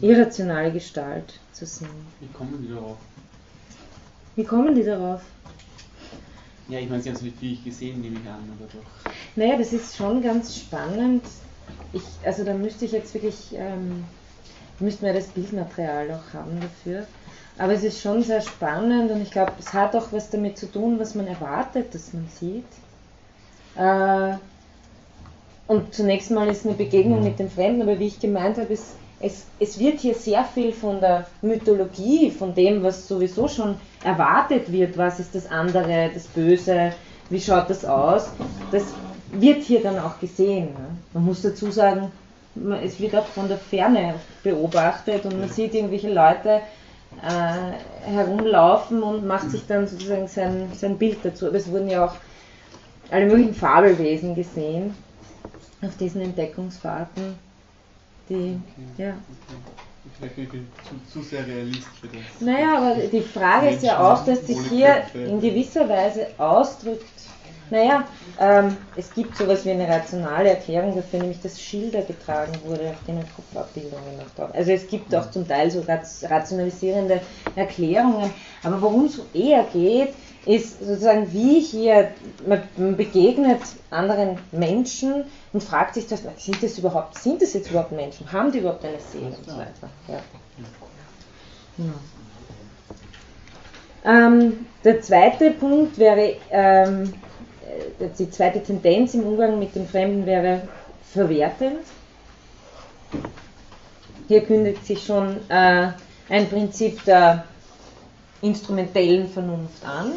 irrationale 0.00 0.72
Gestalt 0.72 1.34
zu 1.52 1.64
sehen. 1.66 1.88
Wie 2.20 2.26
kommen 2.28 2.62
die 2.62 2.74
darauf? 2.74 2.98
Wie 4.36 4.44
kommen 4.44 4.74
die 4.74 4.84
darauf? 4.84 5.22
Ja, 6.68 6.78
ich 6.78 6.88
meine, 6.88 7.02
Sie 7.02 7.10
haben 7.10 7.16
es 7.16 7.22
natürlich 7.22 7.64
gesehen, 7.64 8.00
nehme 8.00 8.16
ich 8.20 8.28
an, 8.28 8.42
aber 8.56 8.66
doch. 8.72 9.12
Naja, 9.36 9.56
das 9.58 9.72
ist 9.72 9.96
schon 9.96 10.22
ganz 10.22 10.56
spannend. 10.56 11.22
Ich, 11.92 12.02
also 12.24 12.44
da 12.44 12.54
müsste 12.54 12.84
ich 12.84 12.92
jetzt 12.92 13.12
wirklich, 13.14 13.54
ähm, 13.54 14.04
müssten 14.78 15.04
wir 15.04 15.12
das 15.12 15.26
Bildmaterial 15.28 16.10
auch 16.12 16.34
haben 16.34 16.60
dafür. 16.60 17.06
Aber 17.58 17.72
es 17.74 17.84
ist 17.84 18.00
schon 18.00 18.22
sehr 18.22 18.40
spannend 18.40 19.10
und 19.10 19.20
ich 19.20 19.30
glaube, 19.30 19.52
es 19.58 19.72
hat 19.74 19.94
auch 19.94 20.12
was 20.12 20.30
damit 20.30 20.58
zu 20.58 20.70
tun, 20.70 20.98
was 20.98 21.14
man 21.14 21.26
erwartet, 21.26 21.94
dass 21.94 22.12
man 22.12 22.26
sieht. 22.28 22.64
Äh, 23.76 24.36
und 25.70 25.94
zunächst 25.94 26.32
mal 26.32 26.48
ist 26.48 26.66
eine 26.66 26.74
Begegnung 26.74 27.22
mit 27.22 27.38
dem 27.38 27.48
Fremden, 27.48 27.82
aber 27.82 27.96
wie 28.00 28.08
ich 28.08 28.18
gemeint 28.18 28.58
habe, 28.58 28.72
ist, 28.72 28.96
es, 29.20 29.46
es 29.60 29.78
wird 29.78 30.00
hier 30.00 30.16
sehr 30.16 30.42
viel 30.42 30.72
von 30.72 30.98
der 30.98 31.28
Mythologie, 31.42 32.32
von 32.32 32.52
dem, 32.56 32.82
was 32.82 33.06
sowieso 33.06 33.46
schon 33.46 33.76
erwartet 34.02 34.72
wird, 34.72 34.98
was 34.98 35.20
ist 35.20 35.32
das 35.32 35.48
andere, 35.48 36.10
das 36.12 36.26
Böse, 36.26 36.92
wie 37.28 37.40
schaut 37.40 37.70
das 37.70 37.84
aus, 37.84 38.32
das 38.72 38.82
wird 39.30 39.62
hier 39.62 39.80
dann 39.80 40.00
auch 40.00 40.18
gesehen. 40.18 40.72
Ne? 40.72 40.88
Man 41.12 41.26
muss 41.26 41.42
dazu 41.42 41.70
sagen, 41.70 42.10
es 42.82 42.98
wird 42.98 43.14
auch 43.14 43.26
von 43.26 43.46
der 43.46 43.58
Ferne 43.58 44.14
beobachtet 44.42 45.24
und 45.24 45.38
man 45.38 45.50
sieht 45.50 45.72
irgendwelche 45.72 46.12
Leute 46.12 46.62
äh, 47.22 48.10
herumlaufen 48.10 49.04
und 49.04 49.24
macht 49.24 49.52
sich 49.52 49.68
dann 49.68 49.86
sozusagen 49.86 50.26
sein, 50.26 50.66
sein 50.74 50.98
Bild 50.98 51.18
dazu. 51.22 51.46
Aber 51.46 51.58
es 51.58 51.70
wurden 51.70 51.88
ja 51.88 52.06
auch 52.06 52.14
alle 53.12 53.26
möglichen 53.26 53.54
Fabelwesen 53.54 54.34
gesehen 54.34 54.96
auf 55.82 55.96
diesen 55.96 56.20
Entdeckungsfahrten, 56.20 57.34
die, 58.28 58.60
okay. 58.94 59.04
ja. 59.04 59.14
Vielleicht 60.18 60.36
bin 60.36 60.44
ich 60.44 60.50
zu, 60.88 61.20
zu 61.20 61.28
sehr 61.28 61.46
realistisch 61.46 62.00
für 62.00 62.08
das. 62.08 62.40
Naja, 62.40 62.78
aber 62.78 62.94
die 63.06 63.20
Frage 63.20 63.70
ist 63.70 63.82
ja 63.82 63.98
auch, 64.00 64.24
dass 64.24 64.46
sich 64.46 64.58
hier 64.68 65.04
in 65.14 65.40
gewisser 65.40 65.88
Weise 65.88 66.28
ausdrückt, 66.38 67.04
naja, 67.70 68.04
ähm, 68.40 68.76
es 68.96 69.12
gibt 69.14 69.36
sowas 69.36 69.64
wie 69.64 69.70
eine 69.70 69.86
rationale 69.86 70.50
Erklärung 70.50 70.96
dafür, 70.96 71.20
nämlich 71.20 71.40
dass 71.40 71.60
Schilder 71.60 72.02
getragen 72.02 72.52
wurde, 72.64 72.90
auf 72.90 73.04
denen 73.06 73.24
Kopfabbildungen 73.36 74.18
drauf. 74.36 74.50
Also 74.54 74.72
es 74.72 74.88
gibt 74.88 75.14
auch 75.14 75.30
zum 75.30 75.46
Teil 75.46 75.70
so 75.70 75.84
rationalisierende 75.86 77.20
Erklärungen, 77.54 78.30
aber 78.64 78.82
worum 78.82 79.04
es 79.04 79.20
eher 79.32 79.64
geht, 79.72 80.14
ist 80.46 80.80
sozusagen, 80.80 81.32
wie 81.32 81.60
hier 81.60 82.10
man 82.46 82.96
begegnet 82.96 83.60
anderen 83.90 84.38
Menschen 84.52 85.24
und 85.52 85.62
fragt 85.62 85.94
sich, 85.94 86.06
das, 86.06 86.22
sind 86.38 86.62
das 86.62 86.78
überhaupt, 86.78 87.18
sind 87.18 87.42
das 87.42 87.52
jetzt 87.52 87.70
überhaupt 87.70 87.92
Menschen? 87.92 88.30
Haben 88.32 88.50
die 88.50 88.58
überhaupt 88.58 88.84
eine 88.84 89.00
Seele 89.00 89.36
und 89.36 89.44
so 89.44 89.56
weiter? 89.56 89.90
Ja. 90.08 90.20
Ja. 91.76 91.84
Ähm, 94.02 94.66
der 94.82 95.02
zweite 95.02 95.50
Punkt 95.50 95.98
wäre, 95.98 96.36
ähm, 96.50 97.12
äh, 97.98 98.08
die 98.18 98.30
zweite 98.30 98.62
Tendenz 98.62 99.14
im 99.14 99.24
Umgang 99.24 99.58
mit 99.58 99.74
dem 99.74 99.86
Fremden 99.86 100.24
wäre 100.24 100.62
verwertend. 101.12 101.80
Hier 104.28 104.42
kündigt 104.42 104.86
sich 104.86 105.04
schon 105.04 105.36
äh, 105.48 105.88
ein 106.28 106.48
Prinzip 106.48 107.04
der 107.04 107.44
instrumentellen 108.42 109.28
Vernunft 109.28 109.84
an, 109.84 110.12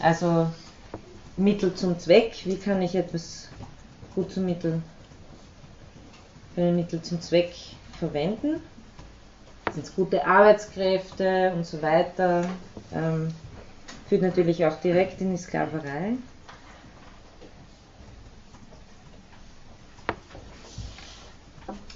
also 0.00 0.48
Mittel 1.36 1.74
zum 1.74 1.98
Zweck, 1.98 2.34
wie 2.44 2.56
kann 2.56 2.82
ich 2.82 2.94
etwas 2.94 3.48
gut 4.14 4.32
zum 4.32 4.46
Mittel, 4.46 4.82
für 6.54 6.62
ein 6.62 6.76
Mittel 6.76 7.00
zum 7.02 7.20
Zweck 7.20 7.52
verwenden, 7.98 8.60
sind 9.72 9.84
es 9.84 9.94
gute 9.94 10.26
Arbeitskräfte 10.26 11.52
und 11.54 11.64
so 11.64 11.80
weiter, 11.82 12.48
ähm, 12.92 13.28
führt 14.08 14.22
natürlich 14.22 14.64
auch 14.64 14.80
direkt 14.80 15.20
in 15.20 15.30
die 15.30 15.36
Sklaverei. 15.36 16.14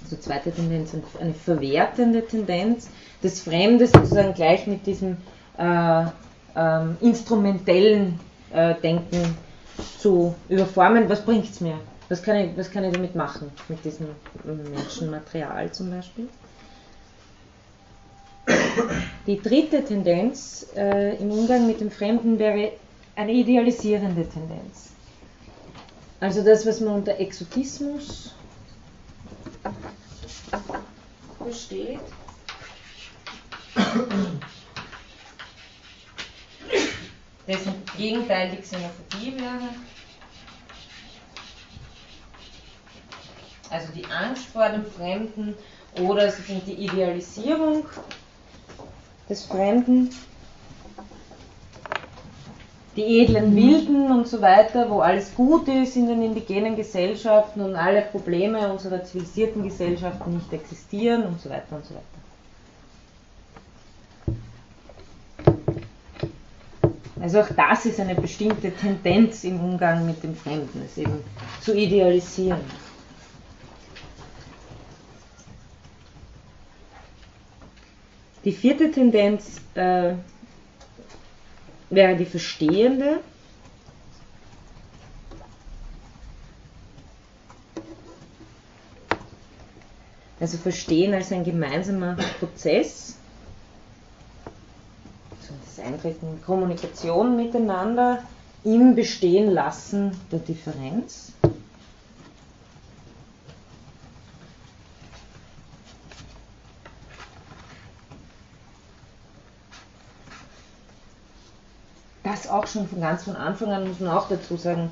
Also 0.03 0.17
zweite 0.17 0.51
Tendenz, 0.51 0.95
eine 1.19 1.33
verwertende 1.33 2.25
Tendenz, 2.25 2.87
das 3.21 3.39
Fremde 3.39 3.87
sozusagen 3.87 4.33
gleich 4.33 4.67
mit 4.67 4.85
diesem 4.85 5.17
äh, 5.57 6.05
ähm, 6.55 6.97
instrumentellen 7.01 8.19
äh, 8.51 8.75
Denken 8.75 9.35
zu 9.99 10.35
überformen. 10.49 11.09
Was 11.09 11.23
bringt 11.25 11.49
es 11.49 11.61
mir? 11.61 11.79
Was 12.09 12.21
kann, 12.21 12.35
ich, 12.35 12.57
was 12.57 12.69
kann 12.69 12.83
ich 12.83 12.93
damit 12.93 13.15
machen, 13.15 13.51
mit 13.69 13.83
diesem 13.83 14.07
Menschenmaterial 14.43 15.71
zum 15.71 15.89
Beispiel? 15.89 16.27
Die 19.25 19.41
dritte 19.41 19.83
Tendenz 19.83 20.67
äh, 20.75 21.15
im 21.15 21.31
Umgang 21.31 21.65
mit 21.65 21.79
dem 21.79 21.89
Fremden 21.89 22.37
wäre 22.39 22.73
eine 23.15 23.31
idealisierende 23.31 24.27
Tendenz. 24.27 24.89
Also 26.19 26.43
das, 26.43 26.65
was 26.65 26.81
man 26.81 26.95
unter 26.95 27.19
Exotismus 27.19 28.33
versteht 31.37 31.99
dessen 37.47 37.73
Gegenteil 37.97 38.51
die 38.51 38.61
Xenophobie 38.61 39.35
wäre. 39.37 39.69
Also 43.69 43.91
die 43.93 44.05
Angst 44.05 44.45
vor 44.45 44.69
dem 44.69 44.85
Fremden 44.85 45.55
oder 45.99 46.31
die 46.67 46.73
Idealisierung 46.73 47.85
des 49.27 49.45
Fremden, 49.45 50.09
die 52.95 53.21
edlen 53.21 53.55
Wilden 53.55 54.11
und 54.11 54.27
so 54.27 54.41
weiter, 54.41 54.89
wo 54.89 54.99
alles 54.99 55.33
gut 55.33 55.67
ist 55.67 55.95
in 55.95 56.07
den 56.07 56.21
indigenen 56.21 56.75
Gesellschaften 56.75 57.61
und 57.61 57.75
alle 57.75 58.03
Probleme 58.03 58.71
unserer 58.71 59.03
zivilisierten 59.03 59.63
Gesellschaften 59.63 60.35
nicht 60.35 60.53
existieren 60.53 61.23
und 61.25 61.41
so 61.41 61.49
weiter 61.49 61.75
und 61.75 61.85
so 61.85 61.95
weiter. 61.95 62.12
Also 67.23 67.39
auch 67.39 67.47
das 67.55 67.85
ist 67.85 68.01
eine 68.01 68.15
bestimmte 68.15 68.69
Tendenz 68.69 69.45
im 69.45 69.57
Umgang 69.61 70.05
mit 70.05 70.21
dem 70.23 70.35
Fremden, 70.35 70.81
es 70.85 70.97
eben 70.97 71.23
zu 71.61 71.73
idealisieren. 71.73 72.59
Die 78.43 78.51
vierte 78.51 78.91
Tendenz 78.91 79.61
äh, 79.75 80.15
wäre 81.89 82.17
die 82.17 82.25
verstehende. 82.25 83.21
Also 90.41 90.57
verstehen 90.57 91.13
als 91.13 91.31
ein 91.31 91.45
gemeinsamer 91.45 92.17
Prozess 92.39 93.15
Eintreten 95.83 96.27
in 96.27 96.41
Kommunikation 96.43 97.35
miteinander 97.35 98.19
im 98.63 98.95
Bestehen 98.95 99.51
lassen 99.51 100.11
der 100.31 100.39
Differenz. 100.39 101.31
Das 112.23 112.49
auch 112.49 112.65
schon 112.67 112.87
von 112.87 113.01
ganz 113.01 113.23
von 113.23 113.35
Anfang 113.35 113.71
an, 113.71 113.87
muss 113.87 113.99
man 113.99 114.09
auch 114.11 114.29
dazu 114.29 114.55
sagen, 114.55 114.91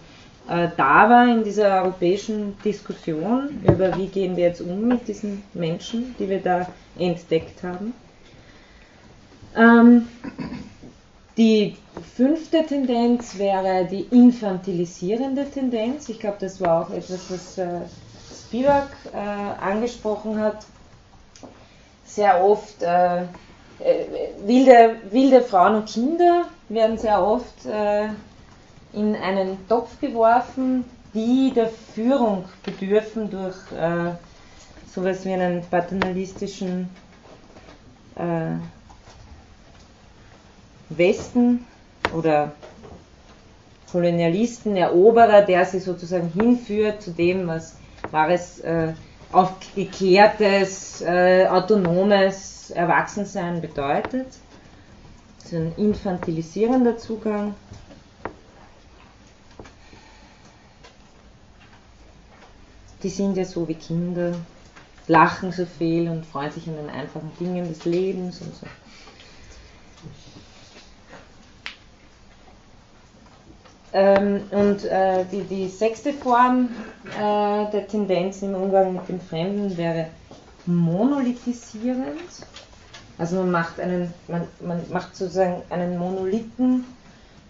äh, 0.49 0.67
da 0.75 1.09
war 1.09 1.27
in 1.27 1.43
dieser 1.43 1.81
europäischen 1.83 2.57
Diskussion 2.63 3.61
über, 3.63 3.95
wie 3.97 4.07
gehen 4.07 4.35
wir 4.35 4.45
jetzt 4.45 4.61
um 4.61 4.87
mit 4.87 5.07
diesen 5.07 5.43
Menschen, 5.53 6.13
die 6.19 6.27
wir 6.27 6.41
da 6.41 6.67
entdeckt 6.97 7.63
haben. 7.63 7.93
Ähm, 9.55 10.07
die 11.37 11.77
fünfte 12.15 12.65
Tendenz 12.65 13.37
wäre 13.37 13.85
die 13.85 14.01
infantilisierende 14.11 15.49
Tendenz. 15.49 16.09
Ich 16.09 16.19
glaube, 16.19 16.37
das 16.39 16.59
war 16.59 16.85
auch 16.85 16.89
etwas, 16.91 17.29
was 17.29 17.57
äh, 17.57 17.81
Spivak 18.47 18.89
äh, 19.13 19.17
angesprochen 19.17 20.39
hat. 20.39 20.65
Sehr 22.05 22.43
oft 22.43 22.83
äh, 22.83 23.21
äh, 23.21 23.25
wilde, 24.45 24.97
wilde 25.09 25.41
Frauen 25.41 25.75
und 25.75 25.85
Kinder 25.87 26.45
werden 26.67 26.97
sehr 26.97 27.25
oft 27.25 27.65
äh, 27.65 28.09
in 28.93 29.15
einen 29.15 29.57
Topf 29.69 29.99
geworfen, 30.01 30.83
die 31.13 31.51
der 31.55 31.69
Führung 31.69 32.45
bedürfen 32.63 33.29
durch 33.29 33.55
äh, 33.71 34.11
sowas 34.93 35.23
wie 35.25 35.33
einen 35.33 35.63
paternalistischen 35.69 36.89
äh, 38.15 38.55
Westen 40.97 41.65
oder 42.15 42.53
Kolonialisten, 43.91 44.77
Eroberer, 44.77 45.41
der 45.41 45.65
sie 45.65 45.79
sozusagen 45.79 46.29
hinführt 46.29 47.01
zu 47.01 47.11
dem, 47.11 47.47
was 47.47 47.75
wahres, 48.09 48.59
äh, 48.59 48.93
aufgeklärtes, 49.31 51.01
äh, 51.01 51.47
autonomes 51.47 52.71
Erwachsensein 52.71 53.61
bedeutet. 53.61 54.27
Das 55.37 55.45
ist 55.45 55.53
ein 55.53 55.73
infantilisierender 55.77 56.97
Zugang. 56.97 57.55
Die 63.03 63.09
sind 63.09 63.35
ja 63.35 63.45
so 63.45 63.67
wie 63.67 63.73
Kinder, 63.73 64.35
lachen 65.07 65.51
so 65.51 65.65
viel 65.65 66.07
und 66.09 66.25
freuen 66.25 66.51
sich 66.51 66.67
an 66.67 66.75
den 66.75 66.89
einfachen 66.89 67.31
Dingen 67.39 67.67
des 67.67 67.85
Lebens 67.85 68.41
und 68.41 68.55
so. 68.55 68.67
Ähm, 73.93 74.41
und 74.51 74.85
äh, 74.85 75.25
die, 75.31 75.43
die 75.43 75.67
sechste 75.67 76.13
Form 76.13 76.69
äh, 77.17 77.69
der 77.71 77.87
Tendenz 77.87 78.41
im 78.41 78.55
Umgang 78.55 78.93
mit 78.93 79.09
dem 79.09 79.19
Fremden 79.19 79.75
wäre 79.75 80.07
monolithisierend. 80.65 82.47
Also 83.17 83.37
man 83.37 83.51
macht 83.51 83.79
einen, 83.79 84.13
man, 84.27 84.47
man 84.61 84.81
macht 84.91 85.15
sozusagen 85.15 85.61
einen 85.69 85.97
Monolithen 85.97 86.85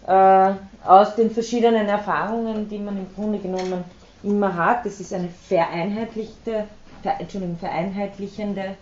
äh, 0.06 0.50
aus 0.84 1.14
den 1.14 1.30
verschiedenen 1.30 1.88
Erfahrungen, 1.88 2.68
die 2.68 2.78
man 2.78 2.98
im 2.98 3.14
Grunde 3.14 3.38
genommen 3.38 3.84
immer 4.24 4.54
hat. 4.54 4.84
Das 4.84 4.98
ist 4.98 5.12
eine 5.12 5.28
vereinheitlichte, 5.28 6.64
ver, 7.02 7.20
Entschuldigung, 7.20 7.56
vereinheitlichende 7.58 8.76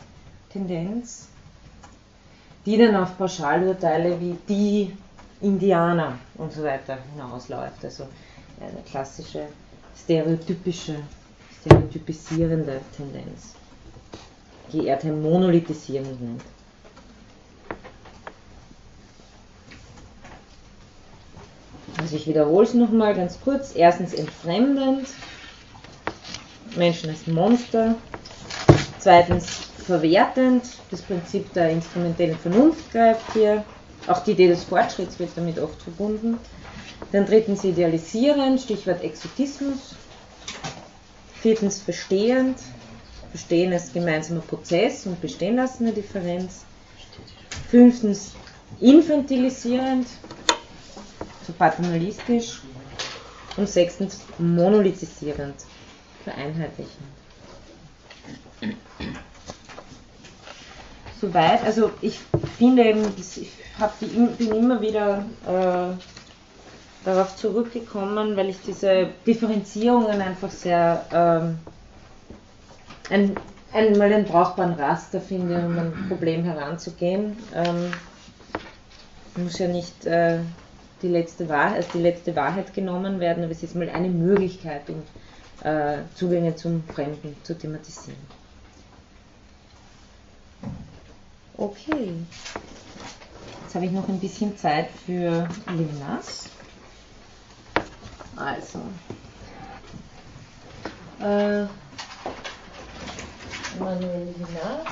Tendenz, 0.50 1.28
die 2.64 2.78
dann 2.78 2.96
auf 2.96 3.18
Pauschalurteile 3.18 4.18
wie 4.18 4.36
die 4.48 4.96
Indianer 5.41 6.18
und 6.36 6.53
so 6.53 6.62
weiter 6.62 6.99
hinausläuft. 7.12 7.84
Also 7.84 8.07
eine 8.61 8.82
klassische 8.82 9.47
stereotypische, 9.97 10.97
stereotypisierende 11.61 12.80
Tendenz, 12.97 13.55
die 14.72 14.86
er 14.86 15.03
monolithisierend 15.05 16.20
nennt. 16.20 16.43
Also 21.99 22.16
ich 22.16 22.26
wiederhole 22.26 22.66
es 22.66 22.74
nochmal 22.74 23.14
ganz 23.14 23.38
kurz. 23.41 23.74
Erstens 23.74 24.14
entfremdend, 24.14 25.09
Menschen 26.76 27.11
als 27.11 27.26
Monster. 27.26 27.95
Zweitens 28.99 29.70
verwertend, 29.86 30.64
das 30.91 31.03
Prinzip 31.03 31.53
der 31.53 31.70
instrumentellen 31.70 32.38
Vernunft 32.38 32.91
greift 32.93 33.32
hier. 33.32 33.64
Auch 34.11 34.24
die 34.24 34.32
Idee 34.32 34.48
des 34.48 34.64
Fortschritts 34.64 35.20
wird 35.20 35.30
damit 35.36 35.61
oft 35.61 35.80
verbunden. 35.80 36.38
Dann 37.12 37.26
drittens 37.26 37.62
idealisierend, 37.62 38.61
Stichwort 38.61 39.04
Exotismus. 39.04 39.94
Viertens 41.40 41.80
verstehend, 41.80 42.58
Verstehen 43.30 43.72
als 43.72 43.92
gemeinsamer 43.92 44.40
Prozess 44.40 45.06
und 45.06 45.20
bestehen 45.20 45.54
lassen 45.54 45.84
der 45.84 45.94
Differenz. 45.94 46.64
Fünftens 47.70 48.32
infantilisierend, 48.80 50.08
so 51.46 51.52
paternalistisch. 51.52 52.62
Und 53.56 53.68
sechstens 53.68 54.22
monolithisierend, 54.38 55.54
vereinheitlichen. 61.20 61.60
Soweit, 61.60 61.64
also 61.64 61.90
ich 62.00 62.18
finde 62.58 62.84
eben, 62.84 63.04
ich 63.16 63.50
die, 64.00 64.06
bin 64.06 64.54
immer 64.54 64.80
wieder 64.80 65.24
äh, 65.46 65.94
darauf 67.04 67.36
zurückgekommen, 67.36 68.36
weil 68.36 68.50
ich 68.50 68.60
diese 68.60 69.08
Differenzierungen 69.26 70.20
einfach 70.20 70.50
sehr 70.50 71.06
ähm, 71.12 71.58
ein, 73.10 73.36
einmal 73.72 74.12
einen 74.12 74.24
brauchbaren 74.24 74.74
Raster 74.74 75.20
finde, 75.20 75.64
um 75.64 75.78
ein 75.78 76.06
Problem 76.08 76.44
heranzugehen. 76.44 77.36
Ähm, 77.54 77.92
muss 79.36 79.58
ja 79.58 79.68
nicht 79.68 80.04
äh, 80.06 80.40
die, 81.02 81.08
letzte 81.08 81.48
Wahrheit, 81.48 81.76
als 81.76 81.88
die 81.88 81.98
letzte 81.98 82.36
Wahrheit 82.36 82.74
genommen 82.74 83.20
werden, 83.20 83.44
aber 83.44 83.52
es 83.52 83.62
ist 83.62 83.74
mal 83.74 83.88
eine 83.88 84.08
Möglichkeit, 84.08 84.82
um 84.88 85.02
äh, 85.66 85.98
Zugänge 86.14 86.56
zum 86.56 86.82
Fremden 86.84 87.36
zu 87.42 87.56
thematisieren. 87.56 88.18
Okay. 91.61 92.14
Jetzt 93.62 93.74
habe 93.74 93.84
ich 93.84 93.92
noch 93.92 94.08
ein 94.08 94.18
bisschen 94.18 94.56
Zeit 94.56 94.88
für 95.04 95.46
Levinas. 95.66 96.48
Also. 98.34 98.78
Äh, 101.20 101.66
Manuel 103.78 104.34
Levinas. 104.38 104.86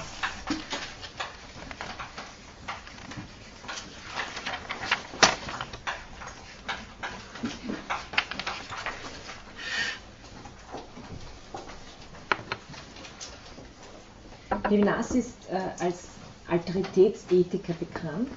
Levinas 14.68 15.10
ist 15.12 15.48
äh, 15.48 15.70
als 15.78 16.17
Alteritätsethiker 16.48 17.74
bekannt 17.74 18.28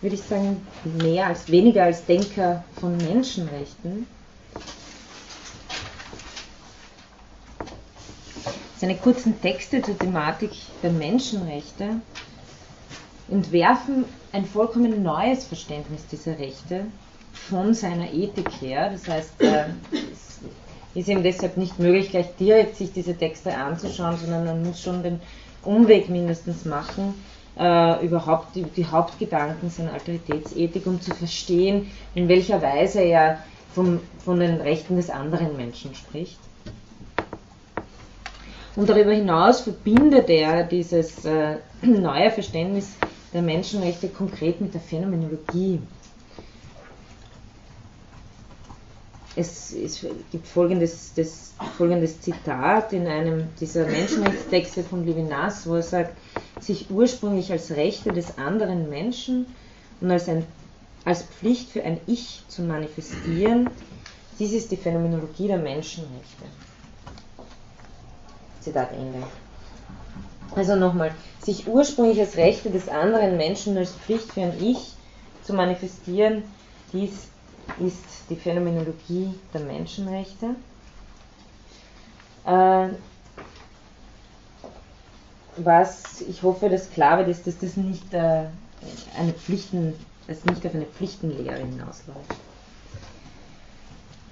würde 0.00 0.14
ich 0.16 0.22
sagen, 0.22 0.66
mehr 0.84 1.26
als 1.26 1.50
weniger 1.50 1.84
als 1.84 2.06
Denker 2.06 2.64
von 2.78 2.96
Menschenrechten. 2.96 4.06
Seine 8.78 8.96
kurzen 8.96 9.38
Texte 9.42 9.82
zur 9.82 9.98
Thematik 9.98 10.52
der 10.82 10.90
Menschenrechte 10.90 12.00
entwerfen 13.28 14.06
ein 14.32 14.46
vollkommen 14.46 15.02
neues 15.02 15.44
Verständnis 15.44 16.06
dieser 16.06 16.38
Rechte 16.38 16.86
von 17.34 17.74
seiner 17.74 18.10
Ethik 18.10 18.50
her. 18.62 18.90
Das 18.90 19.06
heißt, 19.06 19.42
äh, 19.42 19.64
es 19.92 20.38
ist 20.94 21.08
ihm 21.08 21.22
deshalb 21.22 21.58
nicht 21.58 21.78
möglich, 21.78 22.10
gleich 22.10 22.34
direkt 22.36 22.76
sich 22.76 22.90
diese 22.92 23.16
Texte 23.16 23.54
anzuschauen, 23.54 24.16
sondern 24.16 24.46
man 24.46 24.64
muss 24.64 24.80
schon 24.80 25.02
den 25.02 25.20
Umweg 25.62 26.08
mindestens 26.08 26.64
machen 26.64 27.14
äh, 27.58 28.04
überhaupt 28.04 28.56
die, 28.56 28.62
die, 28.62 28.86
Hauptgedanken 28.86 29.70
seiner 29.70 29.92
Alteritätsethik, 29.92 30.86
um 30.86 31.00
zu 31.00 31.14
verstehen, 31.14 31.90
in 32.14 32.28
welcher 32.28 32.62
Weise 32.62 33.00
er 33.00 33.38
vom, 33.74 34.00
von 34.24 34.40
den 34.40 34.60
Rechten 34.60 34.96
des 34.96 35.10
anderen 35.10 35.56
Menschen 35.56 35.94
spricht. 35.94 36.38
Und 38.76 38.88
darüber 38.88 39.12
hinaus 39.12 39.60
verbindet 39.60 40.30
er 40.30 40.64
dieses 40.64 41.24
äh, 41.24 41.56
neue 41.82 42.30
Verständnis 42.30 42.92
der 43.32 43.42
Menschenrechte 43.42 44.08
konkret 44.08 44.60
mit 44.60 44.74
der 44.74 44.80
Phänomenologie. 44.80 45.80
Es, 49.36 49.72
es 49.72 50.04
gibt 50.32 50.46
folgendes, 50.46 51.12
das, 51.14 51.52
folgendes 51.76 52.20
Zitat 52.20 52.92
in 52.92 53.06
einem 53.06 53.48
dieser 53.60 53.86
Menschenrechtstexte 53.86 54.82
von 54.82 55.06
Levinas, 55.06 55.66
wo 55.68 55.76
er 55.76 55.82
sagt, 55.82 56.16
sich 56.60 56.90
ursprünglich 56.90 57.52
als 57.52 57.70
Rechte 57.70 58.12
des 58.12 58.38
anderen 58.38 58.88
Menschen 58.88 59.46
und 60.00 60.10
als, 60.10 60.28
ein, 60.28 60.44
als 61.04 61.22
Pflicht 61.22 61.70
für 61.70 61.84
ein 61.84 62.00
Ich 62.06 62.42
zu 62.48 62.62
manifestieren, 62.62 63.70
dies 64.38 64.52
ist 64.52 64.70
die 64.72 64.76
Phänomenologie 64.76 65.46
der 65.46 65.58
Menschenrechte. 65.58 66.44
Zitat 68.60 68.92
Ende. 68.92 69.22
Also 70.56 70.74
nochmal, 70.74 71.14
sich 71.40 71.68
ursprünglich 71.68 72.18
als 72.18 72.36
Rechte 72.36 72.70
des 72.70 72.88
anderen 72.88 73.36
Menschen 73.36 73.76
als 73.76 73.92
Pflicht 73.92 74.32
für 74.32 74.42
ein 74.42 74.54
Ich 74.60 74.94
zu 75.44 75.54
manifestieren, 75.54 76.42
dies 76.92 77.28
ist 77.78 78.04
die 78.28 78.36
Phänomenologie 78.36 79.34
der 79.52 79.60
Menschenrechte. 79.62 80.54
Äh, 82.46 82.88
was 85.56 86.20
ich 86.22 86.42
hoffe, 86.42 86.68
dass 86.68 86.90
klar 86.90 87.18
wird, 87.18 87.28
ist, 87.28 87.46
dass 87.46 87.58
das 87.58 87.76
nicht 87.76 88.12
äh, 88.14 88.44
eine 89.18 89.32
Pflichten, 89.32 89.94
dass 90.26 90.44
nicht 90.44 90.64
auf 90.66 90.74
eine 90.74 90.86
Pflichtenlehre 90.86 91.58
hinausläuft. 91.58 92.34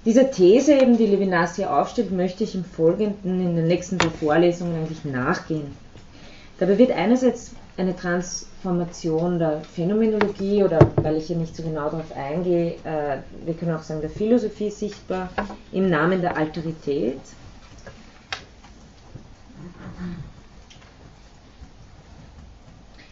Dieser 0.05 0.31
These, 0.31 0.75
eben, 0.75 0.97
die 0.97 1.05
Levinas 1.05 1.57
hier 1.57 1.75
aufstellt, 1.75 2.11
möchte 2.11 2.43
ich 2.43 2.55
im 2.55 2.63
Folgenden 2.63 3.45
in 3.45 3.55
den 3.55 3.67
nächsten 3.67 3.97
paar 3.97 4.11
Vorlesungen 4.11 4.75
eigentlich 4.75 5.03
nachgehen. 5.03 5.75
Dabei 6.57 6.77
wird 6.77 6.91
einerseits 6.91 7.51
eine 7.79 7.95
Transformation 7.95 9.39
der 9.39 9.61
Phänomenologie 9.61 10.63
oder 10.63 10.79
weil 10.97 11.15
ich 11.15 11.27
hier 11.27 11.37
nicht 11.37 11.55
so 11.55 11.63
genau 11.63 11.89
darauf 11.89 12.11
eingehe, 12.15 12.75
äh, 12.83 13.19
wir 13.45 13.53
können 13.53 13.73
auch 13.73 13.83
sagen 13.83 14.01
der 14.01 14.09
Philosophie 14.09 14.69
sichtbar 14.69 15.29
im 15.71 15.89
Namen 15.89 16.21
der 16.21 16.35
Alterität. 16.35 17.21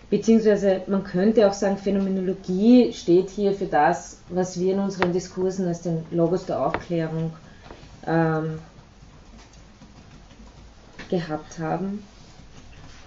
Beziehungsweise 0.09 0.82
man 0.88 1.03
könnte 1.03 1.47
auch 1.49 1.53
sagen, 1.53 1.78
Phänomenologie 1.78 2.91
steht 2.93 3.30
hier 3.30 3.53
für 3.53 3.65
das, 3.65 4.20
was 4.30 4.59
wir 4.59 4.74
in 4.74 4.80
unseren 4.80 5.13
Diskursen 5.13 5.68
als 5.68 5.82
den 5.82 6.05
Logos 6.11 6.45
der 6.45 6.65
Aufklärung 6.65 7.32
ähm, 8.05 8.59
gehabt 11.09 11.59
haben. 11.59 12.03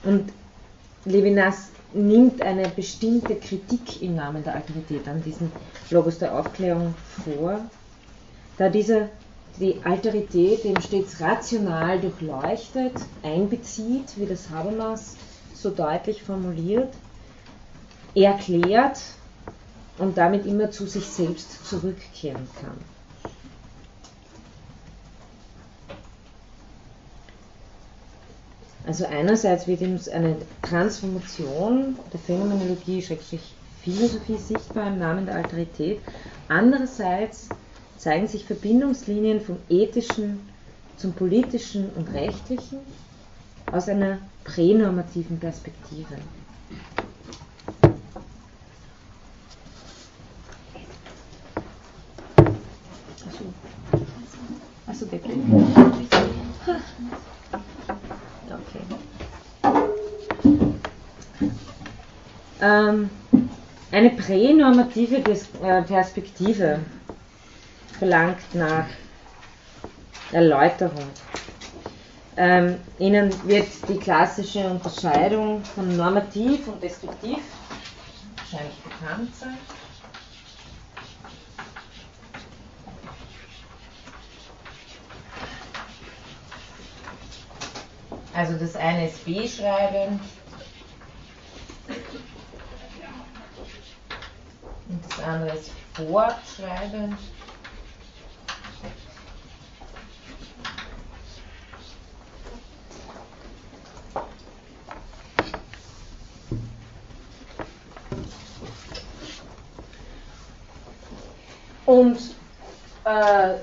Und 0.05 0.31
Levinas 1.05 1.71
nimmt 1.93 2.43
eine 2.43 2.69
bestimmte 2.69 3.37
Kritik 3.37 4.03
im 4.03 4.17
Namen 4.17 4.45
der 4.45 4.55
Alterität 4.55 5.09
an 5.09 5.23
diesem 5.23 5.51
Logos 5.91 6.19
der 6.19 6.39
Aufklärung 6.39 6.95
vor, 7.25 7.61
da 8.59 8.69
dieser 8.69 9.09
die 9.59 9.77
Alterität 9.85 10.65
eben 10.65 10.81
stets 10.81 11.21
rational 11.21 12.01
durchleuchtet, 12.01 12.93
einbezieht, 13.23 14.17
wie 14.17 14.27
das 14.27 14.49
Habermas 14.51 15.17
so 15.55 15.71
deutlich 15.71 16.23
formuliert, 16.23 16.93
erklärt 18.15 18.99
und 19.99 20.17
damit 20.17 20.47
immer 20.47 20.71
zu 20.71 20.87
sich 20.87 21.07
selbst 21.07 21.67
zurückkehren 21.67 22.49
kann. 22.61 22.79
Also 28.87 29.05
einerseits 29.07 29.67
wird 29.67 29.83
uns 29.83 30.09
eine 30.09 30.37
Transformation 30.63 31.97
der 32.13 32.21
Phänomenologie, 32.21 33.03
Schrägstrich 33.03 33.55
Philosophie 33.83 34.37
sichtbar 34.37 34.89
im 34.89 34.99
Namen 34.99 35.27
der 35.27 35.37
Alterität. 35.37 36.01
Andererseits 36.49 37.49
zeigen 37.97 38.27
sich 38.27 38.45
Verbindungslinien 38.45 39.41
vom 39.41 39.57
ethischen 39.69 40.41
zum 40.97 41.13
politischen 41.13 41.89
und 41.91 42.13
rechtlichen 42.13 42.81
aus 43.71 43.89
einer 43.89 44.19
pränormativen 44.45 45.39
Perspektive. 45.39 46.17
Achso, 54.87 55.07
der 55.07 55.21
Okay. 58.51 58.83
Ähm, 62.61 63.11
eine 63.91 64.11
pränormative 64.11 65.17
äh, 65.63 65.83
Perspektive 65.83 66.81
verlangt 67.99 68.55
nach 68.55 68.87
Erläuterung. 70.33 71.11
Ähm, 72.37 72.77
Ihnen 72.99 73.33
wird 73.47 73.69
die 73.89 73.99
klassische 73.99 74.69
Unterscheidung 74.69 75.63
von 75.65 75.97
normativ 75.97 76.69
und 76.69 76.83
deskriptiv 76.83 77.39
wahrscheinlich 78.37 78.77
bekannt 78.83 79.35
sein. 79.37 79.59
Also 88.33 88.57
das 88.57 88.77
eine 88.77 89.09
ist 89.09 89.25
B-Schreiben 89.25 90.21
und 94.89 95.05
das 95.09 95.19
andere 95.25 95.57
ist 95.57 95.71
Fortschreiben. 95.95 97.17
Und 111.87 112.19
äh, 113.05 113.55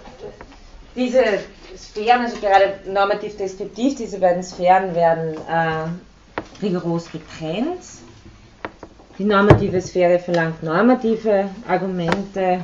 diese 0.95 1.39
Sphären, 1.77 2.21
also 2.21 2.37
gerade 2.37 2.79
normativ-deskriptiv, 2.91 3.95
diese 3.95 4.19
beiden 4.19 4.43
Sphären 4.43 4.95
werden 4.95 5.35
äh, 5.47 6.63
rigoros 6.63 7.11
getrennt. 7.11 7.81
Die 9.17 9.23
normative 9.23 9.81
Sphäre 9.81 10.19
verlangt 10.19 10.61
normative 10.61 11.49
Argumente, 11.67 12.63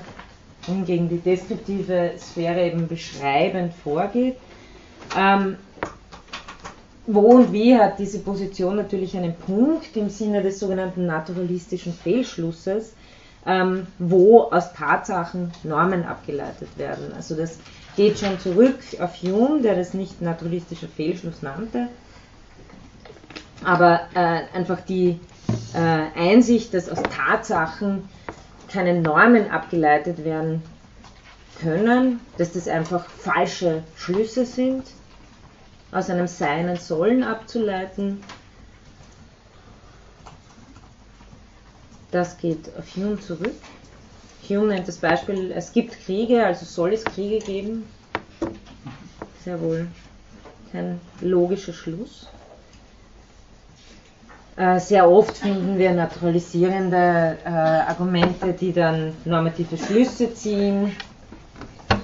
hingegen 0.65 1.09
die 1.09 1.17
deskriptive 1.17 2.11
Sphäre 2.17 2.67
eben 2.67 2.87
beschreibend 2.87 3.73
vorgeht. 3.73 4.37
Ähm, 5.17 5.57
wo 7.05 7.19
und 7.21 7.51
wie 7.51 7.77
hat 7.77 7.99
diese 7.99 8.19
Position 8.19 8.77
natürlich 8.77 9.17
einen 9.17 9.35
Punkt 9.35 9.97
im 9.97 10.09
Sinne 10.09 10.41
des 10.41 10.59
sogenannten 10.59 11.05
naturalistischen 11.05 11.93
Fehlschlusses, 11.93 12.93
ähm, 13.45 13.87
wo 13.99 14.43
aus 14.43 14.73
Tatsachen 14.73 15.51
Normen 15.63 16.05
abgeleitet 16.05 16.69
werden. 16.77 17.11
Also 17.13 17.35
das 17.35 17.57
geht 17.95 18.19
schon 18.19 18.39
zurück 18.39 18.79
auf 18.99 19.21
Hume, 19.21 19.61
der 19.61 19.75
das 19.75 19.93
nicht 19.93 20.21
naturalistischer 20.21 20.87
Fehlschluss 20.87 21.41
nannte, 21.41 21.89
aber 23.63 24.01
äh, 24.13 24.41
einfach 24.53 24.81
die 24.81 25.19
äh, 25.73 26.19
Einsicht, 26.19 26.73
dass 26.73 26.89
aus 26.89 27.01
Tatsachen 27.03 28.09
keine 28.71 28.99
Normen 29.01 29.51
abgeleitet 29.51 30.25
werden 30.25 30.63
können, 31.61 32.19
dass 32.37 32.53
das 32.53 32.67
einfach 32.67 33.05
falsche 33.05 33.83
Schlüsse 33.95 34.45
sind, 34.45 34.83
aus 35.91 36.09
einem 36.09 36.27
Sein 36.27 36.69
und 36.69 36.81
Sollen 36.81 37.23
abzuleiten 37.23 38.23
Das 42.13 42.37
geht 42.37 42.69
auf 42.77 42.95
Hume 42.95 43.19
zurück. 43.19 43.55
Hume 44.49 44.67
nennt 44.67 44.87
das 44.87 44.97
Beispiel, 44.97 45.51
es 45.51 45.71
gibt 45.71 45.99
Kriege, 46.05 46.45
also 46.45 46.65
soll 46.65 46.93
es 46.93 47.03
Kriege 47.03 47.39
geben. 47.39 47.85
Sehr 49.43 49.59
wohl 49.61 49.87
kein 50.71 50.99
logischer 51.21 51.73
Schluss. 51.73 52.27
Äh, 54.55 54.79
sehr 54.79 55.09
oft 55.09 55.37
finden 55.37 55.77
wir 55.77 55.93
naturalisierende 55.93 57.37
äh, 57.43 57.49
Argumente, 57.49 58.53
die 58.53 58.71
dann 58.71 59.15
normative 59.25 59.77
Schlüsse 59.77 60.33
ziehen. 60.33 60.95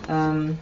Ähm, 0.09 0.57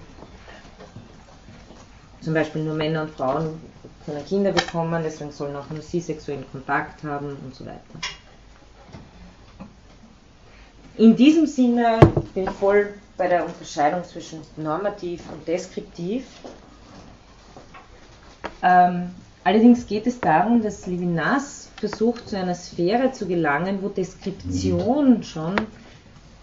zum 2.22 2.34
Beispiel 2.34 2.64
nur 2.64 2.76
Männer 2.76 3.04
und 3.04 3.12
Frauen 3.12 3.62
können 4.06 4.26
Kinder 4.26 4.52
bekommen, 4.52 5.02
deswegen 5.04 5.32
sollen 5.32 5.56
auch 5.56 5.70
nur 5.70 5.82
sie 5.82 6.02
sexuellen 6.02 6.46
Kontakt 6.52 7.04
haben 7.04 7.38
und 7.44 7.56
so 7.56 7.66
weiter. 7.66 7.82
In 10.98 11.16
diesem 11.16 11.46
Sinne 11.46 12.00
bin 12.34 12.46
ich 12.46 12.50
voll 12.50 12.94
bei 13.18 13.28
der 13.28 13.46
Unterscheidung 13.46 14.04
zwischen 14.04 14.42
normativ 14.56 15.22
und 15.32 15.48
deskriptiv. 15.48 16.26
Ähm, 18.64 19.12
allerdings 19.44 19.86
geht 19.86 20.08
es 20.08 20.20
darum, 20.20 20.64
dass 20.64 20.88
Levinas 20.88 21.70
versucht, 21.76 22.28
zu 22.28 22.36
einer 22.36 22.56
Sphäre 22.56 23.12
zu 23.12 23.28
gelangen, 23.28 23.84
wo 23.84 23.90
Deskription 23.90 25.22
schon 25.22 25.56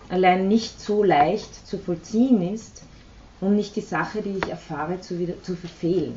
allein 0.08 0.46
nicht 0.46 0.80
so 0.80 1.02
leicht 1.02 1.66
zu 1.66 1.78
vollziehen 1.78 2.54
ist, 2.54 2.82
um 3.40 3.56
nicht 3.56 3.74
die 3.74 3.80
Sache, 3.80 4.22
die 4.22 4.38
ich 4.38 4.48
erfahre, 4.48 5.00
zu, 5.00 5.18
wieder, 5.18 5.42
zu 5.42 5.56
verfehlen. 5.56 6.14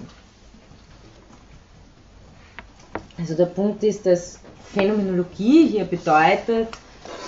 Also 3.18 3.34
der 3.34 3.48
Punkt 3.48 3.84
ist, 3.84 4.06
dass 4.06 4.40
Phänomenologie 4.74 5.68
hier 5.70 5.86
bedeutet, 5.86 6.68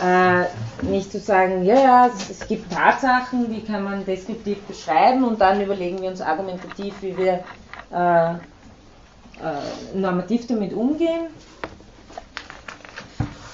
äh, 0.02 0.46
nicht 0.86 1.12
zu 1.12 1.20
sagen, 1.20 1.66
ja, 1.66 1.76
ja, 1.76 2.08
es, 2.08 2.48
gibt 2.48 2.72
Tatsachen, 2.72 3.54
die 3.54 3.64
kann 3.64 3.84
man 3.84 4.06
deskriptiv 4.06 4.62
beschreiben 4.62 5.24
und 5.24 5.42
dann 5.42 5.62
überlegen 5.62 6.02
wir 6.02 6.10
uns 6.10 6.22
argumentativ, 6.22 6.94
wie 7.02 7.18
wir 7.18 7.44
äh, 7.92 8.34
äh, 8.34 8.38
normativ 9.94 10.48
damit 10.48 10.74
umgehen. 10.74 11.28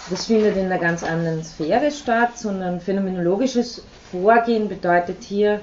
Das 0.10 0.26
findet 0.26 0.56
in 0.56 0.66
einer 0.66 0.78
ganz 0.78 1.04
anderen 1.04 1.44
Sphäre 1.44 1.90
statt, 1.90 2.38
sondern 2.38 2.80
phänomenologisches 2.80 3.84
Vorgehen 4.12 4.70
bedeutet 4.70 5.24
hier 5.24 5.62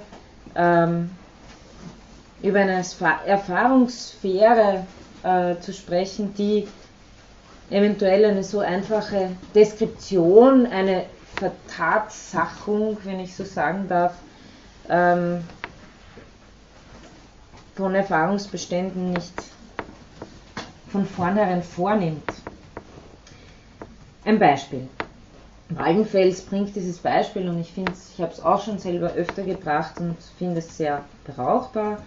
ähm, 0.56 1.10
über 2.42 2.58
eine 2.60 2.82
Erfahrungssphäre 3.24 4.84
äh, 5.22 5.54
zu 5.60 5.72
sprechen, 5.72 6.34
die 6.34 6.66
eventuell 7.72 8.24
eine 8.24 8.44
so 8.44 8.60
einfache 8.60 9.30
Deskription, 9.54 10.66
eine 10.66 11.04
Vertatsachung, 11.36 12.98
wenn 13.04 13.20
ich 13.20 13.34
so 13.34 13.44
sagen 13.44 13.88
darf, 13.88 14.14
ähm, 14.88 15.42
von 17.74 17.94
Erfahrungsbeständen 17.94 19.12
nicht 19.12 19.32
von 20.90 21.06
vornherein 21.06 21.62
vornimmt. 21.62 22.30
Ein 24.24 24.38
Beispiel. 24.38 24.88
Waldenfels 25.70 26.42
bringt 26.42 26.76
dieses 26.76 26.98
Beispiel 26.98 27.48
und 27.48 27.58
ich 27.58 27.72
finde 27.72 27.92
ich 28.14 28.20
habe 28.20 28.32
es 28.32 28.44
auch 28.44 28.62
schon 28.62 28.78
selber 28.78 29.12
öfter 29.14 29.42
gebracht 29.42 29.98
und 29.98 30.16
finde 30.38 30.58
es 30.58 30.76
sehr 30.76 31.02
brauchbar. 31.24 32.02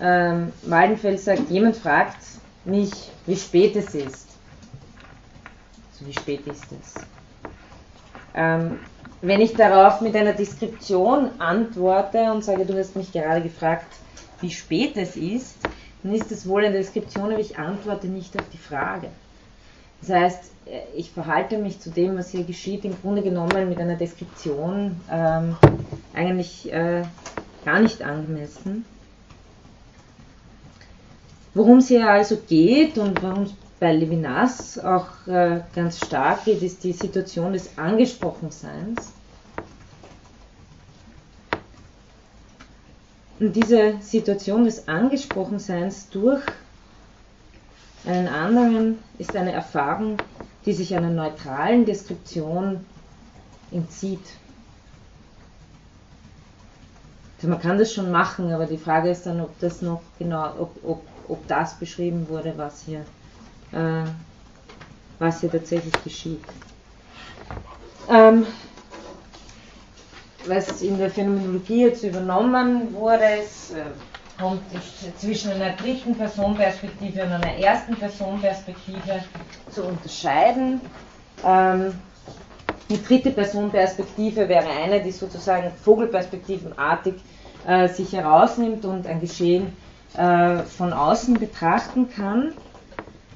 Ähm, 0.00 0.52
Waldenfels 0.62 1.24
sagt, 1.24 1.48
jemand 1.50 1.76
fragt 1.76 2.18
mich, 2.64 2.90
wie 3.26 3.36
spät 3.36 3.76
es 3.76 3.94
ist. 3.94 4.25
So 5.98 6.06
wie 6.06 6.12
spät 6.12 6.46
ist 6.46 6.66
es? 6.72 6.94
Ähm, 8.34 8.78
wenn 9.22 9.40
ich 9.40 9.54
darauf 9.54 10.02
mit 10.02 10.14
einer 10.14 10.34
Deskription 10.34 11.30
antworte 11.38 12.30
und 12.30 12.44
sage, 12.44 12.66
du 12.66 12.78
hast 12.78 12.96
mich 12.96 13.12
gerade 13.12 13.40
gefragt, 13.40 13.86
wie 14.40 14.50
spät 14.50 14.96
es 14.96 15.16
ist, 15.16 15.56
dann 16.02 16.14
ist 16.14 16.30
das 16.30 16.46
wohl 16.46 16.64
eine 16.64 16.74
Deskription, 16.74 17.32
aber 17.32 17.40
ich 17.40 17.58
antworte 17.58 18.08
nicht 18.08 18.38
auf 18.38 18.44
die 18.52 18.58
Frage. 18.58 19.08
Das 20.02 20.10
heißt, 20.10 20.52
äh, 20.66 20.80
ich 20.94 21.10
verhalte 21.10 21.56
mich 21.56 21.80
zu 21.80 21.90
dem, 21.90 22.18
was 22.18 22.30
hier 22.30 22.44
geschieht, 22.44 22.84
im 22.84 23.00
Grunde 23.00 23.22
genommen 23.22 23.68
mit 23.68 23.78
einer 23.78 23.96
Deskription 23.96 25.00
ähm, 25.10 25.56
eigentlich 26.14 26.70
äh, 26.70 27.02
gar 27.64 27.80
nicht 27.80 28.02
angemessen. 28.02 28.84
Worum 31.54 31.78
es 31.78 31.88
hier 31.88 32.06
also 32.06 32.36
geht 32.46 32.98
und 32.98 33.22
warum 33.22 33.44
es 33.44 33.54
bei 33.78 33.92
Levinas 33.92 34.78
auch 34.78 35.26
äh, 35.26 35.60
ganz 35.74 35.98
stark 35.98 36.44
geht, 36.44 36.62
ist 36.62 36.82
die 36.82 36.92
Situation 36.92 37.52
des 37.52 37.76
Angesprochenseins. 37.76 39.12
Und 43.38 43.54
diese 43.54 43.98
Situation 44.00 44.64
des 44.64 44.88
Angesprochenseins 44.88 46.08
durch 46.08 46.42
einen 48.06 48.28
anderen 48.28 48.98
ist 49.18 49.36
eine 49.36 49.52
Erfahrung, 49.52 50.16
die 50.64 50.72
sich 50.72 50.94
einer 50.96 51.10
neutralen 51.10 51.84
Deskription 51.84 52.86
entzieht. 53.70 54.24
Also 57.36 57.48
man 57.48 57.60
kann 57.60 57.76
das 57.76 57.92
schon 57.92 58.10
machen, 58.10 58.52
aber 58.52 58.64
die 58.64 58.78
Frage 58.78 59.10
ist 59.10 59.26
dann, 59.26 59.42
ob 59.42 59.58
das 59.60 59.82
noch 59.82 60.00
genau, 60.18 60.54
ob, 60.58 60.76
ob, 60.82 61.02
ob 61.28 61.46
das 61.46 61.74
beschrieben 61.78 62.28
wurde, 62.30 62.54
was 62.56 62.82
hier 62.86 63.04
was 63.72 65.40
hier 65.40 65.50
tatsächlich 65.50 65.92
geschieht. 66.04 66.42
Ähm, 68.08 68.46
was 70.46 70.82
in 70.82 70.98
der 70.98 71.10
Phänomenologie 71.10 71.86
jetzt 71.86 72.04
übernommen 72.04 72.94
wurde, 72.94 73.24
ist, 73.42 73.72
äh, 73.72 73.82
kommt 74.40 74.62
zwischen 75.18 75.52
einer 75.52 75.74
dritten 75.76 76.14
Personenperspektive 76.14 77.22
und 77.22 77.32
einer 77.32 77.56
ersten 77.58 77.96
Personenperspektive 77.96 79.24
zu 79.70 79.84
unterscheiden. 79.84 80.80
Ähm, 81.44 81.94
die 82.88 83.02
dritte 83.02 83.30
Personenperspektive 83.30 84.48
wäre 84.48 84.68
eine, 84.68 85.02
die 85.02 85.10
sozusagen 85.10 85.72
vogelperspektivenartig 85.82 87.14
äh, 87.66 87.88
sich 87.88 88.12
herausnimmt 88.12 88.84
und 88.84 89.06
ein 89.06 89.20
Geschehen 89.20 89.72
äh, 90.16 90.58
von 90.58 90.92
außen 90.92 91.34
betrachten 91.34 92.08
kann. 92.10 92.52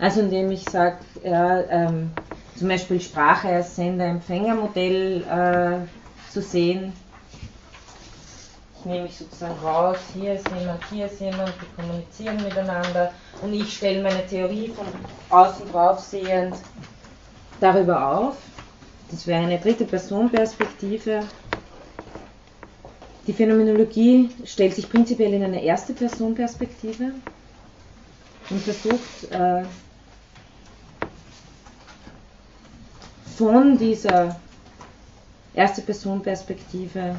Also 0.01 0.20
indem 0.20 0.51
ich 0.51 0.64
sage, 0.64 0.96
ja, 1.22 1.61
ähm, 1.68 2.11
zum 2.57 2.68
Beispiel 2.68 3.01
Sprache 3.01 3.48
als 3.48 3.76
Sender-Empfänger-Modell 3.76 5.22
äh, 5.22 6.32
zu 6.32 6.40
sehen. 6.40 6.94
Ich 8.78 8.86
nehme 8.86 9.03
mich 9.03 9.18
sozusagen 9.18 9.59
raus, 9.62 9.98
hier 10.14 10.34
ist 10.34 10.48
jemand, 10.59 10.80
hier 10.90 11.05
ist 11.05 11.20
jemand, 11.20 11.53
die 11.61 11.80
kommunizieren 11.82 12.42
miteinander 12.42 13.12
und 13.42 13.53
ich 13.53 13.76
stelle 13.76 14.03
meine 14.03 14.26
Theorie 14.26 14.68
von 14.68 14.86
außen 15.28 15.70
drauf 15.70 16.01
sehend 16.01 16.55
darüber 17.61 18.16
auf. 18.18 18.36
Das 19.11 19.26
wäre 19.26 19.42
eine 19.42 19.59
dritte 19.59 19.84
Personperspektive. 19.84 21.20
Die 23.26 23.34
Phänomenologie 23.34 24.30
stellt 24.46 24.74
sich 24.74 24.88
prinzipiell 24.88 25.34
in 25.34 25.42
eine 25.42 25.62
erste 25.62 25.92
Personperspektive 25.92 27.12
und 28.48 28.62
versucht 28.62 29.30
äh, 29.30 29.64
von 33.41 33.78
dieser 33.78 34.36
erste 35.55 35.80
Personperspektive 35.80 37.16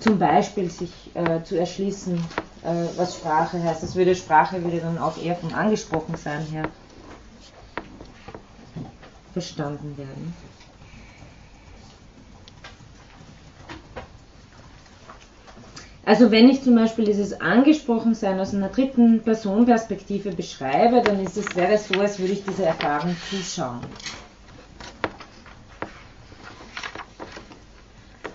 zum 0.00 0.18
Beispiel 0.18 0.68
sich 0.70 0.92
äh, 1.14 1.42
zu 1.44 1.58
erschließen, 1.58 2.16
äh, 2.62 2.84
was 2.98 3.14
Sprache 3.14 3.62
heißt. 3.62 3.82
Das 3.82 3.96
würde 3.96 4.14
Sprache 4.14 4.62
würde 4.62 4.80
dann 4.80 4.98
auch 4.98 5.16
eher 5.16 5.34
vom 5.36 5.54
angesprochen 5.54 6.16
sein 6.16 6.42
her 6.52 6.68
verstanden 9.32 9.96
werden. 9.96 10.34
Also 16.04 16.30
wenn 16.30 16.50
ich 16.50 16.62
zum 16.62 16.74
Beispiel 16.74 17.06
dieses 17.06 17.40
Angesprochensein 17.40 18.38
aus 18.38 18.52
einer 18.52 18.68
dritten 18.68 19.22
Personperspektive 19.22 20.32
beschreibe, 20.32 21.00
dann 21.00 21.18
ist 21.24 21.38
es, 21.38 21.56
wäre 21.56 21.72
es 21.72 21.88
so, 21.88 21.98
als 21.98 22.18
würde 22.18 22.34
ich 22.34 22.44
dieser 22.44 22.64
Erfahrung 22.66 23.16
zuschauen. 23.30 23.80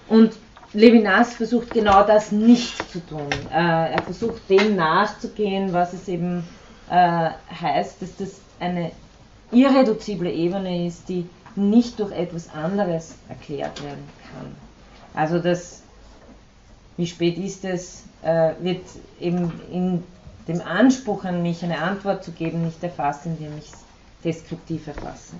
Und 0.10 0.34
Levinas 0.74 1.34
versucht 1.34 1.72
genau 1.72 2.04
das 2.04 2.32
nicht 2.32 2.92
zu 2.92 3.00
tun. 3.06 3.30
Äh, 3.52 3.94
er 3.94 4.02
versucht 4.04 4.50
dem 4.50 4.76
nachzugehen, 4.76 5.72
was 5.74 5.94
es 5.94 6.08
eben 6.08 6.44
äh, 6.90 7.30
heißt, 7.62 8.02
dass 8.02 8.16
das 8.18 8.42
eine 8.60 8.92
irreduzible 9.52 10.32
Ebene 10.32 10.86
ist, 10.86 11.08
die 11.10 11.28
nicht 11.56 12.00
durch 12.00 12.12
etwas 12.12 12.54
anderes 12.54 13.16
erklärt 13.28 13.84
werden 13.84 14.08
kann. 14.32 14.56
Also 15.14 15.40
das, 15.40 15.82
wie 16.98 17.08
spät 17.08 17.38
ist 17.38 17.66
es, 17.66 18.04
äh, 18.22 18.52
wird 18.60 18.84
eben 19.20 19.52
in 19.72 20.04
dem 20.48 20.62
Anspruch 20.62 21.24
an 21.26 21.42
mich 21.42 21.64
eine 21.64 21.80
Antwort 21.80 22.24
zu 22.24 22.32
geben 22.32 22.66
nicht 22.66 22.84
erfasst, 22.84 23.26
indem 23.26 23.58
ich 23.58 23.66
es 23.66 23.78
deskriptiv 24.24 24.88
erfasse. 24.88 25.34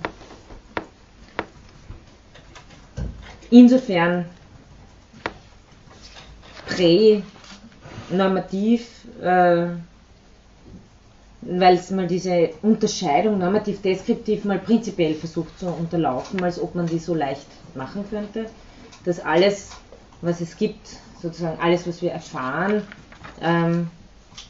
Insofern 3.50 4.26
pränormativ 8.08 8.88
äh, 9.22 9.66
weil 11.42 11.74
es 11.74 11.90
mal 11.90 12.06
diese 12.06 12.50
Unterscheidung 12.62 13.38
normativ-deskriptiv 13.38 14.44
mal 14.44 14.58
prinzipiell 14.58 15.14
versucht 15.14 15.58
zu 15.58 15.66
unterlaufen, 15.68 16.42
als 16.44 16.60
ob 16.60 16.74
man 16.74 16.86
die 16.86 16.98
so 16.98 17.14
leicht 17.14 17.46
machen 17.74 18.04
könnte, 18.10 18.46
dass 19.04 19.20
alles, 19.20 19.70
was 20.20 20.40
es 20.40 20.56
gibt, 20.56 20.86
sozusagen 21.22 21.58
alles, 21.60 21.86
was 21.86 22.02
wir 22.02 22.12
erfahren, 22.12 22.82
ähm, 23.40 23.88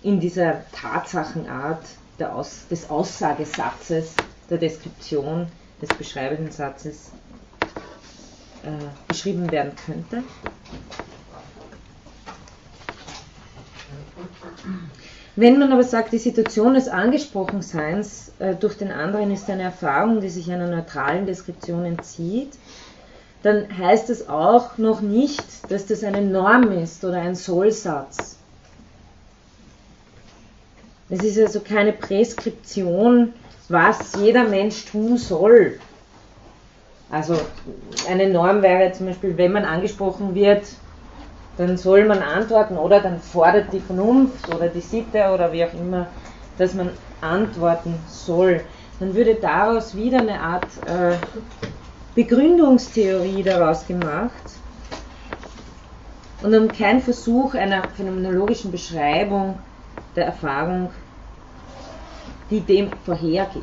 in 0.03 0.21
dieser 0.21 0.63
Tatsachenart 0.73 1.83
Aus, 2.21 2.67
des 2.69 2.91
Aussagesatzes, 2.91 4.15
der 4.51 4.59
Deskription, 4.59 5.47
des 5.81 5.89
beschreibenden 5.91 6.51
Satzes 6.51 7.13
äh, 8.63 8.69
beschrieben 9.09 9.51
werden 9.51 9.73
könnte. 9.87 10.23
Wenn 15.37 15.59
man 15.59 15.73
aber 15.73 15.85
sagt, 15.85 16.13
die 16.13 16.19
Situation 16.19 16.75
des 16.75 16.89
Angesprochenseins 16.89 18.33
äh, 18.41 18.55
durch 18.55 18.77
den 18.77 18.91
anderen 18.91 19.31
ist 19.31 19.49
eine 19.49 19.63
Erfahrung, 19.63 20.21
die 20.21 20.29
sich 20.29 20.51
einer 20.51 20.67
neutralen 20.67 21.25
Deskription 21.27 21.85
entzieht, 21.85 22.53
dann 23.43 23.67
heißt 23.79 24.11
es 24.11 24.29
auch 24.29 24.77
noch 24.77 25.01
nicht, 25.01 25.71
dass 25.71 25.87
das 25.87 26.05
eine 26.05 26.21
Norm 26.21 26.73
ist 26.73 27.05
oder 27.05 27.21
ein 27.21 27.35
Sollsatz. 27.35 28.37
Es 31.09 31.25
ist 31.25 31.39
also 31.39 31.61
keine 31.61 31.93
Präskription, 31.93 33.33
was 33.69 34.15
jeder 34.17 34.45
Mensch 34.45 34.85
tun 34.87 35.17
soll. 35.17 35.79
Also 37.11 37.41
eine 38.09 38.29
Norm 38.29 38.63
wäre 38.63 38.93
zum 38.93 39.07
Beispiel, 39.07 39.37
wenn 39.37 39.53
man 39.53 39.65
angesprochen 39.65 40.35
wird, 40.35 40.63
dann 41.57 41.77
soll 41.77 42.05
man 42.07 42.23
antworten 42.23 42.77
oder 42.77 43.01
dann 43.01 43.21
fordert 43.21 43.73
die 43.73 43.81
Vernunft 43.81 44.55
oder 44.55 44.69
die 44.69 44.81
Sitte 44.81 45.31
oder 45.33 45.53
wie 45.53 45.65
auch 45.65 45.75
immer, 45.75 46.07
dass 46.59 46.75
man 46.75 46.91
antworten 47.21 47.99
soll. 48.09 48.63
Dann 48.99 49.15
würde 49.15 49.35
daraus 49.35 49.95
wieder 49.95 50.19
eine 50.19 50.41
Art 50.41 50.69
äh, 50.87 51.17
Begründungstheorie 52.15 53.43
daraus 53.43 53.87
gemacht 53.87 54.33
und 56.43 56.53
dann 56.53 56.69
kein 56.69 57.01
Versuch 57.01 57.55
einer 57.55 57.83
phänomenologischen 57.97 58.71
Beschreibung 58.71 59.59
der 60.17 60.27
Erfahrung, 60.27 60.91
die 62.51 62.61
dem 62.61 62.91
vorhergeht. 63.05 63.63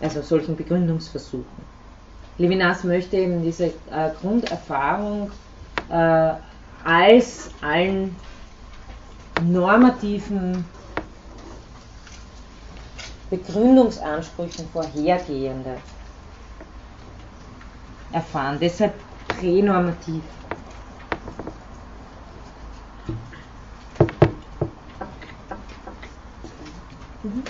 Also 0.00 0.22
solchen 0.22 0.56
Begründungsversuchen. 0.56 1.69
Levinas 2.40 2.84
möchte 2.84 3.18
eben 3.18 3.42
diese 3.42 3.66
äh, 3.66 4.10
Grunderfahrung 4.18 5.30
äh, 5.90 6.32
als 6.82 7.50
allen 7.60 8.16
normativen 9.42 10.64
Begründungsansprüchen 13.28 14.66
vorhergehende 14.72 15.76
erfahren. 18.10 18.56
Deshalb 18.58 18.94
pränormativ. 19.28 20.22
Mhm. 27.22 27.42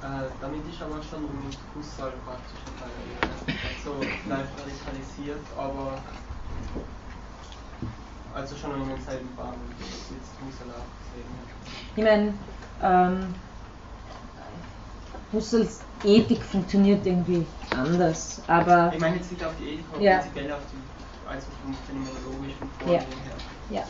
Äh, 0.00 0.06
damit 0.40 0.60
ist 0.68 0.80
aber 0.80 1.02
schon 1.02 1.22
mit 1.22 1.58
Husserl 1.74 2.12
praktisch 2.24 2.67
so 3.84 3.94
leicht 4.28 4.50
radikalisiert, 4.58 5.40
aber 5.56 5.94
also 8.34 8.56
schon 8.56 8.82
in 8.82 8.88
denselben 8.88 9.34
Bahnen, 9.36 9.58
wie 9.78 10.14
jetzt 10.14 10.38
auch 10.62 10.86
gesehen. 11.12 11.24
Ich 11.96 12.04
meine, 12.04 12.34
ähm, 12.82 13.34
Husserls 15.32 15.80
Ethik 16.04 16.42
funktioniert 16.42 17.04
irgendwie 17.06 17.44
anders, 17.74 18.42
aber. 18.46 18.92
Ich 18.94 19.00
meine 19.00 19.16
jetzt 19.16 19.30
nicht 19.30 19.44
auf 19.44 19.52
die 19.60 19.70
Ethik, 19.70 19.84
aber 19.92 20.02
ja. 20.02 20.18
prinzipiell 20.18 20.52
auf 20.52 20.60
die, 20.72 21.28
also 21.28 21.46
vom 21.62 21.74
phänomenologischen 21.86 22.68
Vorgehen 22.78 23.00
ja. 23.70 23.78
her. 23.80 23.84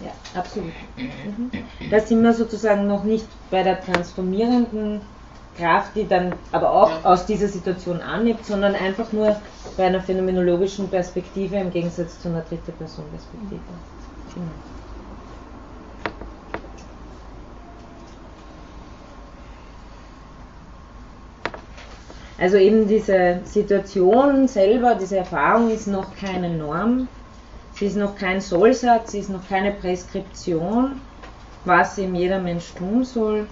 Ja, 0.00 0.06
ja, 0.06 0.40
absolut. 0.40 0.72
Mhm. 0.96 1.50
Da 1.90 2.00
sind 2.00 2.22
wir 2.22 2.34
sozusagen 2.34 2.86
noch 2.86 3.04
nicht 3.04 3.28
bei 3.50 3.62
der 3.62 3.80
transformierenden 3.80 5.00
Kraft, 5.56 5.94
die 5.94 6.06
dann 6.08 6.32
aber 6.50 6.70
auch 6.70 7.04
aus 7.04 7.26
dieser 7.26 7.48
Situation 7.48 8.00
annimmt, 8.00 8.44
sondern 8.44 8.74
einfach 8.74 9.12
nur 9.12 9.36
bei 9.76 9.84
einer 9.84 10.00
phänomenologischen 10.00 10.88
Perspektive 10.88 11.56
im 11.56 11.70
Gegensatz 11.70 12.20
zu 12.20 12.28
einer 12.28 12.40
dritte 12.40 12.72
Person 12.72 13.04
Perspektive. 13.10 13.60
Genau. 14.34 14.46
Also 22.38 22.56
eben 22.56 22.88
diese 22.88 23.40
Situation 23.44 24.48
selber, 24.48 24.96
diese 24.96 25.16
Erfahrung 25.16 25.70
ist 25.70 25.86
noch 25.86 26.16
keine 26.16 26.50
Norm, 26.50 27.06
sie 27.74 27.86
ist 27.86 27.96
noch 27.96 28.16
kein 28.16 28.40
Sollsatz, 28.40 29.12
sie 29.12 29.20
ist 29.20 29.30
noch 29.30 29.48
keine 29.48 29.70
Präskription, 29.70 31.00
was 31.64 31.98
eben 31.98 32.16
jeder 32.16 32.40
Mensch 32.40 32.72
tun 32.74 33.04
soll. 33.04 33.46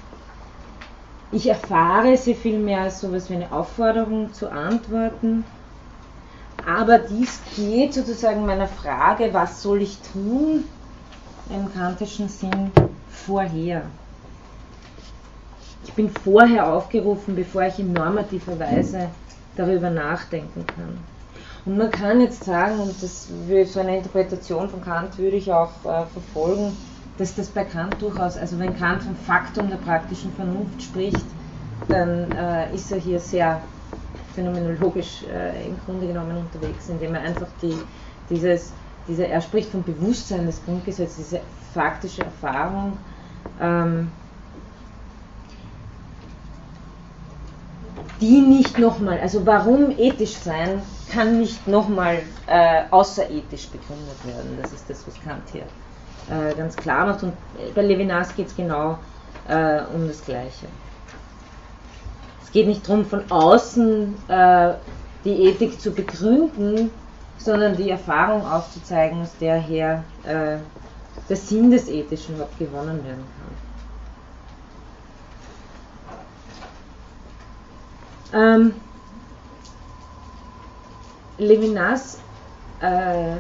Ich 1.33 1.49
erfahre 1.49 2.17
sie 2.17 2.35
vielmehr 2.35 2.81
als 2.81 3.01
so 3.01 3.07
etwas 3.09 3.31
wie 3.31 3.35
eine 3.35 3.53
Aufforderung 3.53 4.33
zu 4.33 4.51
antworten. 4.51 5.45
Aber 6.67 6.99
dies 6.99 7.41
geht 7.57 7.95
sozusagen 7.95 8.45
meiner 8.45 8.67
Frage, 8.67 9.33
was 9.33 9.63
soll 9.63 9.81
ich 9.83 9.99
tun, 10.13 10.65
im 11.49 11.73
kantischen 11.73 12.29
Sinn 12.29 12.73
vorher. 13.09 13.83
Ich 15.85 15.93
bin 15.95 16.11
vorher 16.11 16.73
aufgerufen, 16.73 17.35
bevor 17.35 17.63
ich 17.63 17.79
in 17.79 17.93
normativer 17.93 18.59
Weise 18.59 19.09
darüber 19.57 19.91
nachdenken 19.91 20.65
kann. 20.67 20.99
Und 21.65 21.79
man 21.79 21.91
kann 21.91 22.21
jetzt 22.21 22.45
sagen, 22.45 22.81
und 22.81 23.03
das 23.03 23.29
so 23.73 23.81
eine 23.81 23.97
Interpretation 23.97 24.69
von 24.69 24.83
Kant 24.83 25.17
würde 25.19 25.37
ich 25.37 25.53
auch 25.53 25.73
äh, 25.85 26.07
verfolgen, 26.07 26.77
dass 27.19 27.35
das 27.35 27.49
bei 27.49 27.65
Kant 27.65 28.01
durchaus, 28.01 28.37
also 28.37 28.59
wenn 28.59 28.77
Kant 28.79 29.03
vom 29.03 29.15
Faktum 29.15 29.69
der 29.69 29.77
praktischen 29.77 30.33
Vernunft 30.33 30.83
spricht, 30.83 31.25
dann 31.89 32.31
äh, 32.33 32.75
ist 32.75 32.91
er 32.93 32.99
hier 32.99 33.21
sehr 33.21 33.61
phänomenologisch 34.35 35.25
äh, 35.25 35.67
im 35.67 35.77
Grunde 35.85 36.07
genommen 36.07 36.37
unterwegs, 36.37 36.89
indem 36.89 37.15
er 37.15 37.23
einfach 37.23 37.49
die, 37.63 37.77
dieses, 38.29 38.73
diese, 39.09 39.27
er 39.27 39.41
spricht 39.41 39.71
vom 39.71 39.83
Bewusstsein 39.83 40.47
des 40.47 40.65
Grundgesetzes, 40.65 41.17
diese 41.17 41.41
faktische 41.75 42.23
Erfahrung, 42.23 42.97
ähm, 43.61 44.11
die 48.21 48.41
nicht 48.41 48.79
nochmal, 48.79 49.19
also 49.21 49.45
warum 49.47 49.91
ethisch 49.91 50.35
sein, 50.35 50.83
kann 51.11 51.39
nicht 51.39 51.67
nochmal 51.67 52.23
äh, 52.47 52.83
außerethisch 52.91 53.69
begründet 53.69 54.27
werden. 54.27 54.59
Das 54.63 54.73
ist 54.73 54.89
das, 54.89 55.07
was 55.07 55.15
Kant 55.23 55.43
hier 55.53 55.65
äh, 56.29 56.55
ganz 56.55 56.77
klar 56.77 57.07
macht. 57.07 57.23
Und 57.23 57.33
bei 57.75 57.83
Levinas 57.83 58.35
geht 58.35 58.49
es 58.49 58.57
genau 58.57 58.99
äh, 59.49 59.81
um 59.95 60.07
das 60.07 60.25
Gleiche. 60.25 60.67
Es 62.43 62.53
geht 62.53 62.67
nicht 62.67 62.89
darum, 62.89 63.05
von 63.05 63.23
außen 63.31 64.15
äh, 64.29 64.75
die 65.25 65.45
Ethik 65.45 65.81
zu 65.81 65.93
begründen, 65.93 66.91
sondern 67.39 67.77
die 67.77 67.91
Erfahrung 67.91 68.45
aufzuzeigen, 68.45 69.23
aus 69.23 69.37
der 69.41 69.57
her 69.57 70.05
äh, 70.25 70.59
der 71.29 71.37
Sinn 71.37 71.71
des 71.71 71.89
Ethischen 71.89 72.35
überhaupt 72.35 72.59
gewonnen 72.59 73.05
werden 73.05 73.25
kann. 78.33 78.41
Ähm, 78.43 78.75
Levinas, 81.39 82.19
äh, 82.81 83.37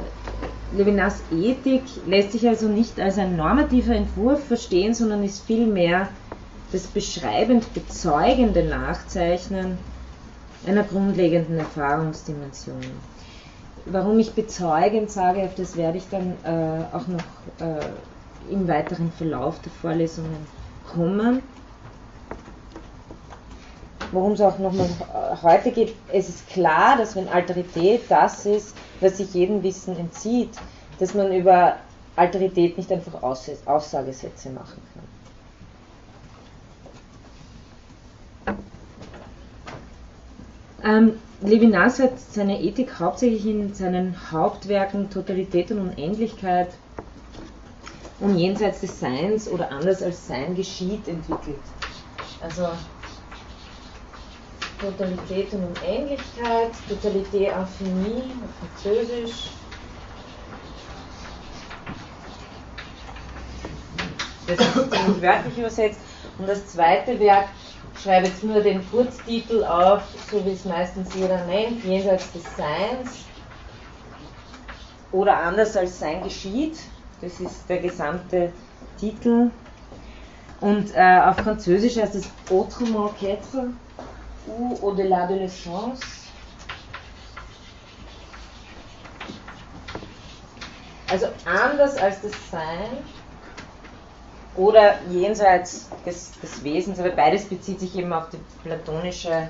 Levinas 0.72 1.20
Ethik 1.32 1.82
lässt 2.06 2.32
sich 2.32 2.46
also 2.46 2.68
nicht 2.68 3.00
als 3.00 3.18
ein 3.18 3.36
normativer 3.36 3.94
Entwurf 3.94 4.44
verstehen, 4.44 4.94
sondern 4.94 5.24
ist 5.24 5.44
vielmehr 5.44 6.08
das 6.72 6.86
beschreibend 6.86 7.74
bezeugende 7.74 8.62
Nachzeichnen 8.62 9.78
einer 10.66 10.84
grundlegenden 10.84 11.58
Erfahrungsdimension. 11.58 12.80
Warum 13.86 14.18
ich 14.18 14.32
bezeugend 14.32 15.10
sage, 15.10 15.42
auf 15.42 15.54
das 15.54 15.76
werde 15.76 15.98
ich 15.98 16.08
dann 16.10 16.34
äh, 16.44 16.94
auch 16.94 17.06
noch 17.08 17.24
äh, 17.66 18.52
im 18.52 18.68
weiteren 18.68 19.10
Verlauf 19.10 19.60
der 19.62 19.72
Vorlesungen 19.72 20.46
kommen. 20.94 21.42
Worum 24.12 24.32
es 24.32 24.40
auch 24.40 24.58
nochmal 24.58 24.88
heute 25.42 25.70
geht, 25.70 25.94
es 26.12 26.28
ist 26.28 26.48
klar, 26.48 26.96
dass 26.98 27.16
wenn 27.16 27.28
Alterität 27.28 28.02
das 28.08 28.44
ist, 28.44 28.74
was 29.00 29.16
sich 29.18 29.34
jedem 29.34 29.62
Wissen 29.62 29.96
entzieht, 29.96 30.50
dass 30.98 31.14
man 31.14 31.32
über 31.32 31.76
Alterität 32.16 32.76
nicht 32.76 32.92
einfach 32.92 33.22
Aussagesätze 33.22 34.50
machen 34.50 34.82
kann. 34.94 35.02
Ähm, 40.82 41.12
Levinas 41.42 41.98
hat 41.98 42.18
seine 42.18 42.60
Ethik 42.60 42.98
hauptsächlich 42.98 43.46
in 43.46 43.74
seinen 43.74 44.14
Hauptwerken 44.30 45.10
Totalität 45.10 45.70
und 45.70 45.80
Unendlichkeit 45.80 46.68
und 48.18 48.36
jenseits 48.36 48.80
des 48.80 49.00
Seins 49.00 49.48
oder 49.48 49.70
anders 49.70 50.02
als 50.02 50.26
Sein 50.26 50.54
geschieht 50.54 51.08
entwickelt. 51.08 51.60
Also 52.42 52.68
Totalität 54.80 55.52
und 55.52 55.64
Unendlichkeit, 55.64 56.70
Totalité 56.88 57.52
Infinie 57.52 58.24
auf 58.42 58.82
Französisch. 58.82 59.50
Das 64.46 64.58
ist 64.58 64.74
ziemlich 64.74 65.22
wörtlich 65.22 65.58
übersetzt. 65.58 66.00
Und 66.38 66.48
das 66.48 66.66
zweite 66.66 67.20
Werk 67.20 67.48
schreibe 68.02 68.26
jetzt 68.26 68.42
nur 68.42 68.60
den 68.60 68.88
Kurztitel 68.90 69.64
auf, 69.64 70.02
so 70.30 70.44
wie 70.44 70.52
es 70.52 70.64
meistens 70.64 71.14
jeder 71.14 71.44
nennt, 71.44 71.84
jenseits 71.84 72.32
des 72.32 72.44
Seins 72.56 73.26
oder 75.12 75.36
anders 75.36 75.76
als 75.76 75.98
Sein 75.98 76.22
geschieht. 76.22 76.78
Das 77.20 77.38
ist 77.38 77.68
der 77.68 77.78
gesamte 77.78 78.52
Titel. 78.98 79.50
Und 80.60 80.94
äh, 80.94 81.20
auf 81.20 81.36
Französisch 81.36 81.96
heißt 81.96 82.14
es 82.14 82.30
Autrement 82.50 83.12
qu'être 83.18 83.72
ou 84.48 84.78
Au-delà 84.82 85.26
de 85.26 85.34
l'essence. 85.36 86.00
Also 91.10 91.26
anders 91.44 91.96
als 91.96 92.20
das 92.22 92.32
Sein 92.50 92.98
oder 94.56 94.98
jenseits 95.10 95.88
des, 96.06 96.32
des 96.40 96.62
Wesens, 96.62 97.00
aber 97.00 97.10
beides 97.10 97.44
bezieht 97.46 97.80
sich 97.80 97.96
eben 97.96 98.12
auf 98.12 98.28
die 98.30 98.38
platonische, 98.62 99.48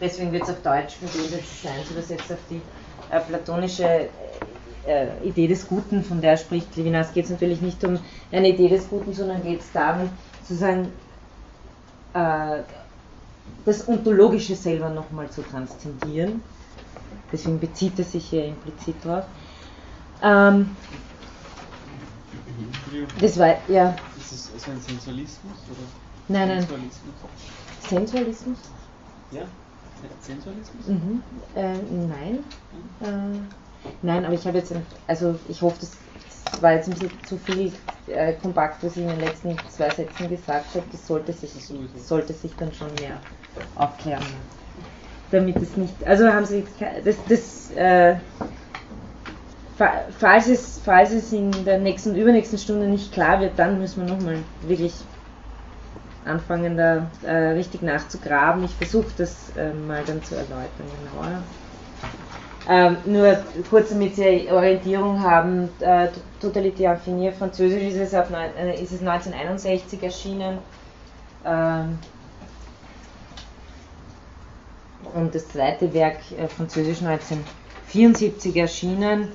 deswegen 0.00 0.32
wird 0.32 0.42
es 0.42 0.50
auf 0.50 0.62
Deutsch 0.62 0.96
mit 1.00 1.14
jenseits 1.14 1.48
des 1.48 1.62
Seins 1.62 1.90
übersetzt, 1.90 2.32
auf 2.32 2.38
die 2.50 2.60
äh, 3.10 3.20
platonische 3.20 4.08
äh, 4.86 5.06
Idee 5.22 5.46
des 5.46 5.66
Guten, 5.66 6.04
von 6.04 6.20
der 6.20 6.36
spricht 6.36 6.76
Levinas, 6.76 7.12
geht 7.14 7.24
es 7.24 7.30
natürlich 7.30 7.62
nicht 7.62 7.82
um 7.84 7.98
eine 8.30 8.48
Idee 8.48 8.68
des 8.68 8.88
Guten, 8.88 9.12
sondern 9.14 9.42
geht 9.42 9.60
es 9.60 9.72
darum, 9.72 10.10
sozusagen 10.42 10.92
äh, 12.12 12.58
das 13.64 13.88
Ontologische 13.88 14.56
selber 14.56 14.90
nochmal 14.90 15.30
zu 15.30 15.42
transzendieren. 15.42 16.42
Deswegen 17.32 17.58
bezieht 17.58 17.98
er 17.98 18.04
sich 18.04 18.26
hier 18.28 18.44
implizit 18.46 19.04
drauf. 19.04 19.24
Ähm, 20.22 20.76
das 23.20 23.38
war, 23.38 23.56
ja. 23.68 23.94
Ist 24.18 24.32
das 24.32 24.50
also 24.52 24.70
ein 24.70 24.80
Sensualismus? 24.80 25.56
Oder? 25.70 25.80
Nein, 26.28 26.48
nein. 26.48 26.60
Sensualismus? 26.60 27.14
Sensualismus? 27.88 28.58
Ja, 29.30 29.42
Sensualismus? 30.20 30.86
Mhm. 30.86 31.22
Äh, 31.54 31.76
nein. 32.08 32.44
Äh, 33.00 33.38
nein, 34.02 34.24
aber 34.24 34.34
ich 34.34 34.46
habe 34.46 34.58
jetzt, 34.58 34.72
also 35.06 35.38
ich 35.48 35.60
hoffe, 35.62 35.76
das 35.80 35.96
war 36.62 36.72
jetzt 36.72 36.88
ein 36.88 36.94
bisschen 36.94 37.10
zu 37.24 37.36
viel 37.38 37.72
äh, 38.06 38.32
kompakt, 38.34 38.82
was 38.82 38.96
ich 38.96 39.02
in 39.02 39.08
den 39.08 39.20
letzten 39.20 39.56
zwei 39.68 39.90
Sätzen 39.90 40.28
gesagt 40.28 40.74
habe. 40.74 40.86
Das 40.90 41.06
sollte 41.06 41.32
sich, 41.32 41.52
sollte 42.06 42.32
sich 42.32 42.52
dann 42.58 42.72
schon 42.72 42.94
mehr 43.00 43.18
aufklären. 43.74 44.24
Damit 45.30 45.56
es 45.56 45.76
nicht, 45.76 46.06
also 46.06 46.26
haben 46.26 46.44
Sie, 46.44 46.64
das, 47.04 47.16
das 47.28 47.70
äh, 47.76 48.16
falls 49.76 50.48
es, 50.48 50.80
falls 50.84 51.10
es 51.12 51.32
in 51.32 51.50
der 51.64 51.78
nächsten 51.78 52.10
und 52.10 52.16
übernächsten 52.16 52.58
Stunde 52.58 52.86
nicht 52.86 53.12
klar 53.12 53.40
wird, 53.40 53.58
dann 53.58 53.78
müssen 53.78 54.06
wir 54.06 54.14
nochmal 54.14 54.38
wirklich 54.62 54.94
anfangen, 56.24 56.76
da 56.76 57.10
äh, 57.22 57.52
richtig 57.52 57.82
nachzugraben. 57.82 58.64
Ich 58.64 58.74
versuche 58.76 59.12
das 59.16 59.50
äh, 59.56 59.72
mal 59.72 60.04
dann 60.04 60.22
zu 60.22 60.34
erläutern 60.34 60.86
genauer. 60.98 61.42
Ähm, 62.66 62.96
nur 63.04 63.36
kurz, 63.68 63.90
damit 63.90 64.16
Sie 64.16 64.50
Orientierung 64.50 65.22
haben, 65.22 65.68
äh, 65.80 66.08
Totalité 66.40 66.84
Infinie, 66.84 67.32
französisch 67.32 67.82
ist 67.82 67.96
es, 67.96 68.14
auf, 68.14 68.30
äh, 68.30 68.82
ist 68.82 68.92
es 68.92 69.00
1961 69.00 70.02
erschienen. 70.02 70.58
Ähm, 71.44 71.98
und 75.14 75.34
das 75.34 75.48
zweite 75.48 75.92
Werk, 75.92 76.18
äh, 76.32 76.48
französisch 76.48 77.02
1974 77.02 78.56
erschienen. 78.56 79.28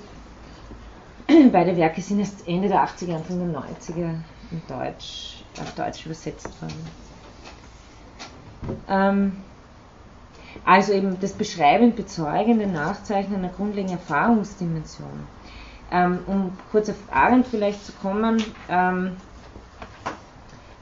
Beide 1.52 1.78
Werke 1.78 2.02
sind 2.02 2.20
erst 2.20 2.48
Ende 2.48 2.68
der 2.68 2.84
80er, 2.84 3.16
Anfang 3.16 3.40
der 3.40 3.62
90er 3.62 4.16
in 4.52 4.62
Deutsch, 4.68 5.44
auf 5.62 5.76
Deutsch 5.76 6.06
übersetzt 6.06 6.50
worden. 6.62 6.88
Ähm, 8.90 9.38
also 10.66 10.93
eben 10.93 11.20
das 11.20 11.34
beschreibend, 11.34 11.95
bezeugende 11.95 12.68
Nachzeichnen 12.68 13.39
einer 13.39 13.53
grundlegenden 13.53 13.97
Erfahrungsdimension. 13.97 15.28
Ähm, 15.91 16.20
um 16.28 16.51
kurz 16.72 16.89
auf 16.89 16.95
Arendt 17.12 17.47
vielleicht 17.47 17.86
zu 17.86 17.91
kommen, 17.93 18.43
ähm, 18.70 19.18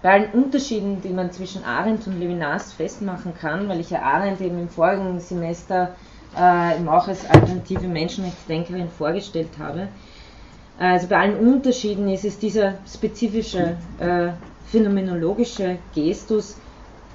bei 0.02 0.12
allen 0.12 0.32
Unterschieden, 0.32 1.02
die 1.02 1.10
man 1.10 1.32
zwischen 1.32 1.64
Arendt 1.64 2.06
und 2.08 2.20
Levinas 2.20 2.74
festmachen 2.74 3.34
kann, 3.36 3.68
weil 3.70 3.80
ich 3.80 3.90
ja 3.90 4.02
Arendt 4.02 4.42
eben 4.42 4.60
im 4.60 4.70
vorigen 4.70 5.20
Semester 5.20 5.96
äh, 6.38 6.76
eben 6.76 6.88
auch 6.90 7.08
als 7.08 7.28
alternative 7.30 7.88
Menschenrechtsdenkerin 7.88 8.90
vorgestellt 8.90 9.58
habe, 9.58 9.88
also 10.80 11.08
bei 11.08 11.18
allen 11.18 11.38
Unterschieden 11.38 12.08
ist 12.08 12.24
es 12.24 12.38
dieser 12.38 12.76
spezifische 12.92 13.78
äh, 14.00 14.30
phänomenologische 14.68 15.80
Gestus, 15.96 16.58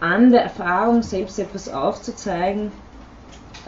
an 0.02 0.32
der 0.32 0.42
Erfahrung 0.42 1.02
selbst 1.02 1.38
etwas 1.38 1.68
aufzuzeigen, 1.68 2.72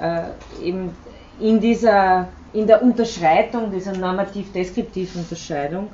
äh, 0.01 0.25
eben 0.61 0.91
in, 1.39 1.61
dieser, 1.61 2.29
in 2.53 2.67
der 2.67 2.83
Unterschreitung, 2.83 3.71
dieser 3.71 3.93
normativ-deskriptiven 3.93 5.23
Unterscheidung. 5.23 5.91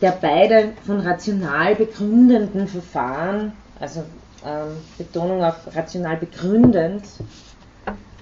der 0.00 0.12
beide 0.12 0.74
von 0.86 1.00
rational 1.00 1.74
begründenden 1.74 2.68
Verfahren, 2.68 3.52
also 3.80 4.04
ähm, 4.46 4.76
Betonung 4.96 5.42
auf 5.42 5.56
rational 5.74 6.16
begründend, 6.16 7.02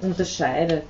unterscheidet. 0.01 0.85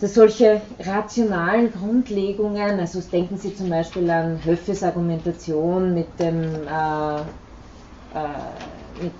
Dass 0.00 0.14
solche 0.14 0.60
rationalen 0.78 1.72
Grundlegungen, 1.72 2.78
also 2.78 3.00
denken 3.00 3.36
Sie 3.36 3.54
zum 3.54 3.68
Beispiel 3.68 4.08
an 4.10 4.38
Höffes 4.44 4.82
Argumentation 4.84 5.92
mit 5.92 6.06
dem 6.20 6.44
äh, 6.44 7.20
äh, 8.14 9.02
mit, 9.02 9.12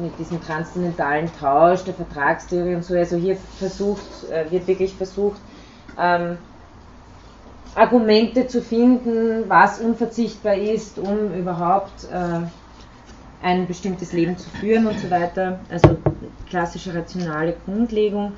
mit 0.00 0.18
diesem 0.18 0.42
transzendentalen 0.42 1.30
Tausch 1.38 1.84
der 1.84 1.94
Vertragstheorie 1.94 2.74
und 2.74 2.84
so, 2.84 2.94
also 2.94 3.16
hier 3.16 3.36
versucht, 3.58 4.30
äh, 4.30 4.50
wird 4.50 4.66
wirklich 4.66 4.94
versucht, 4.94 5.40
ähm, 5.98 6.38
Argumente 7.74 8.46
zu 8.46 8.60
finden, 8.60 9.44
was 9.48 9.80
unverzichtbar 9.80 10.56
ist, 10.56 10.98
um 10.98 11.32
überhaupt 11.34 12.04
äh, 12.12 12.40
ein 13.42 13.66
bestimmtes 13.66 14.12
Leben 14.12 14.36
zu 14.36 14.50
führen 14.50 14.86
und 14.86 14.98
so 14.98 15.10
weiter. 15.10 15.60
Also 15.70 15.96
klassische 16.48 16.94
rationale 16.94 17.54
Grundlegung. 17.64 18.32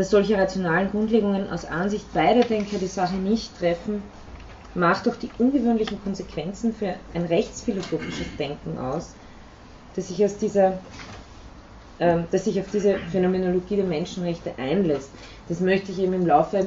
Dass 0.00 0.08
solche 0.08 0.38
rationalen 0.38 0.90
Grundlegungen 0.90 1.50
aus 1.50 1.66
Ansicht 1.66 2.14
beider 2.14 2.40
Denker 2.40 2.78
die 2.78 2.86
Sache 2.86 3.16
nicht 3.16 3.58
treffen, 3.58 4.00
macht 4.74 5.06
doch 5.06 5.14
die 5.14 5.28
ungewöhnlichen 5.36 6.02
Konsequenzen 6.02 6.72
für 6.72 6.94
ein 7.12 7.26
rechtsphilosophisches 7.26 8.34
Denken 8.38 8.78
aus, 8.78 9.12
das 9.94 10.08
sich, 10.08 10.24
aus 10.24 10.38
dieser, 10.38 10.78
äh, 11.98 12.16
das 12.30 12.46
sich 12.46 12.58
auf 12.58 12.70
diese 12.72 12.94
Phänomenologie 13.12 13.76
der 13.76 13.84
Menschenrechte 13.84 14.52
einlässt. 14.56 15.10
Das 15.50 15.60
möchte 15.60 15.92
ich 15.92 15.98
eben 15.98 16.14
im 16.14 16.26
Laufe, 16.26 16.64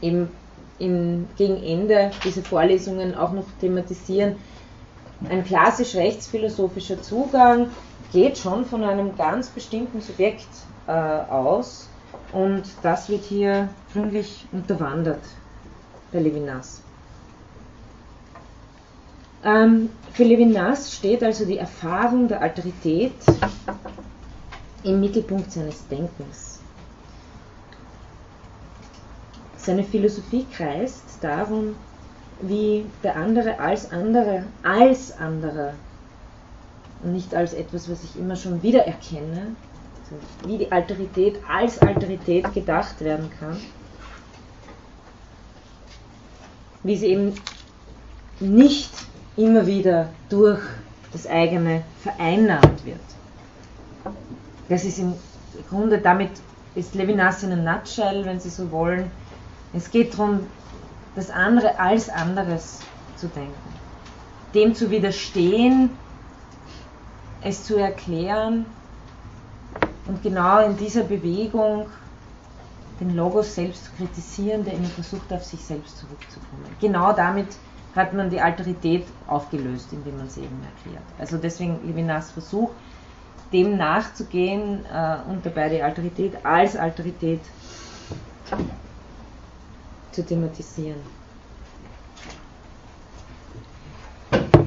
eben 0.00 0.28
im, 0.78 1.26
gegen 1.36 1.56
Ende 1.56 2.12
dieser 2.22 2.42
Vorlesungen 2.42 3.16
auch 3.16 3.32
noch 3.32 3.46
thematisieren, 3.60 4.36
ein 5.28 5.42
klassisch 5.42 5.96
rechtsphilosophischer 5.96 7.02
Zugang 7.02 7.70
geht 8.12 8.38
schon 8.38 8.66
von 8.66 8.84
einem 8.84 9.16
ganz 9.16 9.48
bestimmten 9.48 10.00
Subjekt 10.00 10.46
äh, 10.86 10.92
aus 10.92 11.89
und 12.32 12.64
das 12.82 13.08
wird 13.08 13.24
hier 13.24 13.68
gründlich 13.92 14.46
unterwandert 14.52 15.22
bei 16.12 16.20
Levinas. 16.20 16.82
Ähm, 19.44 19.88
für 20.12 20.24
Levinas 20.24 20.94
steht 20.94 21.22
also 21.22 21.44
die 21.44 21.58
Erfahrung 21.58 22.28
der 22.28 22.42
Alterität 22.42 23.14
im 24.82 25.00
Mittelpunkt 25.00 25.50
seines 25.50 25.86
Denkens. 25.88 26.60
Seine 29.56 29.84
Philosophie 29.84 30.46
kreist 30.50 31.04
darum, 31.20 31.76
wie 32.40 32.86
der 33.02 33.16
andere 33.16 33.58
als 33.58 33.90
andere, 33.92 34.44
als 34.62 35.16
anderer 35.18 35.74
und 37.02 37.12
nicht 37.12 37.34
als 37.34 37.52
etwas, 37.52 37.90
was 37.90 38.02
ich 38.04 38.18
immer 38.18 38.36
schon 38.36 38.62
wieder 38.62 38.86
erkenne, 38.86 39.54
wie 40.44 40.58
die 40.58 40.72
Alterität 40.72 41.38
als 41.48 41.78
Alterität 41.80 42.52
gedacht 42.52 43.00
werden 43.00 43.30
kann, 43.38 43.56
wie 46.82 46.96
sie 46.96 47.06
eben 47.08 47.34
nicht 48.40 48.90
immer 49.36 49.66
wieder 49.66 50.08
durch 50.28 50.60
das 51.12 51.26
eigene 51.26 51.82
vereinnahmt 52.02 52.84
wird. 52.84 53.00
Das 54.68 54.84
ist 54.84 54.98
im 54.98 55.14
Grunde, 55.68 55.98
damit 55.98 56.30
ist 56.74 56.94
Levinas 56.94 57.42
in 57.42 57.52
einem 57.52 57.64
Nutshell, 57.64 58.24
wenn 58.24 58.38
Sie 58.38 58.50
so 58.50 58.70
wollen. 58.70 59.10
Es 59.72 59.90
geht 59.90 60.14
darum, 60.14 60.46
das 61.16 61.30
andere 61.30 61.78
als 61.78 62.08
anderes 62.08 62.80
zu 63.16 63.26
denken, 63.28 63.52
dem 64.54 64.74
zu 64.74 64.90
widerstehen, 64.90 65.90
es 67.42 67.64
zu 67.64 67.76
erklären 67.76 68.66
und 70.10 70.22
genau 70.24 70.66
in 70.66 70.76
dieser 70.76 71.04
Bewegung 71.04 71.86
den 72.98 73.14
Logos 73.14 73.54
selbst 73.54 73.84
zu 73.84 73.90
kritisieren, 73.92 74.64
der 74.64 74.74
immer 74.74 74.88
versucht, 74.88 75.32
auf 75.32 75.44
sich 75.44 75.60
selbst 75.60 75.98
zurückzukommen. 75.98 76.64
Genau 76.80 77.12
damit 77.12 77.46
hat 77.94 78.12
man 78.12 78.28
die 78.28 78.40
Alterität 78.40 79.06
aufgelöst, 79.28 79.92
indem 79.92 80.18
man 80.18 80.28
sie 80.28 80.40
eben 80.40 80.60
erklärt. 80.64 81.04
Also 81.18 81.36
deswegen 81.38 81.78
Levinas 81.86 82.32
Versuch, 82.32 82.70
dem 83.52 83.76
nachzugehen 83.76 84.84
äh, 84.92 85.30
und 85.30 85.46
dabei 85.46 85.68
die 85.68 85.82
Alterität 85.82 86.44
als 86.44 86.76
Alterität 86.76 87.40
zu 90.10 90.24
thematisieren. 90.24 91.00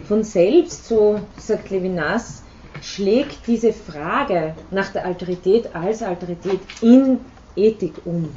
Von 0.08 0.24
selbst, 0.24 0.86
so 0.86 1.20
sagt 1.38 1.70
Levinas, 1.70 2.43
schlägt 2.84 3.48
diese 3.48 3.74
Frage 3.74 4.56
nach 4.70 4.92
der 4.92 5.06
Alterität 5.06 5.74
als 5.76 6.04
Alterität 6.04 6.60
in 6.82 7.20
Ethik 7.56 7.96
um. 8.06 8.30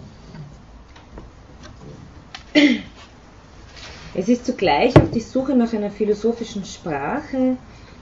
Es 4.14 4.28
ist 4.28 4.46
zugleich 4.46 4.96
auch 4.96 5.10
die 5.12 5.20
Suche 5.20 5.54
nach 5.54 5.72
einer 5.74 5.90
philosophischen 5.90 6.64
Sprache, 6.64 7.56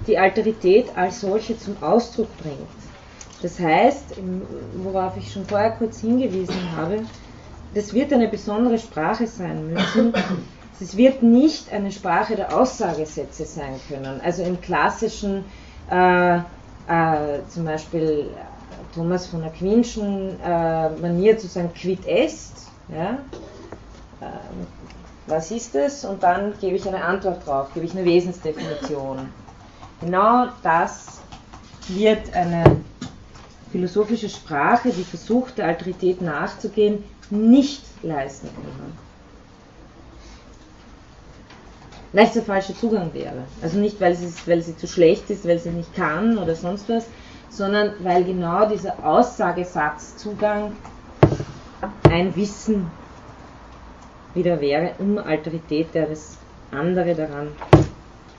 die 0.07 0.19
Alterität 0.19 0.97
als 0.97 1.23
solche 1.23 1.59
zum 1.59 1.83
Ausdruck 1.83 2.29
bringt. 2.39 2.69
Das 3.43 3.59
heißt, 3.59 4.15
worauf 4.77 5.17
ich 5.17 5.33
schon 5.33 5.45
vorher 5.45 5.73
kurz 5.73 6.01
hingewiesen 6.01 6.77
habe, 6.77 7.03
das 7.75 7.93
wird 7.93 8.13
eine 8.13 8.29
besondere 8.29 8.79
Sprache 8.79 9.27
sein 9.27 9.73
müssen. 9.73 10.13
Es 10.81 10.97
wird 10.97 11.23
nicht 11.23 11.73
eine 11.73 11.91
Sprache 11.91 12.37
der 12.37 12.57
Aussagesätze 12.57 13.45
sein 13.45 13.81
können. 13.89 14.21
Also 14.23 14.43
im 14.43 14.61
klassischen, 14.61 15.45
äh, 15.91 16.37
äh, 16.37 16.43
zum 17.49 17.65
Beispiel 17.65 18.31
Thomas 18.95 19.27
von 19.27 19.43
Aquinschen 19.43 20.39
äh, 20.41 20.91
Manier 20.91 21.39
zu 21.39 21.47
sagen, 21.47 21.71
quid 21.75 22.07
est, 22.07 22.69
ja? 22.89 23.19
Ähm, 24.21 24.67
was 25.27 25.51
ist 25.51 25.75
es? 25.75 26.05
Und 26.05 26.23
dann 26.23 26.55
gebe 26.61 26.77
ich 26.77 26.87
eine 26.87 27.03
Antwort 27.03 27.47
drauf, 27.47 27.69
gebe 27.73 27.87
ich 27.87 27.93
eine 27.93 28.05
Wesensdefinition. 28.05 29.29
Genau 30.01 30.49
das 30.63 31.21
wird 31.89 32.35
eine 32.35 32.77
philosophische 33.73 34.29
Sprache, 34.29 34.91
die 34.91 35.03
versucht, 35.03 35.59
der 35.59 35.67
Alterität 35.67 36.21
nachzugehen, 36.21 37.05
nicht 37.31 37.83
leisten 38.03 38.49
können. 38.55 39.04
Es 42.17 42.33
der 42.33 42.43
falsche 42.43 42.77
Zugang 42.77 43.13
wäre. 43.13 43.45
Also 43.61 43.79
nicht, 43.79 44.01
weil 44.01 44.15
sie, 44.15 44.33
weil 44.47 44.63
sie 44.63 44.77
zu 44.77 44.87
schlecht 44.87 45.31
ist, 45.31 45.47
weil 45.47 45.59
sie 45.59 45.71
nicht 45.71 45.95
kann 45.97 46.39
oder 46.39 46.55
sonst 46.55 46.89
was, 46.89 47.07
sondern 47.51 47.93
weil 48.05 48.25
genau 48.25 48.69
dieser 48.69 49.05
Aussagesatzzugang 49.05 50.77
ein 52.09 52.35
Wissen 52.37 52.87
wieder 54.33 54.61
wäre, 54.61 54.93
um 54.99 55.19
Alterität 55.19 55.93
der 55.95 56.07
das 56.07 56.39
andere 56.71 57.15
daran, 57.15 57.49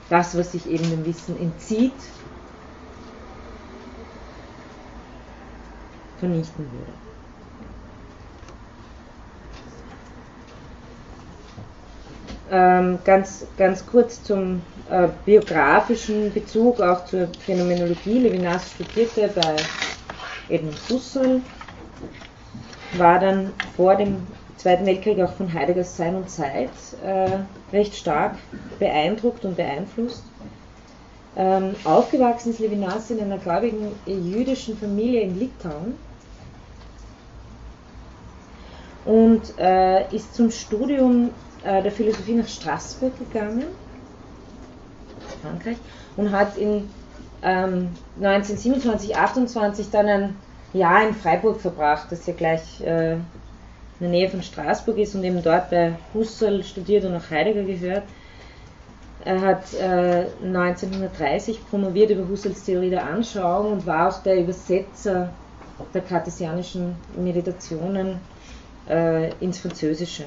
das, 0.08 0.36
was 0.36 0.52
sich 0.52 0.68
eben 0.70 0.88
dem 0.90 1.04
Wissen 1.04 1.38
entzieht, 1.38 1.92
vernichten 6.18 6.64
würde. 6.72 7.05
Ähm, 12.48 12.98
ganz, 13.04 13.44
ganz 13.56 13.84
kurz 13.84 14.22
zum 14.22 14.62
äh, 14.88 15.08
biografischen 15.24 16.32
Bezug, 16.32 16.80
auch 16.80 17.04
zur 17.04 17.26
Phänomenologie. 17.44 18.20
Levinas 18.20 18.70
studierte 18.70 19.28
bei 19.34 19.56
eben 20.48 20.70
Husserl, 20.88 21.40
war 22.92 23.18
dann 23.18 23.52
vor 23.76 23.96
dem 23.96 24.18
Zweiten 24.56 24.86
Weltkrieg 24.86 25.20
auch 25.20 25.32
von 25.32 25.52
Heideggers 25.52 25.96
Sein 25.96 26.14
und 26.14 26.30
Zeit 26.30 26.70
äh, 27.04 27.38
recht 27.74 27.96
stark 27.96 28.36
beeindruckt 28.78 29.44
und 29.44 29.56
beeinflusst. 29.56 30.22
Ähm, 31.36 31.74
aufgewachsen 31.84 32.50
ist 32.50 32.60
Levinas 32.60 33.10
in 33.10 33.20
einer 33.20 33.38
gläubigen 33.38 33.92
jüdischen 34.06 34.78
Familie 34.78 35.22
in 35.22 35.38
Litauen 35.38 35.94
und 39.04 39.42
äh, 39.58 40.14
ist 40.14 40.34
zum 40.34 40.50
Studium 40.50 41.30
äh, 41.66 41.82
der 41.82 41.92
Philosophie 41.92 42.34
nach 42.34 42.48
Straßburg 42.48 43.12
gegangen, 43.18 43.64
Frankreich, 45.42 45.76
und 46.16 46.30
hat 46.30 46.56
in 46.56 46.88
ähm, 47.42 47.88
1927, 48.20 49.16
28 49.16 49.90
dann 49.90 50.06
ein 50.06 50.36
Jahr 50.72 51.06
in 51.06 51.14
Freiburg 51.14 51.60
verbracht, 51.60 52.06
das 52.10 52.26
ja 52.26 52.34
gleich 52.34 52.80
äh, 52.82 53.14
in 53.14 53.20
der 54.00 54.10
Nähe 54.10 54.28
von 54.28 54.42
Straßburg 54.42 54.98
ist 54.98 55.14
und 55.14 55.24
eben 55.24 55.42
dort 55.42 55.70
bei 55.70 55.94
Husserl 56.14 56.62
studiert 56.62 57.04
und 57.04 57.12
nach 57.12 57.30
Heidegger 57.30 57.64
gehört. 57.64 58.02
Er 59.24 59.40
hat 59.40 59.74
äh, 59.74 60.26
1930 60.44 61.68
promoviert 61.68 62.10
über 62.10 62.28
Husserls 62.28 62.64
Theorie 62.64 62.90
der 62.90 63.06
Anschauung 63.06 63.72
und 63.72 63.86
war 63.86 64.08
auch 64.08 64.22
der 64.22 64.38
Übersetzer 64.38 65.30
der 65.92 66.02
kartesianischen 66.02 66.94
Meditationen 67.16 68.20
äh, 68.88 69.32
ins 69.40 69.58
Französische. 69.58 70.24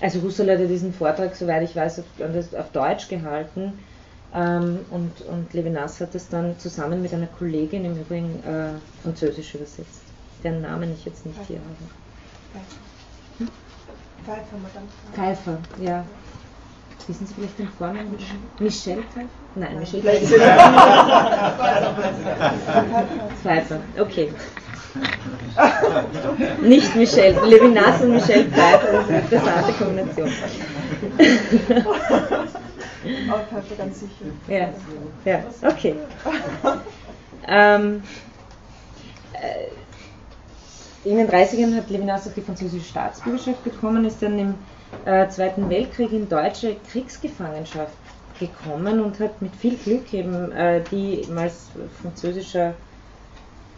Also 0.00 0.22
Husserl 0.22 0.52
hat 0.52 0.60
ja 0.60 0.66
diesen 0.66 0.92
Vortrag, 0.92 1.34
soweit 1.34 1.62
ich 1.62 1.74
weiß, 1.74 2.00
auf, 2.56 2.70
Deutsch 2.72 3.08
gehalten 3.08 3.72
ähm, 4.34 4.80
und, 4.90 5.22
und 5.22 5.52
Levinas 5.52 6.00
hat 6.00 6.14
das 6.14 6.28
dann 6.28 6.58
zusammen 6.58 7.02
mit 7.02 7.12
einer 7.12 7.26
Kollegin 7.26 7.84
im 7.84 8.00
Übrigen 8.00 8.42
äh, 8.44 8.74
Französisch 9.02 9.54
übersetzt, 9.54 10.02
deren 10.44 10.62
Namen 10.62 10.92
ich 10.92 11.04
jetzt 11.04 11.26
nicht 11.26 11.38
hier 11.46 11.58
habe. 11.58 12.64
Hm? 13.38 13.48
Pfeiffer, 14.24 14.56
Madame 14.62 14.86
Pfeiffer, 15.12 15.58
ja. 15.82 16.04
Wissen 17.06 17.26
Sie 17.26 17.34
vielleicht 17.34 17.58
den 17.58 17.68
Vornamen? 17.68 18.18
Michel 18.58 19.02
Pfeiffer? 19.02 19.28
Nein, 19.54 19.78
Michel 19.78 20.02
Pfeiffer. 20.02 20.36
Pfeiffer, 23.42 23.80
okay. 23.98 24.32
Nicht 26.62 26.94
Michel, 26.96 27.36
Levinas 27.46 28.02
und 28.02 28.12
Michel 28.12 28.50
Pfeiffer, 28.50 28.92
das 28.92 29.04
ist 29.04 29.10
eine 29.10 29.20
interessante 29.20 29.72
Kombination. 29.72 30.32
Aber 33.30 33.40
Pfeiffer 33.44 33.74
ganz 33.76 34.00
sicher. 34.00 34.26
Ja, 34.48 34.68
ja 35.24 35.44
okay. 35.66 35.94
ähm, 37.46 38.02
äh, 39.32 41.08
in 41.08 41.16
den 41.16 41.28
30ern 41.28 41.76
hat 41.76 41.88
Levinas 41.88 42.26
auch 42.28 42.34
die 42.34 42.42
französische 42.42 42.84
Staatsbürgerschaft 42.84 43.64
bekommen, 43.64 44.04
ist 44.04 44.20
dann 44.20 44.38
im 44.38 44.54
äh, 45.04 45.28
Zweiten 45.28 45.68
Weltkrieg 45.70 46.12
in 46.12 46.28
deutsche 46.28 46.76
Kriegsgefangenschaft 46.90 47.94
gekommen 48.38 49.00
und 49.00 49.18
hat 49.20 49.42
mit 49.42 49.54
viel 49.56 49.76
Glück 49.76 50.12
eben 50.12 50.52
äh, 50.52 50.82
die 50.90 51.26
als 51.36 51.68
französischer 52.00 52.74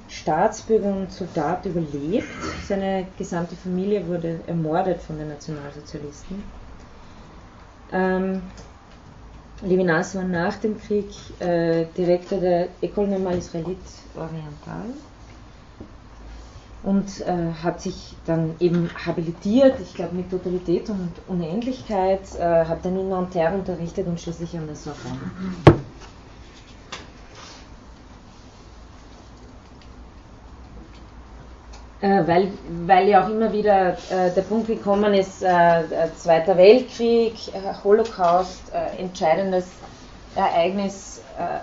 Staatsbürger 0.09 0.89
und 0.89 1.13
Soldat 1.13 1.65
überlebt. 1.67 2.27
Seine 2.67 3.07
gesamte 3.17 3.55
Familie 3.57 4.07
wurde 4.07 4.41
ermordet 4.47 5.01
von 5.01 5.19
den 5.19 5.29
Nationalsozialisten. 5.29 6.43
Ähm, 7.93 8.43
Levinas 9.63 10.15
war 10.15 10.25
nach 10.25 10.57
dem 10.57 10.81
Krieg 10.81 11.09
äh, 11.39 11.85
Direktor 11.97 12.41
der 12.41 12.69
École 12.83 13.07
Normale 13.07 13.39
Israélite 13.39 13.77
Orientale 14.17 14.95
und 16.83 17.21
äh, 17.21 17.53
hat 17.63 17.81
sich 17.81 18.15
dann 18.27 18.55
eben 18.59 18.91
habilitiert, 19.07 19.79
ich 19.81 19.95
glaube 19.95 20.17
mit 20.17 20.31
Totalität 20.31 20.89
und 20.89 21.11
Unendlichkeit, 21.29 22.23
äh, 22.39 22.65
hat 22.65 22.85
dann 22.85 22.99
in 22.99 23.09
Nanterre 23.11 23.55
unterrichtet 23.55 24.07
und 24.07 24.19
schließlich 24.19 24.57
an 24.57 24.67
der 24.67 24.77
Sorbonne. 24.77 25.31
Äh, 32.01 32.27
weil, 32.27 32.51
weil 32.87 33.09
ja 33.09 33.23
auch 33.25 33.29
immer 33.29 33.53
wieder 33.53 33.91
äh, 34.11 34.31
der 34.35 34.43
Punkt 34.43 34.69
gekommen 34.69 35.13
ist, 35.13 35.43
äh, 35.43 35.83
Zweiter 36.17 36.57
Weltkrieg, 36.57 37.35
Holocaust, 37.85 38.73
entscheidendes 38.97 39.67
Ereignis 40.35 41.21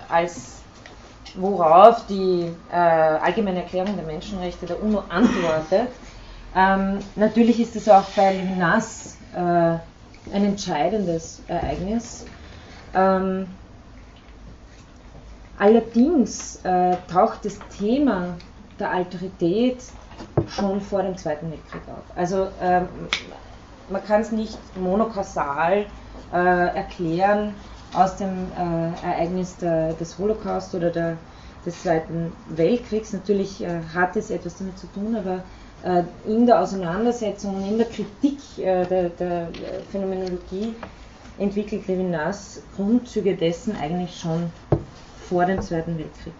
als 0.09 0.56
worauf 1.37 2.05
die 2.07 2.51
äh, 2.71 2.75
Allgemeine 2.75 3.63
Erklärung 3.63 3.95
der 3.95 4.05
Menschenrechte 4.05 4.65
der 4.65 4.81
UNO 4.81 5.03
antwortet. 5.09 5.89
Ähm, 6.55 6.99
natürlich 7.15 7.59
ist 7.59 7.75
es 7.75 7.87
auch 7.87 8.05
bei 8.15 8.33
Levinas 8.33 9.17
äh, 9.35 9.39
ein 9.39 9.81
entscheidendes 10.45 11.41
Ereignis. 11.47 12.25
Ähm, 12.95 13.47
allerdings 15.57 16.57
äh, 16.63 16.95
taucht 17.11 17.45
das 17.45 17.59
Thema 17.77 18.35
der 18.79 18.91
Alterität 18.91 19.83
schon 20.47 20.81
vor 20.81 21.03
dem 21.03 21.17
Zweiten 21.17 21.51
Weltkrieg 21.51 21.81
auf. 21.87 22.17
Also 22.17 22.47
ähm, 22.61 22.87
man 23.89 24.03
kann 24.03 24.21
es 24.21 24.31
nicht 24.31 24.57
monokausal 24.77 25.85
äh, 26.33 26.75
erklären, 26.75 27.53
aus 27.97 28.15
dem 28.15 28.51
äh, 28.55 29.05
Ereignis 29.05 29.57
der, 29.57 29.93
des 29.93 30.17
Holocaust 30.19 30.75
oder 30.75 30.91
der, 30.91 31.17
des 31.65 31.81
Zweiten 31.81 32.31
Weltkriegs. 32.49 33.11
Natürlich 33.11 33.63
äh, 33.63 33.81
hat 33.93 34.15
es 34.15 34.29
etwas 34.29 34.57
damit 34.57 34.77
zu 34.77 34.87
tun, 34.87 35.15
aber 35.15 35.43
äh, 35.83 36.03
in 36.29 36.45
der 36.45 36.61
Auseinandersetzung 36.61 37.55
und 37.55 37.67
in 37.67 37.77
der 37.77 37.87
Kritik 37.87 38.39
äh, 38.59 38.85
der, 38.85 39.09
der, 39.09 39.47
Phänomenologie 39.91 40.75
entwickelt 41.39 41.87
Levinas 41.87 42.61
Grundzüge 42.75 43.35
dessen 43.35 43.75
eigentlich 43.75 44.19
schon 44.19 44.51
vor 45.27 45.45
dem 45.45 45.61
Zweiten 45.61 45.97
Weltkrieg. 45.97 46.33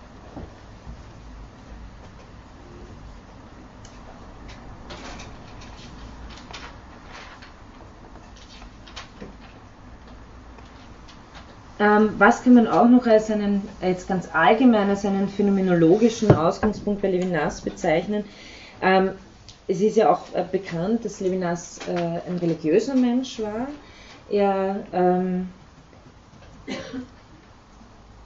Ähm, 11.80 12.16
was 12.18 12.44
kann 12.44 12.56
man 12.56 12.68
auch 12.68 12.88
noch 12.88 13.06
als 13.06 13.30
einen, 13.30 13.70
jetzt 13.82 14.08
ganz 14.08 14.28
allgemein, 14.34 14.90
als 14.90 15.06
einen 15.06 15.30
phänomenologischen 15.30 16.32
Ausgangspunkt 16.32 17.02
bei 17.02 17.12
Levinas 17.12 17.62
bezeichnen? 17.62 18.26
Ähm, 18.82 19.12
es 19.68 19.82
ist 19.82 19.98
ja 19.98 20.12
auch 20.12 20.34
äh, 20.34 20.46
bekannt, 20.50 21.06
dass 21.06 21.20
Levinas 21.20 21.80
äh, 21.88 21.92
ein 22.28 22.38
religiöser 22.38 22.96
Mensch 22.96 23.40
war. 23.40 23.68
Er 24.30 24.88
ähm, 24.92 25.50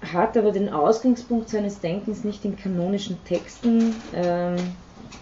hat 0.02 0.38
aber 0.38 0.52
den 0.52 0.70
Ausgangspunkt 0.70 1.50
seines 1.50 1.80
Denkens 1.80 2.24
nicht 2.24 2.46
in 2.46 2.56
kanonischen 2.56 3.24
Texten 3.26 3.96
ähm, 4.14 4.56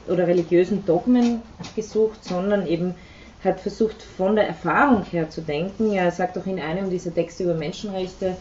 oder 0.08 0.28
religiösen 0.28 0.86
Dogmen 0.86 1.42
gesucht, 1.76 2.24
sondern 2.24 2.68
eben 2.68 2.96
hat 3.44 3.60
versucht, 3.60 4.02
von 4.02 4.36
der 4.36 4.48
Erfahrung 4.48 5.04
her 5.04 5.30
zu 5.30 5.42
denken. 5.42 5.94
Er 5.94 6.12
sagt 6.12 6.38
auch 6.38 6.46
in 6.46 6.60
einem 6.60 6.90
dieser 6.90 7.14
Texte 7.14 7.44
über 7.44 7.54
Menschenrechte, 7.54 8.36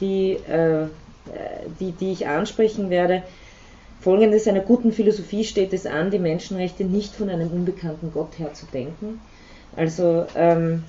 die, 0.00 0.32
äh, 0.32 0.86
die, 1.78 1.92
die 1.92 2.12
ich 2.12 2.26
ansprechen 2.26 2.90
werde, 2.90 3.22
folgendes, 4.00 4.48
einer 4.48 4.60
guten 4.60 4.92
Philosophie 4.92 5.44
steht 5.44 5.72
es 5.72 5.86
an, 5.86 6.10
die 6.10 6.18
Menschenrechte 6.18 6.84
nicht 6.84 7.14
von 7.14 7.28
einem 7.28 7.50
unbekannten 7.50 8.10
Gott 8.12 8.38
her 8.38 8.52
zu 8.54 8.66
denken. 8.66 9.20
Also 9.76 10.26
ähm, 10.34 10.84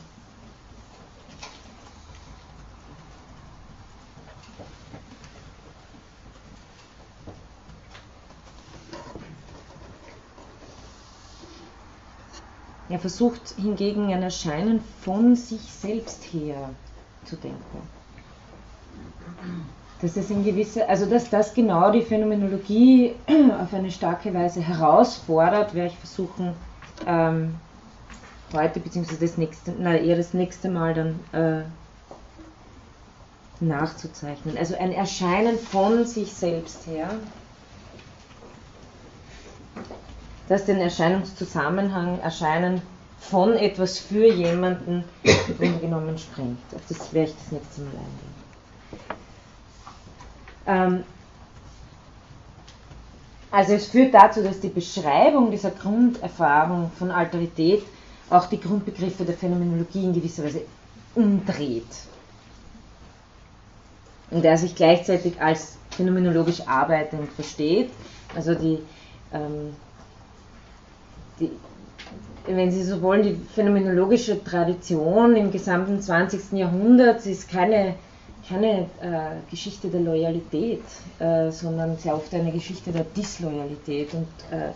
Er 12.91 12.99
versucht 12.99 13.55
hingegen 13.57 14.11
ein 14.11 14.21
Erscheinen 14.21 14.81
von 15.01 15.37
sich 15.37 15.61
selbst 15.61 16.25
her 16.33 16.71
zu 17.23 17.37
denken. 17.37 17.87
Dass 20.01 20.17
es 20.17 20.29
in 20.29 20.43
gewisse, 20.43 20.89
also 20.89 21.05
dass 21.05 21.29
das 21.29 21.53
genau 21.53 21.91
die 21.91 22.01
Phänomenologie 22.01 23.15
auf 23.61 23.73
eine 23.73 23.91
starke 23.91 24.33
Weise 24.33 24.59
herausfordert, 24.59 25.73
werde 25.73 25.93
ich 25.93 25.97
versuchen, 25.99 26.53
ähm, 27.07 27.55
heute 28.53 28.81
beziehungsweise 28.81 29.21
das 29.21 29.37
nächste, 29.37 29.73
na, 29.79 29.95
eher 29.95 30.17
das 30.17 30.33
nächste 30.33 30.69
Mal 30.69 30.93
dann 30.93 31.19
äh, 31.31 31.63
nachzuzeichnen. 33.63 34.57
Also 34.57 34.75
ein 34.75 34.91
Erscheinen 34.91 35.57
von 35.57 36.05
sich 36.05 36.33
selbst 36.33 36.87
her 36.87 37.09
das 40.51 40.65
den 40.65 40.81
Erscheinungszusammenhang 40.81 42.19
Erscheinen 42.19 42.81
von 43.21 43.53
etwas 43.53 43.99
für 43.99 44.27
jemanden 44.27 45.05
im 45.23 45.57
Grunde 45.57 45.79
genommen 45.79 46.17
sprengt. 46.17 46.59
Auf 46.75 46.81
das 46.89 47.13
werde 47.13 47.29
ich 47.29 47.35
das 47.37 47.51
nächste 47.53 47.81
Mal 47.81 47.91
eingehen. 47.91 48.35
Ähm, 50.67 51.03
also 53.49 53.71
es 53.73 53.87
führt 53.87 54.13
dazu, 54.13 54.43
dass 54.43 54.59
die 54.59 54.67
Beschreibung 54.67 55.51
dieser 55.51 55.71
Grunderfahrung 55.71 56.91
von 56.99 57.11
Alterität 57.11 57.83
auch 58.29 58.47
die 58.47 58.59
Grundbegriffe 58.59 59.23
der 59.23 59.37
Phänomenologie 59.37 60.03
in 60.03 60.13
gewisser 60.13 60.43
Weise 60.43 60.63
umdreht. 61.15 61.87
Und 64.31 64.43
der 64.43 64.57
sich 64.57 64.75
gleichzeitig 64.75 65.41
als 65.41 65.77
phänomenologisch 65.91 66.67
arbeitend 66.67 67.31
versteht. 67.31 67.89
Also 68.35 68.53
die, 68.53 68.79
ähm, 69.33 69.75
die, 71.41 71.51
wenn 72.45 72.71
Sie 72.71 72.83
so 72.83 73.01
wollen, 73.01 73.23
die 73.23 73.35
phänomenologische 73.53 74.43
Tradition 74.43 75.35
im 75.35 75.51
gesamten 75.51 76.01
20. 76.01 76.53
Jahrhundert 76.53 77.25
ist 77.25 77.49
keine, 77.49 77.95
keine 78.47 78.81
äh, 79.01 79.49
Geschichte 79.49 79.89
der 79.89 80.01
Loyalität, 80.01 80.83
äh, 81.19 81.51
sondern 81.51 81.97
sehr 81.97 82.15
oft 82.15 82.33
eine 82.33 82.51
Geschichte 82.51 82.91
der 82.91 83.03
Disloyalität 83.03 84.13
und 84.13 84.27
äh, 84.51 84.71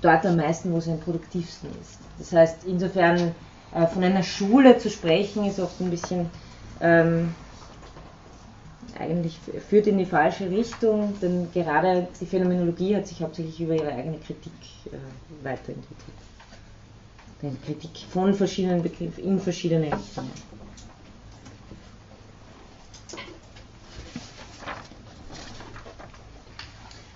dort 0.00 0.26
am 0.26 0.36
meisten, 0.36 0.72
wo 0.72 0.80
sie 0.80 0.92
am 0.92 1.00
produktivsten 1.00 1.70
ist. 1.80 1.98
Das 2.18 2.32
heißt, 2.32 2.64
insofern 2.66 3.34
äh, 3.74 3.86
von 3.86 4.02
einer 4.04 4.22
Schule 4.22 4.78
zu 4.78 4.90
sprechen, 4.90 5.44
ist 5.46 5.60
oft 5.60 5.80
ein 5.80 5.90
bisschen 5.90 6.26
ähm, 6.80 7.34
eigentlich 8.98 9.38
führt 9.68 9.86
in 9.86 9.98
die 9.98 10.04
falsche 10.06 10.50
Richtung, 10.50 11.14
denn 11.20 11.48
gerade 11.52 12.08
die 12.20 12.26
Phänomenologie 12.26 12.96
hat 12.96 13.06
sich 13.06 13.20
hauptsächlich 13.22 13.60
über 13.60 13.74
ihre 13.74 13.92
eigene 13.92 14.18
Kritik 14.18 14.52
äh, 14.86 15.44
weiterentwickelt. 15.44 16.16
Die 17.42 17.56
Kritik 17.66 17.90
von 18.10 18.34
verschiedenen 18.34 18.82
Begriffen 18.82 19.22
in 19.24 19.38
verschiedene 19.40 19.86
Richtungen. 19.86 20.30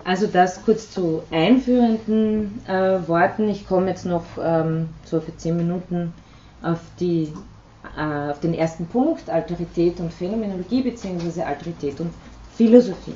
Also 0.05 0.27
das 0.27 0.63
kurz 0.65 0.91
zu 0.91 1.23
einführenden 1.31 2.61
äh, 2.67 3.07
Worten. 3.07 3.47
Ich 3.47 3.65
komme 3.67 3.87
jetzt 3.89 4.05
noch 4.05 4.25
ähm, 4.41 4.89
so 5.05 5.21
für 5.21 5.35
zehn 5.37 5.55
Minuten 5.55 6.13
auf, 6.61 6.79
die, 6.99 7.31
äh, 7.97 8.31
auf 8.31 8.39
den 8.39 8.53
ersten 8.53 8.87
Punkt, 8.87 9.29
Alterität 9.29 9.99
und 9.99 10.13
Phänomenologie 10.13 10.81
bzw. 10.81 11.43
Alterität 11.43 11.99
und 11.99 12.13
Philosophie. 12.55 13.15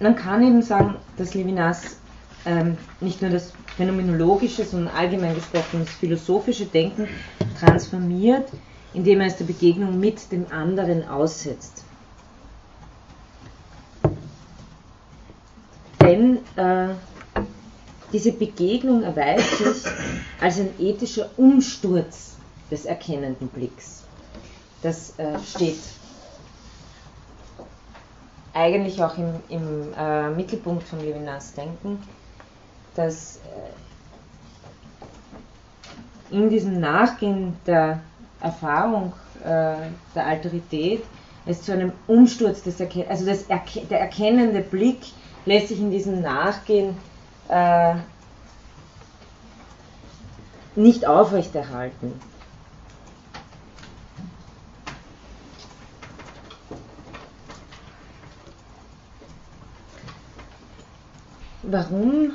Man 0.00 0.16
kann 0.16 0.42
eben 0.42 0.60
sagen, 0.60 0.96
dass 1.16 1.34
Levinas 1.34 1.96
ähm, 2.44 2.76
nicht 3.00 3.22
nur 3.22 3.30
das 3.30 3.52
phänomenologische, 3.76 4.64
sondern 4.64 4.94
allgemein 4.94 5.34
gesprochen 5.34 5.80
das 5.80 5.94
philosophische 5.94 6.66
Denken 6.66 7.08
transformiert, 7.58 8.50
indem 8.92 9.20
er 9.20 9.28
es 9.28 9.36
der 9.36 9.46
Begegnung 9.46 9.98
mit 9.98 10.30
dem 10.30 10.46
anderen 10.52 11.08
aussetzt. 11.08 11.84
Denn 16.04 16.38
äh, 16.56 16.94
diese 18.12 18.32
Begegnung 18.32 19.02
erweist 19.02 19.58
sich 19.58 19.92
als 20.40 20.58
ein 20.58 20.70
ethischer 20.78 21.30
Umsturz 21.36 22.36
des 22.70 22.84
erkennenden 22.84 23.48
Blicks. 23.48 24.04
Das 24.82 25.18
äh, 25.18 25.38
steht 25.44 25.78
eigentlich 28.52 29.02
auch 29.02 29.16
im, 29.18 29.34
im 29.48 29.92
äh, 29.98 30.30
Mittelpunkt 30.30 30.84
von 30.84 31.00
Levinas 31.00 31.54
Denken 31.54 31.98
dass 32.94 33.40
äh, 36.30 36.34
in 36.34 36.48
diesem 36.48 36.80
Nachgehen 36.80 37.56
der 37.66 38.00
Erfahrung 38.40 39.12
äh, 39.42 39.76
der 40.14 40.26
Alterität 40.26 41.04
es 41.46 41.62
zu 41.62 41.72
einem 41.72 41.92
Umsturz 42.06 42.62
des 42.62 42.80
Erken 42.80 43.04
also 43.08 43.26
das 43.26 43.42
Erke 43.44 43.80
der 43.90 44.00
erkennende 44.00 44.60
Blick 44.60 45.00
lässt 45.46 45.68
sich 45.68 45.78
in 45.78 45.90
diesem 45.90 46.20
Nachgehen 46.20 46.96
äh, 47.48 47.94
nicht 50.74 51.06
aufrechterhalten. 51.06 52.20
Warum 61.62 62.32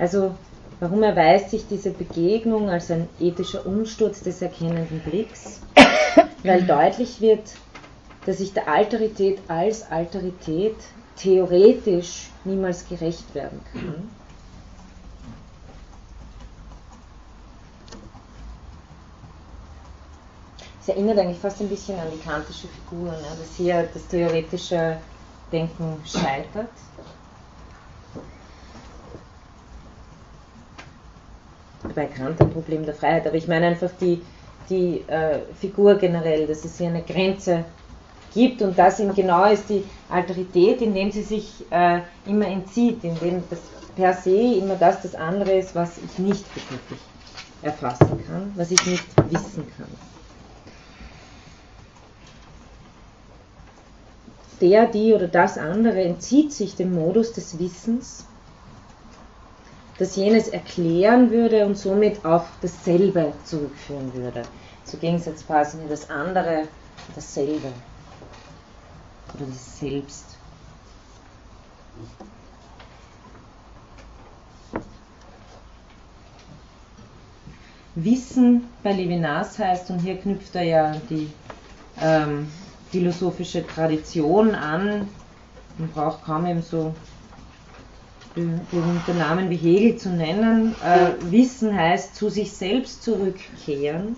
also 0.00 0.34
warum 0.80 1.02
erweist 1.02 1.50
sich 1.50 1.66
diese 1.68 1.90
Begegnung 1.90 2.70
als 2.70 2.90
ein 2.90 3.06
ethischer 3.20 3.66
Umsturz 3.66 4.22
des 4.22 4.40
erkennenden 4.40 5.00
Blicks? 5.00 5.60
Weil 6.42 6.62
deutlich 6.66 7.20
wird, 7.20 7.42
dass 8.26 8.38
sich 8.38 8.52
der 8.52 8.68
Alterität 8.68 9.40
als 9.48 9.90
Alterität 9.90 10.76
theoretisch 11.16 12.30
niemals 12.44 12.88
gerecht 12.88 13.34
werden 13.34 13.60
kann. 13.72 14.10
Es 20.80 20.88
erinnert 20.88 21.18
eigentlich 21.18 21.38
fast 21.38 21.60
ein 21.60 21.68
bisschen 21.68 21.98
an 21.98 22.08
die 22.12 22.18
kantische 22.18 22.66
Figur, 22.68 23.10
ne? 23.10 23.36
dass 23.38 23.56
hier 23.56 23.88
das 23.92 24.06
theoretische 24.06 24.98
Denken 25.52 26.00
scheitert 26.04 26.70
bei 31.94 32.06
Kant 32.06 32.40
ein 32.40 32.50
Problem 32.50 32.84
der 32.84 32.94
Freiheit, 32.94 33.26
aber 33.26 33.36
ich 33.36 33.48
meine 33.48 33.66
einfach 33.66 33.90
die, 34.00 34.22
die 34.68 35.00
äh, 35.08 35.40
Figur 35.58 35.96
generell, 35.96 36.46
dass 36.46 36.64
es 36.64 36.78
hier 36.78 36.88
eine 36.88 37.02
Grenze 37.02 37.64
gibt 38.32 38.62
und 38.62 38.78
das 38.78 39.00
eben 39.00 39.14
genau 39.14 39.50
ist 39.50 39.68
die 39.68 39.84
Alterität, 40.08 40.80
indem 40.80 41.10
sie 41.10 41.22
sich 41.22 41.64
äh, 41.70 42.00
immer 42.26 42.46
entzieht, 42.46 43.02
indem 43.04 43.42
das 43.48 43.60
per 43.96 44.14
se 44.14 44.54
immer 44.54 44.76
das 44.76 45.02
das 45.02 45.14
andere 45.14 45.52
ist, 45.52 45.74
was 45.74 45.98
ich 45.98 46.18
nicht 46.18 46.44
begrifflich 46.54 47.00
erfassen 47.62 48.24
kann, 48.26 48.52
was 48.56 48.70
ich 48.70 48.86
nicht 48.86 49.04
wissen 49.30 49.64
kann. 49.76 49.88
Der, 54.60 54.86
die 54.86 55.14
oder 55.14 55.26
das 55.26 55.56
andere 55.56 56.02
entzieht 56.02 56.52
sich 56.52 56.76
dem 56.76 56.94
Modus 56.94 57.32
des 57.32 57.58
Wissens 57.58 58.24
das 59.98 60.16
jenes 60.16 60.48
erklären 60.48 61.30
würde 61.30 61.66
und 61.66 61.76
somit 61.76 62.24
auf 62.24 62.46
dasselbe 62.62 63.34
zurückführen 63.44 64.14
würde. 64.14 64.42
Zu 64.84 64.96
Gegensatz 64.96 65.42
passen 65.42 65.80
das 65.90 66.08
andere 66.08 66.62
dasselbe 67.14 67.70
oder 69.34 69.46
das 69.46 69.78
Selbst. 69.78 70.24
Wissen 77.94 78.64
bei 78.82 78.92
Levinas 78.92 79.58
heißt, 79.58 79.90
und 79.90 79.98
hier 80.00 80.16
knüpft 80.16 80.54
er 80.54 80.62
ja 80.62 80.96
die 81.10 81.30
ähm, 82.00 82.48
philosophische 82.90 83.66
Tradition 83.66 84.54
an, 84.54 85.08
man 85.78 85.88
braucht 85.90 86.24
kaum 86.24 86.46
eben 86.46 86.62
so 86.62 86.94
berühmte 88.34 89.14
Namen 89.14 89.50
wie 89.50 89.56
Hegel 89.56 89.96
zu 89.96 90.10
nennen. 90.10 90.74
Äh, 90.84 91.12
Wissen 91.32 91.74
heißt 91.74 92.14
zu 92.14 92.28
sich 92.28 92.52
selbst 92.52 93.02
zurückkehren. 93.02 94.16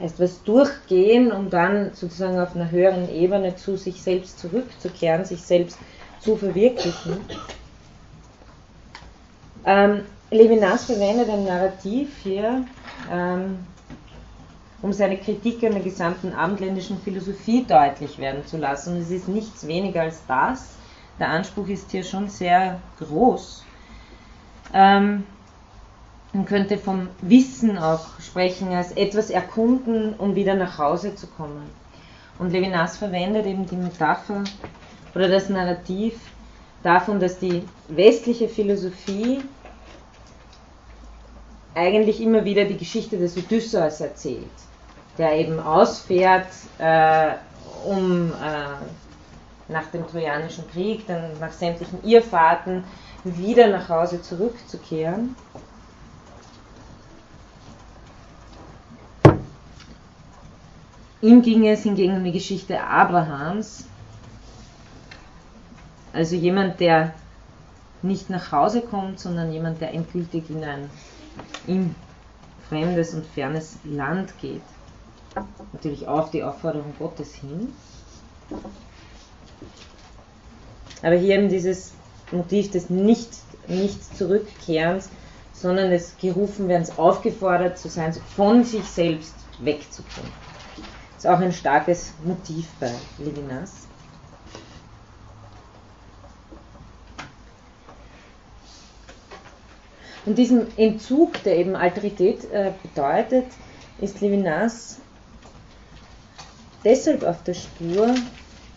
Heißt 0.00 0.18
was 0.18 0.42
durchgehen, 0.42 1.30
um 1.30 1.50
dann 1.50 1.92
sozusagen 1.94 2.40
auf 2.40 2.56
einer 2.56 2.70
höheren 2.70 3.08
Ebene 3.14 3.56
zu 3.56 3.76
sich 3.76 4.02
selbst 4.02 4.38
zurückzukehren, 4.38 5.24
sich 5.24 5.42
selbst 5.42 5.78
zu 6.18 6.36
verwirklichen. 6.36 7.20
Ähm, 9.64 10.02
Levinas 10.30 10.86
verwendet 10.86 11.28
ein 11.28 11.44
Narrativ 11.44 12.08
hier, 12.22 12.64
ähm, 13.10 13.58
um 14.80 14.92
seine 14.92 15.18
Kritik 15.18 15.62
an 15.62 15.72
der 15.72 15.82
gesamten 15.82 16.32
abendländischen 16.32 16.98
Philosophie 17.00 17.64
deutlich 17.64 18.18
werden 18.18 18.44
zu 18.46 18.56
lassen. 18.56 18.96
Es 18.96 19.10
ist 19.10 19.28
nichts 19.28 19.66
weniger 19.66 20.02
als 20.02 20.22
das. 20.26 20.70
Der 21.20 21.28
Anspruch 21.28 21.68
ist 21.68 21.90
hier 21.90 22.02
schon 22.02 22.28
sehr 22.28 22.80
groß. 22.98 23.64
Ähm, 24.74 25.24
man 26.32 26.44
könnte 26.44 26.78
vom 26.78 27.08
Wissen 27.20 27.78
auch 27.78 28.20
sprechen, 28.20 28.72
als 28.72 28.92
etwas 28.92 29.30
erkunden, 29.30 30.14
um 30.14 30.34
wieder 30.34 30.54
nach 30.54 30.78
Hause 30.78 31.14
zu 31.14 31.26
kommen. 31.26 31.70
Und 32.38 32.52
Levinas 32.52 32.96
verwendet 32.96 33.46
eben 33.46 33.66
die 33.66 33.76
Metapher 33.76 34.44
oder 35.14 35.28
das 35.28 35.48
Narrativ 35.48 36.18
davon, 36.82 37.20
dass 37.20 37.38
die 37.38 37.64
westliche 37.88 38.48
Philosophie 38.48 39.42
eigentlich 41.74 42.20
immer 42.20 42.44
wieder 42.44 42.64
die 42.64 42.76
Geschichte 42.76 43.18
des 43.18 43.36
Odysseus 43.36 44.00
erzählt 44.00 44.48
der 45.18 45.38
eben 45.38 45.60
ausfährt, 45.60 46.48
äh, 46.78 47.32
um 47.84 48.30
äh, 48.30 49.72
nach 49.72 49.86
dem 49.92 50.06
Trojanischen 50.06 50.68
Krieg, 50.70 51.06
dann 51.06 51.38
nach 51.40 51.52
sämtlichen 51.52 52.04
Irrfahrten 52.04 52.84
wieder 53.24 53.68
nach 53.68 53.88
Hause 53.88 54.20
zurückzukehren. 54.22 55.36
Ihm 61.22 61.40
ging 61.42 61.66
es 61.68 61.84
hingegen 61.84 62.16
um 62.16 62.24
die 62.24 62.32
Geschichte 62.32 62.82
Abrahams, 62.82 63.84
also 66.12 66.34
jemand, 66.34 66.80
der 66.80 67.14
nicht 68.02 68.28
nach 68.28 68.50
Hause 68.50 68.82
kommt, 68.82 69.20
sondern 69.20 69.52
jemand, 69.52 69.80
der 69.80 69.94
endgültig 69.94 70.50
in 70.50 70.64
ein 70.64 70.90
ihm 71.68 71.94
fremdes 72.68 73.14
und 73.14 73.24
fernes 73.24 73.76
Land 73.84 74.32
geht. 74.40 74.62
Natürlich 75.72 76.08
auf 76.08 76.32
die 76.32 76.42
Aufforderung 76.42 76.92
Gottes 76.98 77.34
hin. 77.34 77.72
Aber 81.02 81.14
hier 81.14 81.36
eben 81.36 81.48
dieses 81.48 81.92
Motiv 82.32 82.72
des 82.72 82.90
nicht, 82.90 83.30
nicht 83.68 84.16
Zurückkehrens, 84.16 85.08
sondern 85.52 85.90
des 85.90 86.16
Gerufenwerdens, 86.20 86.98
aufgefordert 86.98 87.78
zu 87.78 87.88
sein, 87.88 88.12
von 88.34 88.64
sich 88.64 88.84
selbst 88.84 89.34
wegzukommen. 89.60 90.51
Ist 91.22 91.28
auch 91.28 91.38
ein 91.38 91.52
starkes 91.52 92.14
Motiv 92.24 92.66
bei 92.80 92.90
Levinas. 93.18 93.86
Und 100.26 100.36
diesem 100.36 100.66
Entzug, 100.76 101.40
der 101.44 101.58
eben 101.58 101.76
Alterität 101.76 102.50
äh, 102.50 102.72
bedeutet, 102.82 103.46
ist 104.00 104.20
Levinas 104.20 104.98
deshalb 106.82 107.22
auf 107.22 107.44
der 107.44 107.54
Spur, 107.54 108.12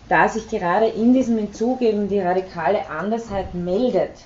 da 0.08 0.30
sich 0.30 0.48
gerade 0.48 0.86
in 0.86 1.16
diesem 1.16 1.40
Entzug 1.40 1.82
eben 1.82 2.10
die 2.10 2.20
radikale 2.20 2.88
Andersheit 2.92 3.56
meldet, 3.56 4.20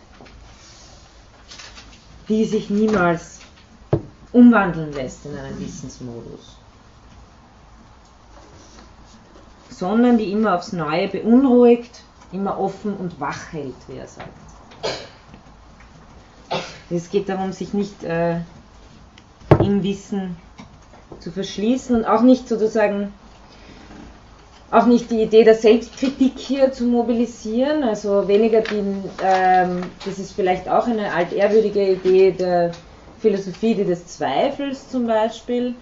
die 2.28 2.44
sich 2.44 2.70
niemals 2.70 3.40
umwandeln 4.34 4.92
lässt 4.92 5.26
in 5.26 5.38
einen 5.38 5.58
Wissensmodus, 5.62 6.59
sondern 9.80 10.18
die 10.18 10.32
immer 10.32 10.56
aufs 10.56 10.74
Neue 10.74 11.08
beunruhigt, 11.08 12.04
immer 12.34 12.60
offen 12.60 12.96
und 12.96 13.20
wach 13.20 13.54
hält, 13.54 13.76
wie 13.88 13.98
er 13.98 14.08
sagt. 14.08 14.28
Es 16.90 17.10
geht 17.10 17.30
darum, 17.30 17.54
sich 17.54 17.74
nicht 17.74 18.04
äh, 18.04 18.40
im 19.64 19.84
Wissen 19.84 20.36
zu 21.20 21.32
verschließen 21.32 21.96
und 21.96 22.06
auch 22.06 22.22
nicht 22.22 22.50
sozusagen 22.50 23.14
auch 24.72 24.86
nicht 24.86 25.10
die 25.10 25.24
Idee 25.24 25.44
der 25.44 25.56
Selbstkritik 25.56 26.38
hier 26.38 26.72
zu 26.72 26.84
mobilisieren, 26.84 27.84
also 27.84 28.28
weniger 28.28 28.62
die, 28.62 28.84
ähm, 29.24 29.84
das 30.06 30.20
ist 30.20 30.34
vielleicht 30.34 30.70
auch 30.70 30.88
eine 30.88 31.12
altehrwürdige 31.12 31.94
Idee 31.94 32.32
der 32.32 32.72
Philosophie, 33.20 33.76
die 33.76 33.86
des 33.86 34.06
Zweifels 34.06 34.90
zum 34.90 35.08
Beispiel, 35.08 35.74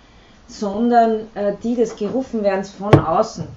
sondern 0.48 1.28
äh, 1.36 1.54
die 1.64 1.76
des 1.76 1.96
Gerufenwerdens 1.96 2.72
von 2.72 2.98
außen. 2.98 3.48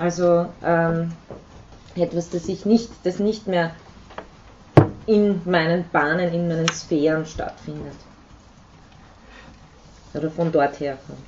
Also 0.00 0.46
ähm, 0.64 1.12
etwas, 1.94 2.30
das 2.30 2.48
ich 2.48 2.64
nicht, 2.64 2.88
das 3.04 3.18
nicht 3.18 3.46
mehr 3.46 3.72
in 5.04 5.42
meinen 5.44 5.90
Bahnen, 5.90 6.32
in 6.32 6.48
meinen 6.48 6.68
Sphären 6.70 7.26
stattfindet. 7.26 7.96
Oder 10.14 10.30
von 10.30 10.50
dort 10.50 10.80
herkommt. 10.80 11.18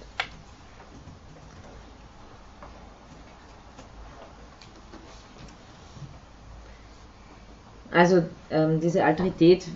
Also 7.91 8.23
ähm, 8.51 8.81
diese 8.81 9.05
Alterität 9.05 9.67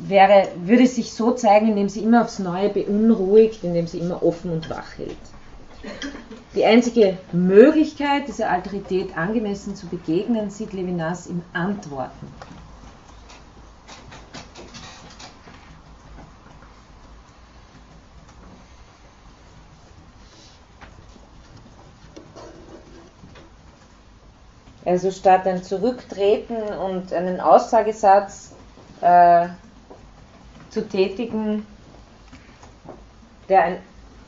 wäre, 0.00 0.48
würde 0.56 0.86
sich 0.86 1.14
so 1.14 1.30
zeigen, 1.32 1.68
indem 1.68 1.88
sie 1.88 2.02
immer 2.02 2.20
aufs 2.20 2.38
Neue 2.38 2.68
beunruhigt, 2.68 3.64
indem 3.64 3.86
sie 3.86 4.00
immer 4.00 4.22
offen 4.22 4.50
und 4.50 4.68
wach 4.68 4.98
hält. 4.98 5.16
Die 6.54 6.64
einzige 6.64 7.18
Möglichkeit, 7.32 8.26
dieser 8.26 8.50
Alterität 8.50 9.16
angemessen 9.16 9.76
zu 9.76 9.86
begegnen, 9.86 10.50
sieht 10.50 10.72
Levinas 10.72 11.26
im 11.26 11.42
Antworten. 11.52 12.26
Also 24.84 25.10
statt 25.10 25.46
ein 25.46 25.62
Zurücktreten 25.62 26.56
und 26.56 27.12
einen 27.12 27.40
Aussagesatz 27.40 28.52
äh, 29.02 29.48
zu 30.70 30.88
tätigen, 30.88 31.66
der 33.50 33.64
ein 33.64 33.76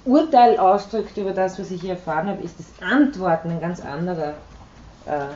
Urteil 0.05 0.59
ausdrückt 0.59 1.17
über 1.17 1.33
das, 1.33 1.59
was 1.59 1.71
ich 1.71 1.81
hier 1.81 1.91
erfahren 1.91 2.29
habe, 2.29 2.43
ist 2.43 2.59
das 2.59 2.67
Antworten 2.81 3.51
ein 3.51 3.61
ganz 3.61 3.81
anderer 3.81 4.35
äh, 5.07 5.27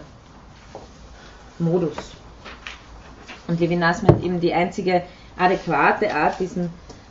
Modus. 1.59 1.97
Und 3.47 3.61
Levinas 3.61 4.03
meint 4.03 4.24
eben 4.24 4.41
die 4.41 4.55
einzige 4.55 5.03
adäquate 5.39 6.15
Art, 6.15 6.41
diesem 6.41 6.70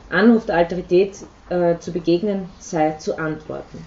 Anruf 0.09 0.45
der 0.45 0.57
Alterität 0.57 1.17
äh, 1.49 1.77
zu 1.77 1.91
begegnen, 1.91 2.49
sei 2.59 2.91
zu 2.93 3.17
antworten. 3.17 3.85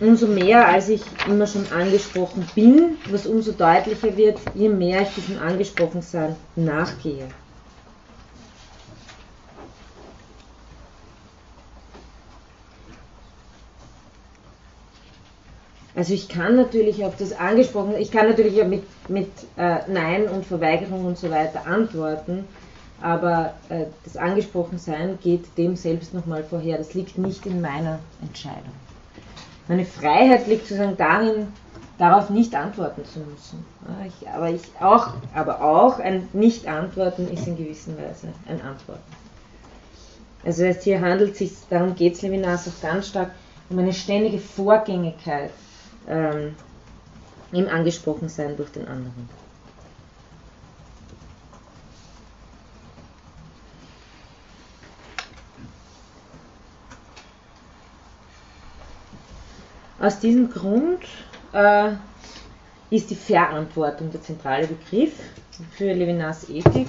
umso 0.00 0.26
mehr, 0.26 0.68
als 0.68 0.88
ich 0.88 1.02
immer 1.26 1.46
schon 1.46 1.66
angesprochen 1.72 2.46
bin, 2.54 2.98
was 3.10 3.26
umso 3.26 3.52
deutlicher 3.52 4.16
wird, 4.16 4.38
je 4.54 4.68
mehr 4.68 5.02
ich 5.02 5.14
diesem 5.14 5.38
Angesprochensein 5.40 6.36
nachgehe. 6.56 7.28
Also 15.98 16.14
ich 16.14 16.28
kann 16.28 16.54
natürlich 16.54 17.04
auf 17.04 17.16
das 17.16 17.32
angesprochen, 17.32 17.96
ich 17.98 18.12
kann 18.12 18.28
natürlich 18.28 18.64
mit, 18.64 18.84
mit 19.08 19.32
äh, 19.56 19.78
Nein 19.88 20.28
und 20.28 20.46
Verweigerung 20.46 21.04
und 21.04 21.18
so 21.18 21.28
weiter 21.28 21.66
antworten, 21.66 22.44
aber 23.02 23.54
äh, 23.68 23.86
das 24.04 24.16
Angesprochensein 24.16 25.18
geht 25.20 25.58
dem 25.58 25.74
selbst 25.74 26.14
nochmal 26.14 26.44
vorher. 26.44 26.78
Das 26.78 26.94
liegt 26.94 27.18
nicht 27.18 27.44
in 27.46 27.60
meiner 27.60 27.98
Entscheidung. 28.22 28.70
Meine 29.66 29.84
Freiheit 29.84 30.46
liegt 30.46 30.68
sozusagen 30.68 30.96
darin, 30.96 31.48
darauf 31.98 32.30
nicht 32.30 32.54
antworten 32.54 33.04
zu 33.04 33.18
müssen. 33.18 33.66
Ich, 34.06 34.28
aber, 34.28 34.50
ich 34.50 34.62
auch, 34.78 35.14
aber 35.34 35.64
auch 35.64 35.98
ein 35.98 36.28
Nicht-Antworten 36.32 37.26
ist 37.26 37.48
in 37.48 37.56
gewisser 37.56 37.90
Weise 37.98 38.28
ein 38.48 38.60
Antworten. 38.60 39.02
Also 40.44 40.64
heißt, 40.64 40.84
hier 40.84 41.00
handelt 41.00 41.32
es 41.32 41.38
sich, 41.38 41.52
darum 41.68 41.96
geht 41.96 42.14
es 42.14 42.22
Levinas 42.22 42.68
auch 42.68 42.82
ganz 42.88 43.08
stark, 43.08 43.32
um 43.68 43.80
eine 43.80 43.92
ständige 43.92 44.38
Vorgängigkeit 44.38 45.50
ähm, 46.08 46.54
im 47.52 47.68
Angesprochensein 47.68 48.56
durch 48.56 48.70
den 48.70 48.86
anderen. 48.88 49.28
Aus 60.00 60.20
diesem 60.20 60.50
Grund 60.50 61.04
äh, 61.52 61.92
ist 62.90 63.10
die 63.10 63.16
Verantwortung 63.16 64.10
der 64.12 64.22
zentrale 64.22 64.66
Begriff 64.66 65.12
für 65.76 65.92
Levinas 65.92 66.48
Ethik. 66.48 66.88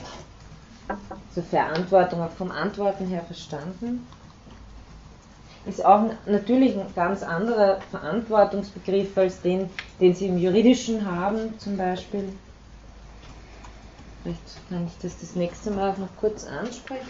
Also 0.87 1.41
Verantwortung 1.41 2.21
auch 2.21 2.31
vom 2.31 2.51
Antworten 2.51 3.07
her 3.07 3.23
verstanden. 3.23 4.07
Ist 5.65 5.85
auch 5.85 6.09
natürlich 6.25 6.77
ein 6.77 6.93
ganz 6.95 7.21
anderer 7.21 7.79
Verantwortungsbegriff 7.91 9.17
als 9.17 9.41
den, 9.41 9.69
den 9.99 10.15
Sie 10.15 10.27
im 10.27 10.37
Juridischen 10.37 11.05
haben, 11.05 11.59
zum 11.59 11.77
Beispiel. 11.77 12.33
Vielleicht 14.23 14.69
kann 14.69 14.87
ich 14.87 14.97
das 15.01 15.19
das 15.19 15.35
nächste 15.35 15.71
Mal 15.71 15.91
auch 15.91 15.97
noch 15.97 16.15
kurz 16.17 16.45
ansprechen. 16.45 17.07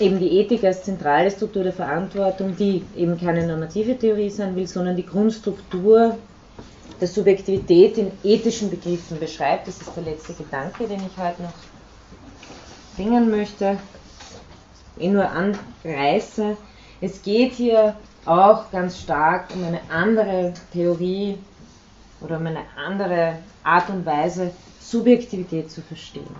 Eben 0.00 0.18
die 0.18 0.38
Ethik 0.38 0.64
als 0.64 0.84
zentrale 0.84 1.30
Struktur 1.30 1.64
der 1.64 1.72
Verantwortung, 1.72 2.56
die 2.56 2.84
eben 2.96 3.18
keine 3.18 3.46
normative 3.46 3.98
Theorie 3.98 4.30
sein 4.30 4.54
will, 4.54 4.66
sondern 4.66 4.96
die 4.96 5.06
Grundstruktur 5.06 6.16
der 7.00 7.08
Subjektivität 7.08 7.98
in 7.98 8.12
ethischen 8.24 8.70
Begriffen 8.70 9.18
beschreibt. 9.18 9.68
Das 9.68 9.80
ist 9.80 9.90
der 9.96 10.04
letzte 10.04 10.34
Gedanke, 10.34 10.86
den 10.86 11.00
ich 11.00 11.16
heute 11.22 11.42
noch 11.42 11.52
bringen 12.96 13.30
möchte, 13.30 13.78
ihn 14.98 15.12
nur 15.12 15.28
anreiße. 15.30 16.56
Es 17.00 17.22
geht 17.22 17.52
hier 17.52 17.94
auch 18.24 18.70
ganz 18.70 18.98
stark 19.00 19.46
um 19.54 19.64
eine 19.64 19.80
andere 19.88 20.52
Theorie 20.72 21.38
oder 22.20 22.38
um 22.38 22.46
eine 22.46 22.64
andere 22.76 23.38
Art 23.62 23.88
und 23.90 24.04
Weise, 24.04 24.50
Subjektivität 24.80 25.70
zu 25.70 25.80
verstehen. 25.82 26.34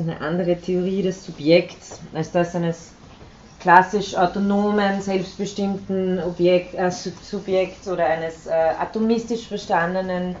Eine 0.00 0.20
andere 0.22 0.56
Theorie 0.56 1.02
des 1.02 1.26
Subjekts 1.26 2.00
als 2.14 2.32
das 2.32 2.54
eines 2.54 2.92
klassisch 3.58 4.16
autonomen, 4.16 5.02
selbstbestimmten 5.02 6.22
Objekt, 6.22 6.74
äh, 6.74 6.90
Subjekts 6.90 7.86
oder 7.86 8.06
eines 8.06 8.46
äh, 8.46 8.50
atomistisch 8.78 9.46
verstandenen 9.46 10.36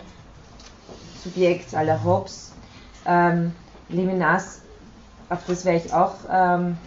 Subjekts 1.22 1.72
la 1.72 2.02
Hobbes. 2.02 2.52
Ähm, 3.06 3.52
Levinas, 3.90 4.62
auf 5.28 5.40
das 5.46 5.66
werde 5.66 5.82
ich 5.84 5.92
auch 5.92 6.14
ähm, 6.32 6.78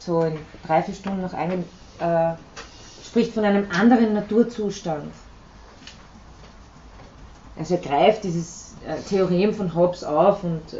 so 0.00 0.22
in 0.22 0.38
drei, 0.66 0.82
vier 0.82 0.94
Stunden 0.94 1.22
noch 1.22 1.34
eingehen, 1.34 1.64
äh, 2.00 2.32
spricht 3.06 3.34
von 3.34 3.44
einem 3.44 3.68
anderen 3.70 4.14
Naturzustand. 4.14 5.12
Also 7.56 7.74
er 7.74 7.80
greift 7.80 8.24
dieses 8.24 8.74
äh, 8.84 9.00
Theorem 9.08 9.54
von 9.54 9.74
Hobbes 9.76 10.02
auf 10.02 10.42
und 10.42 10.74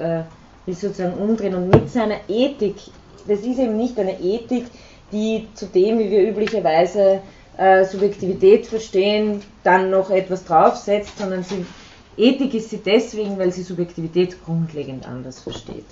will 0.66 0.74
sozusagen 0.74 1.14
umdrehen 1.14 1.54
und 1.54 1.68
mit 1.68 1.90
seiner 1.90 2.20
Ethik 2.28 2.76
das 3.26 3.40
ist 3.40 3.58
eben 3.58 3.76
nicht 3.76 3.98
eine 3.98 4.20
Ethik, 4.20 4.66
die 5.12 5.48
zu 5.54 5.66
dem, 5.66 5.98
wie 5.98 6.10
wir 6.10 6.28
üblicherweise 6.28 7.20
äh, 7.56 7.84
Subjektivität 7.84 8.66
verstehen, 8.66 9.42
dann 9.64 9.90
noch 9.90 10.10
etwas 10.10 10.44
draufsetzt, 10.44 11.18
sondern 11.18 11.42
sie, 11.42 11.66
Ethik 12.16 12.54
ist 12.54 12.70
sie 12.70 12.78
deswegen, 12.78 13.38
weil 13.38 13.52
sie 13.52 13.62
Subjektivität 13.62 14.44
grundlegend 14.44 15.06
anders 15.06 15.40
versteht. 15.40 15.86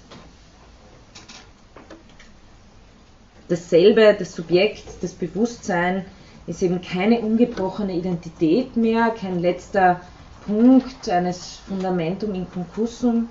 Dasselbe, 3.48 4.14
das 4.18 4.34
Subjekt, 4.34 4.84
das 5.00 5.14
Bewusstsein 5.14 6.04
ist 6.46 6.62
eben 6.62 6.82
keine 6.82 7.20
ungebrochene 7.20 7.94
Identität 7.94 8.76
mehr, 8.76 9.14
kein 9.18 9.40
letzter 9.40 10.00
Punkt 10.46 11.08
eines 11.08 11.60
Fundamentum 11.66 12.34
in 12.34 12.46
Concursum, 12.50 13.28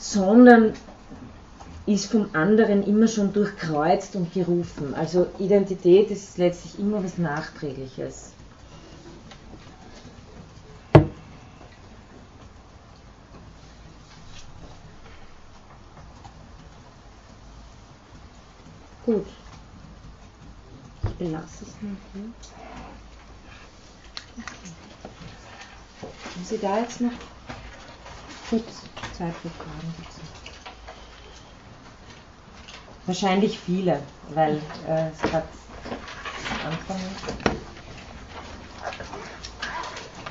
sondern 0.00 0.72
ist 1.86 2.10
vom 2.10 2.30
anderen 2.32 2.82
immer 2.84 3.06
schon 3.06 3.32
durchkreuzt 3.32 4.16
und 4.16 4.32
gerufen. 4.32 4.94
Also 4.94 5.26
Identität 5.38 6.10
ist 6.10 6.38
letztlich 6.38 6.78
immer 6.78 7.04
was 7.04 7.18
Nachträgliches. 7.18 8.32
Gut. 19.04 19.26
Ich 21.02 21.14
belasse 21.14 21.64
es 21.64 21.82
mal 21.82 21.96
hier. 22.12 22.22
Haben 26.02 26.44
Sie 26.44 26.58
da 26.58 26.78
jetzt 26.78 27.00
noch 27.00 27.10
kurz 28.50 28.82
Zeit 29.12 29.32
für 29.42 29.50
Fragen? 29.50 29.94
Wahrscheinlich 33.06 33.58
viele, 33.58 34.02
weil 34.34 34.60
äh, 34.88 35.08
es 35.10 35.22
gerade 35.22 35.46
Anfang 36.66 37.00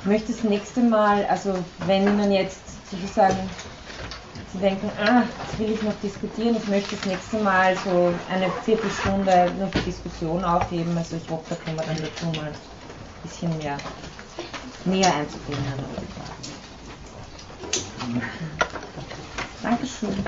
Ich 0.00 0.06
möchte 0.06 0.32
das 0.32 0.44
nächste 0.44 0.80
Mal, 0.82 1.26
also 1.26 1.64
wenn 1.86 2.16
man 2.16 2.30
jetzt 2.30 2.90
sozusagen 2.90 3.50
Sie 4.52 4.58
denken, 4.58 4.90
ah, 4.98 5.22
das 5.46 5.58
will 5.60 5.70
ich 5.70 5.82
noch 5.82 5.94
diskutieren, 6.02 6.56
ich 6.56 6.66
möchte 6.66 6.96
das 6.96 7.06
nächste 7.06 7.38
Mal 7.38 7.76
so 7.76 8.12
eine 8.28 8.50
Viertelstunde 8.64 9.52
nur 9.56 9.68
für 9.68 9.78
Diskussion 9.80 10.42
aufheben, 10.42 10.96
also 10.98 11.16
ich 11.16 11.30
hoffe, 11.30 11.44
da 11.50 11.54
können 11.54 11.76
wir 11.76 11.84
dann 11.84 11.96
dazu 12.02 12.26
mal 12.40 12.48
ein 12.48 13.22
bisschen 13.22 13.56
mehr 13.58 13.76
näher 14.84 15.14
einzugehen. 15.14 15.58
Dankeschön. 19.62 20.24